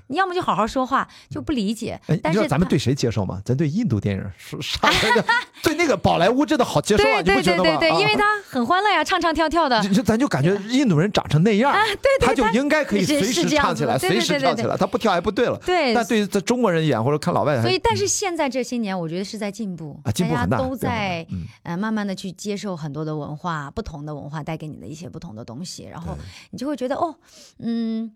[0.08, 2.18] 你要么就好好说话，就不理解哎，。
[2.20, 3.40] 但是他你知道咱们对谁接受吗？
[3.44, 5.24] 咱对印度电影是上那个
[5.62, 7.64] 对那个宝莱坞真的好接受啊，对对你不觉得吗？
[7.64, 9.82] 对对对，啊因为他很欢乐呀，唱唱跳跳的。
[9.82, 15.58] 就就咱就感觉印度人长成那样，对对他就应该可以是随时唱起来，对随时跳起来，他不跳还不对了。
[15.64, 26.16] 对，但对于在中国人演或者看老外还，所以但是现在这些年，我觉得是在进步，啊进步很大，大家都在嗯呃慢慢的去接受很多的文化，不同的文化带给你的一些不同的东西，然后
[26.50, 27.18] 你就会觉得哦，
[27.58, 28.14] 嗯，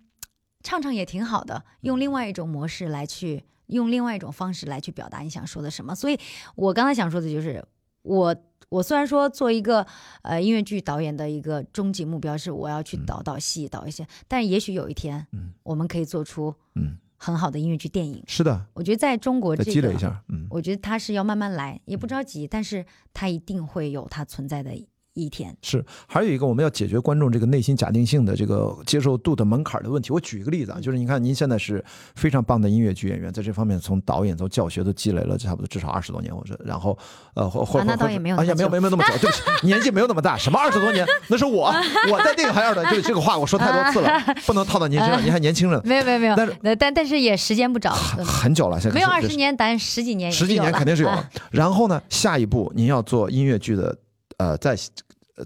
[0.62, 5.94] 唱唱也挺好的，用另外一种模式来去，用另外一种方式来去表达你想说的什么。
[5.94, 6.18] 所以
[6.56, 7.64] 我刚才想说的就是，
[8.02, 8.36] 我
[8.70, 9.86] 我虽然说做一个
[10.22, 15.52] 呃音乐剧导演的一个终极目标是我要去导导戏导一些，但也许有一天，嗯。
[15.62, 18.22] 我们可以做出嗯，很好的音乐剧电影。
[18.26, 24.88] 是的，我觉得在中国这个，积累一下，嗯，我觉得它是要慢慢来，也不着急，但是它一定会有它存在的意
[25.18, 25.54] 一天。
[25.62, 30.12] 是，还有一个我们要解决观众这个内心假定性的这个接受度的门槛的问题。
[30.12, 31.84] 我举一个例子啊，就是你看您现在是
[32.14, 36.96] 非常棒的音乐剧演员，在这方面从导演从教学都积累了差不多至少二十多年，我说，然后
[37.34, 41.72] 呃或或啊那倒也没有那么哎呀没有没有没有那么久，对不 起，年纪没有那么大，什么二十多年，那是我
[42.10, 51.30] 我在电影行业的，对这个话我说太多次了，不能套到您身上，您还年轻着呢，没有没有没有，但是呃但但是也时间不长，很很久了，现在没有二十年，但十几年十几年肯定是有了啊。
[51.50, 53.96] 然后呢，下一步您要做音乐剧的，
[54.38, 54.76] 呃，在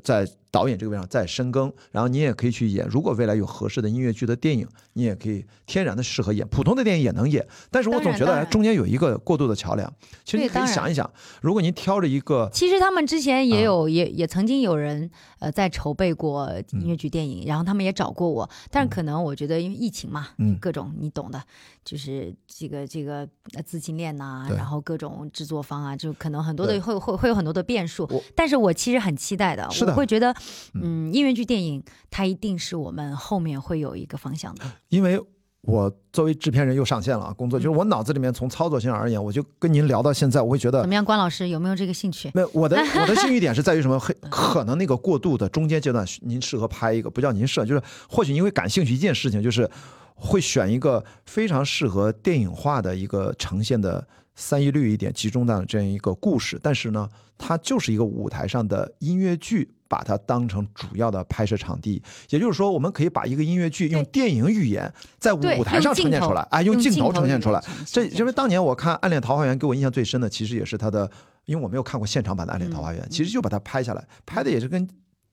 [0.02, 2.86] 在导演这个位上再深耕，然后你也可以去演。
[2.86, 7.44] 如果未来有合适的音乐剧的电影，你也可以天然的适合演，普通的电影也能演。
[7.70, 9.92] 但是我总觉得中间有一个过渡的桥梁。
[10.24, 11.10] 其实你可以想一想，
[11.40, 15.10] 如果您挑着一个其实他们之前啊也有，也也曾经有人
[15.40, 20.58] 呃在筹备过音乐剧电影，然后他们也找过我，但是可能我觉得因为疫情嘛，嗯。
[20.60, 21.42] 各种你懂的，
[21.84, 24.56] 就是这个这个呃资金链呐、对。
[24.56, 28.08] 然后各种制作方啊，就可能很多的会会会有很多的变数。
[28.36, 29.86] 但是我其实很期待的，的。
[29.86, 30.32] 我会觉得，
[30.74, 34.64] 嗯，音乐剧电影它一定是我们后面会有一个方向的。
[34.88, 35.20] 因为
[35.62, 42.30] 我作为制片人又上线了啊，工作就是我脑子里面从操作性而言，我就跟您聊到现在，我会觉得怎么样，关老师有没有这个兴趣？
[42.34, 43.96] 没有，我的 我的兴趣点是在于什么？
[43.98, 49.70] 很可能那个过渡的中间阶段，您适合拍一个，不叫您适合，就是或许因为感兴趣一件事情，就是
[50.16, 54.04] 会选一个非常适合电影化的一个呈现的
[54.34, 57.08] 三一律一点集中的这样一个故事，但是呢，
[57.42, 59.68] 它就是一个舞台上的音乐剧。
[59.92, 67.62] 把它当成主要的拍摄场地，也就是说，我们可以把一个音乐剧用电影语言在舞台上呈现出来，哎，用镜头呈现出来。
[67.84, 71.10] 这因为为当年我看《暗恋桃花源》，给我印象最深的其实也是它的，
[71.44, 74.88] 因为我没有看过现场版的《暗恋桃花源》，其实就把它拍下来，拍的也是跟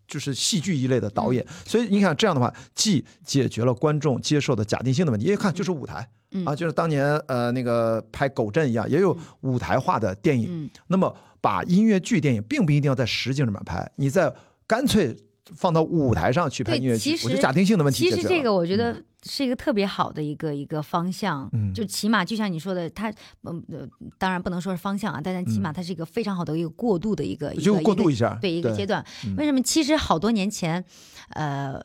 [0.10, 6.06] 就是戏剧一类的导演，所以你看这样的话，既解决了观众接受的假定性的问题，一看就是舞台。
[6.32, 10.48] 嗯啊，就是当年呃那个拍《狗镇》一样，也有舞台化的电影。
[10.50, 14.34] 嗯那么把音乐剧电影并不一定要在实景里面拍，你在
[14.68, 15.16] 干脆
[15.56, 23.10] 放到舞台上去拍音乐剧其，实我觉得假定性的问题其实这个我觉得是一个特别好的一个一个方向，嗯就起码就像你说的，它
[23.44, 29.06] 嗯呃，当然不能说是方向啊，但是起码它是一个非常好的一个过渡的一个一就个一过渡一下，个对一个阶段。
[29.26, 29.62] 嗯为什么？
[29.62, 30.84] 其实好多年前，
[31.30, 31.82] 呃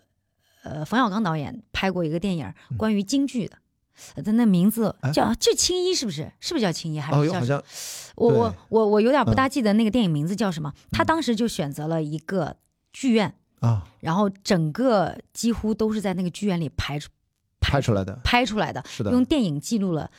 [0.62, 3.58] 呃，冯小刚导演拍过一个电影关于京剧的。
[4.16, 6.32] 呃他那名字叫就青衣，是不是？
[6.40, 6.98] 是不是叫青衣？
[6.98, 7.40] 还哦，是叫什么？
[7.40, 7.64] 好像
[8.16, 10.72] 我我我我有点不嗯大记得那个电影名字叫什么。
[10.90, 12.56] 他当时就选择了一个
[12.92, 13.86] 剧院，啊。
[14.00, 17.08] 然后整个几乎都是在那个剧院里拍出
[17.60, 20.10] 拍出来的，拍出来的，是的，用电影记录了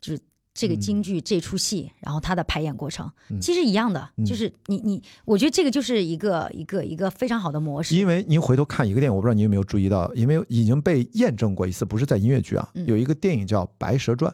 [0.00, 0.20] 就是
[0.54, 3.40] 这个嗯京剧这出戏，然后它的排演过程，嗯。
[3.40, 4.24] 其实一样的，嗯。
[4.24, 7.94] 就是你你，我觉得这个就是一个一个一个非常好的模式。
[7.96, 12.86] 因为您回头看一个电影，我不知道你有没有注意到，因为已经被验证过一次，不是在音乐剧啊，嗯。
[12.86, 14.32] 有一个电影叫《白蛇传》，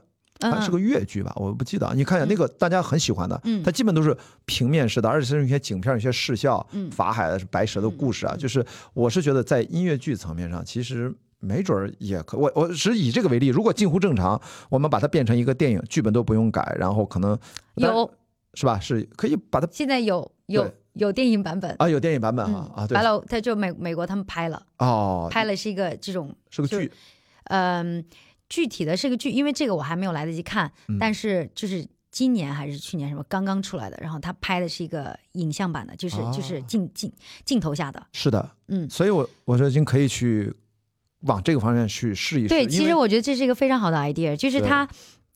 [0.63, 1.93] 是个越剧吧，我不记得啊。
[1.95, 8.37] 你看一下那个大家很喜欢的，嗯它基本都是平面式的，而且是用一些景片、一些视效，嗯法海的白蛇的故事啊。
[8.37, 8.65] 就是
[8.95, 11.15] 我是觉得在音乐剧层面上，其实。
[11.43, 14.39] 没准儿也可，我我是以这个为例，如果近乎正常，
[14.69, 17.31] 我们把它变成一个电影，剧本都不用改，然后可能
[17.77, 18.11] 有
[18.53, 18.79] 是吧？
[18.79, 26.93] 是可以把它现在有有有电影版本，啊，有电影版本嗯啊啊，对白老他就美美国他们拍了，哦，拍了是一个这种是个剧，
[27.45, 28.05] 嗯，
[28.51, 30.99] 具体的是个剧，因为这个我还没有来得及看，嗯。
[30.99, 36.65] 但是就是今年还是去年什么刚刚出来的，然后他拍的是一个影像版的，就是、就是哦。
[36.67, 37.11] 镜镜
[37.45, 40.53] 镜头下的，是的，嗯，所以我我说已经可以去
[41.21, 42.49] 往这个方面去试一试。
[42.49, 44.89] 对，其实我觉得这是一个非常好的 idea，就是对它，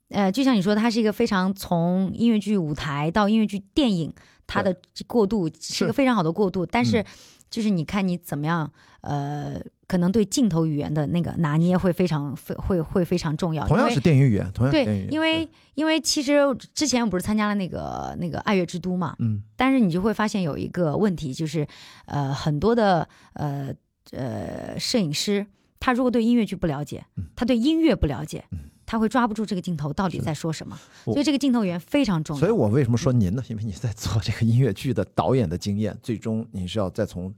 [0.08, 4.12] 呃，就像你说，它是一个非常从音乐剧舞台到音乐剧电影，
[4.46, 4.76] 它的
[5.06, 7.06] 过渡是一个非常好的过渡，但是嗯
[7.50, 8.72] 就是你看你怎么样，
[9.02, 16.40] 呃，可能对镜头语言的那个拿捏会非常非会会非常重要，同样是电影语言，同样是电影语对，言，因为因为其实
[16.74, 19.42] 之前我不是参加了那个那个爱乐之都嘛，嗯。
[19.56, 21.66] 但是你就会发现有一个问题，就是
[22.06, 23.72] 呃很多的呃
[24.12, 25.46] 呃摄影师，
[25.78, 32.40] 他如果对音乐剧不了解嗯，他对音乐不了解嗯，他会抓不住这个镜头到底在说什么，所以这个镜头语言非常重要。
[32.40, 33.42] 所以我为什么说您呢？
[33.48, 37.32] 因为你在做这个音乐剧的导演的经验，最终你是要再从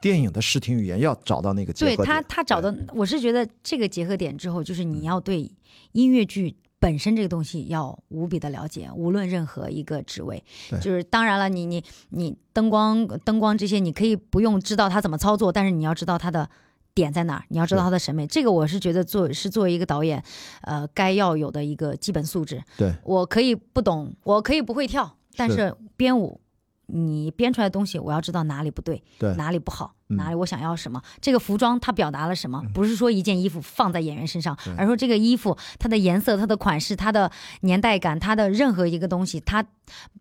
[0.00, 1.96] 电影的视听语言要找到那个结合点。
[1.96, 5.50] 对他，他找到，我是觉得这个结合点之后，就是你要对
[5.92, 10.42] 音乐剧本身这个东西要无比的了解，无论任何一个职位，
[10.80, 16.48] 就是当然了，你你你灯光灯光这些，你可以不用知道他怎么操作，但是你要知道他的。
[16.96, 17.44] 点在哪儿？
[17.50, 20.24] 你要知道他的审美，这个我是觉得做是作为一个导演，
[20.62, 22.62] 呃，该要有的一个基本素质。
[22.78, 26.40] 对我可以不懂，我可以不会跳，但是是编舞
[26.86, 31.02] 你编出来的东西，我要知道哪里不对，对哪里不好，嗯哪里我想要什么。
[31.20, 32.62] 这个服装它表达了什么？
[32.72, 37.30] 不是说一件衣服放在演员身上，而说这个衣服它的颜色、它的款式、它的
[37.62, 39.64] 年代感、它的任何一个东西，它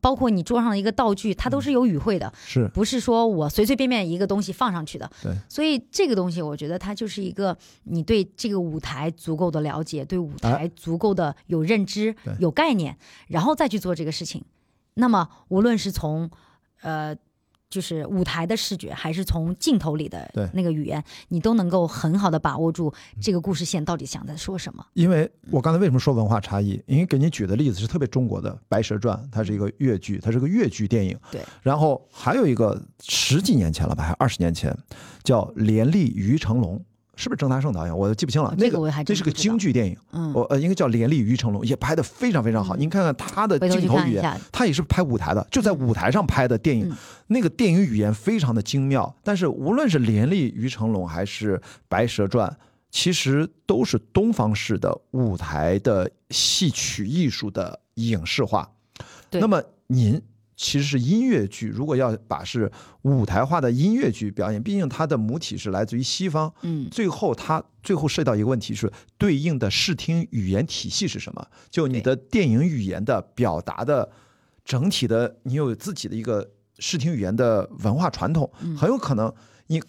[0.01, 5.07] 包括你桌上的一个道具，它都是有语汇的，是不是说我随随便便一个东西放上去的。
[5.21, 12.97] 对，所以这个东西，我觉得它就是一个你对这个舞台足够的了解，对舞台足够的有认知、对有概念，
[13.27, 14.43] 然后再去做这个事情。
[14.97, 16.31] 那么，无论是从
[16.85, 17.15] 呃。
[17.67, 24.85] 就是舞台的视觉，还是从镜头里的对那个语言，你都能够很好的把握住这个故事线到底想在说什么。
[24.93, 26.81] 因为我刚才为什么说文化差异？
[26.85, 31.19] 因为给你举的例子是特别中国的《白蛇传》，它是一个越剧，它是个越剧电影。
[31.31, 31.41] 对。
[31.61, 34.73] 然后还有一个十几年前了吧，还二十年前，
[35.21, 36.77] 叫《连丽于成龙》，
[37.15, 37.97] 是不是郑大圣导演？
[37.97, 38.53] 我记不清了。
[38.57, 42.75] 那个我还那是个京剧电影，嗯，我呃应该叫《连丽于成龙》，也拍的非常非常好。
[42.75, 46.97] 您看看他的镜头语言他也是拍舞台的，就在舞台上拍的电影，嗯
[47.27, 49.15] 那个电影语言非常的精妙。
[49.23, 52.47] 但是无论是《连丽于成龙》还是《白蛇传》，
[52.91, 58.69] 其实都是东方式的舞台的戏曲艺术的影视化。
[59.29, 60.21] 对那么您
[60.55, 62.71] 其实是音乐剧，如果要把是
[63.03, 71.47] 舞台化的音乐剧表演，毕竟它的母体是来自于西方，嗯，最后它最后涉及到一个问题是对应的视听语言体系是什么？
[71.69, 74.09] 就你的电影语言的表达的
[74.63, 79.33] 整体的，你有自己的一个视听语言的文化传统，很有可能
[79.67, 79.81] 你。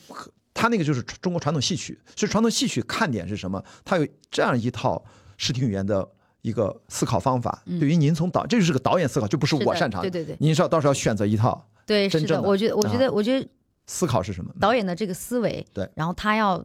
[0.59, 3.62] 它那个就是中国传统戏曲，所以传统戏曲看点是什么？
[3.84, 5.05] 它有这样一套
[5.36, 6.09] 视听语言的
[6.47, 7.60] 一个思考方法。
[7.64, 10.09] 对于您从导，这就是个导演思考，就不是我擅长的。
[10.09, 12.20] 对对对您是要到时候要选择一套对，是的。
[12.20, 13.48] 真正的我觉得，我觉得，我觉得
[13.89, 14.55] 思考是什么？
[14.60, 16.64] 导演的这个思维，对然后他要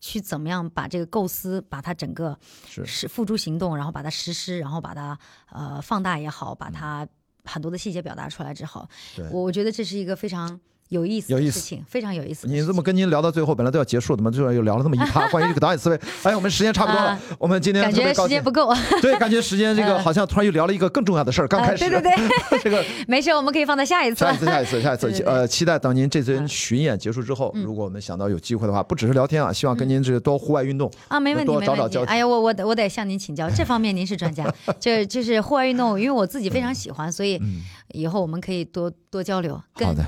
[0.00, 2.38] 去怎么样把这个构思，把它整个
[2.68, 5.18] 是是付诸行动，然后把它实施，然后把它
[5.50, 7.08] 呃放大也好，把它
[7.44, 8.86] 很多的细节表达出来之后，
[9.16, 10.60] 对我我觉得这是一个非常
[10.92, 12.46] 有意思有意思的事情，非常有意思。
[12.46, 15.98] 你这么跟您聊到最后，本来都要结束的嘛，最后又聊了这么一趴 关于这个导演思维。
[16.22, 18.52] 哎，我们时间差不多了啊，我们今天感觉时间不。
[18.52, 18.70] 够，
[19.00, 21.88] 对，感觉时间这个 嗯好像突然又聊了一个更重要的事儿，刚啊开始。
[21.88, 24.36] 对对对， 这个没事，我们可以放在下一次下一。
[24.36, 30.92] 次，下一次，下一次呃，期待等您这次嗯巡演结束之后，嗯如果我们想到有机会的话，不只是聊天啊，希望跟您这个多户外运动。
[31.08, 32.04] 啊，没问题，多没问题找找交。
[32.04, 34.44] 集哎呀，我我得我得向您请教，这方面您是专家。
[34.78, 37.62] 这就是户外运动，因为我自己非常喜欢，所以嗯，
[37.92, 40.04] 以后我们可以多多交流，跟好的。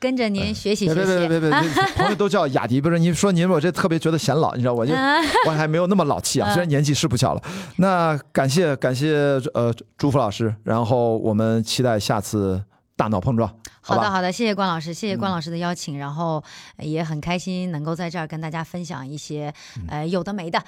[0.00, 1.06] 跟着您学习别学习。
[1.06, 7.42] 别别别别，别朋友都叫雅迪，不是您说您我这特别觉得显老，你知道，我就啊我还没有那么老气啊，嗯虽然年纪是不小了。
[7.76, 9.14] 那感谢感谢
[9.52, 12.60] 呃朱福老师，然后我们期待下次
[12.96, 16.42] 大脑碰撞，好的好的，谢谢关老师，谢谢关老师的邀请，然后
[16.76, 19.52] 呃也很开心能够在这儿跟大家分享一些
[19.88, 20.60] 呃有的没的，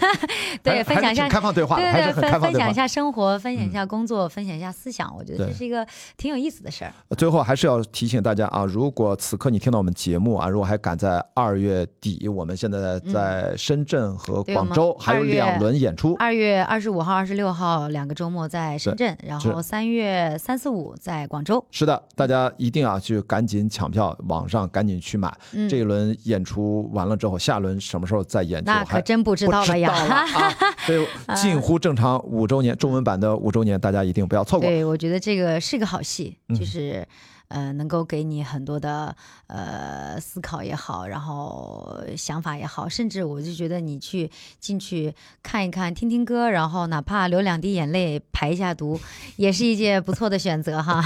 [0.62, 1.28] 对，分享一下。
[1.28, 2.74] 开放对话，对对对，分分享一。
[2.74, 6.92] 下生活，分享一下工作，分享一下思想，我觉得这是一个挺有意思的事儿。
[7.16, 21.62] 最后还是要提醒大家啊，如果此刻你听到我们节目啊，如果还赶在二月底，我们现在在深圳和广州我们2月还有两轮演出，二月二十五号、二十六号两个周末在深圳，然后三月三四五在广州。
[21.70, 25.32] 是的，大家一定要去赶紧抢票，网上赶紧去买。
[25.52, 28.66] 嗯这一轮演出完了之后，下轮什么时候再演出？
[28.66, 30.26] 那可还真不知道了呀！
[30.86, 34.68] 所以近乎正常五周年，中文版的五周年，大家一定不要错过。
[34.68, 37.06] 对，我觉得这个是个好戏，嗯就是。
[37.50, 39.14] 呃，能够给你很多的
[39.48, 45.12] 呃思考也好，然后想法也好，甚至我就觉得你去进去
[45.42, 48.98] 看一看、听听歌，然后哪怕流两滴眼泪排一下毒，
[49.34, 51.04] 也是一件不错的选择哈。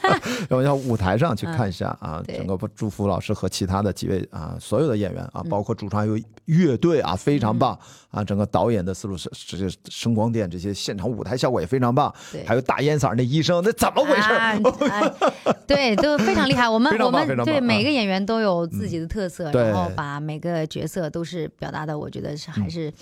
[0.50, 7.78] 我要舞台上去看一下啊，嗯整个祝福老师和其他的几位啊，所有的演员啊，嗯包括主唱有乐队啊，非常棒
[8.10, 14.36] 啊，整个导演的思路是这些声光电这些现场舞台效果也非常棒，对还有大烟嗓儿那医生那怎么回事儿？
[14.36, 14.60] 啊
[14.90, 16.68] 啊 对，都非常厉害。
[16.68, 22.92] 我们我们对每个演员都有自己的特色，对然后把每个角色都是表达的，我觉得是还是。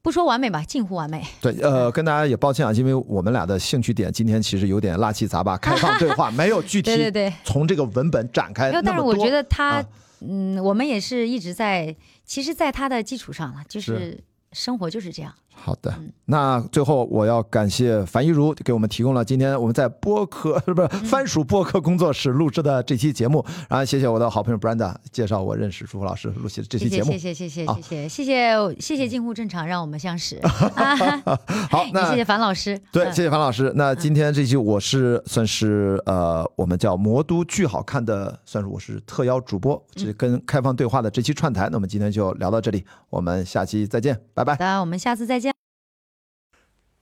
[0.00, 1.26] 不说完美吧，近乎完美。
[1.40, 8.70] 对，呃，跟大家也抱歉啊，因为我们俩的兴趣点今天其实有点拉七杂八，开放对话，没有具体 对对对，从这个文本展开。
[8.80, 9.84] 但是我觉得他啊，
[10.20, 11.94] 嗯，我们也是一直在，
[12.24, 14.22] 其实，在他的基础上了，就是
[14.52, 15.34] 生活就是这样。
[15.60, 27.18] 好的嗯，那最后我要感谢樊一茹给我们提供了今天我们在播客是 不是嗯番薯播客工作室录制的这期节目，然后谢谢我的好朋友 Brenda 介绍我认识朱福老师录的这期节目谢。
[27.18, 30.40] 谢谢谢啊谢谢谢谢谢谢近乎正常让我们相识，
[31.70, 32.78] 好，那谢谢樊老师。
[32.92, 33.72] 对，嗯谢谢樊老师。
[33.74, 41.68] 那今天这期我是算是呃，我们叫魔都巨好看的，算是我是特邀主播，嗯是跟开放对话的这期串台。
[41.70, 44.58] 那么今天就聊到这里，我们下期再见，拜拜好。
[44.58, 45.47] 的，我们下次再见。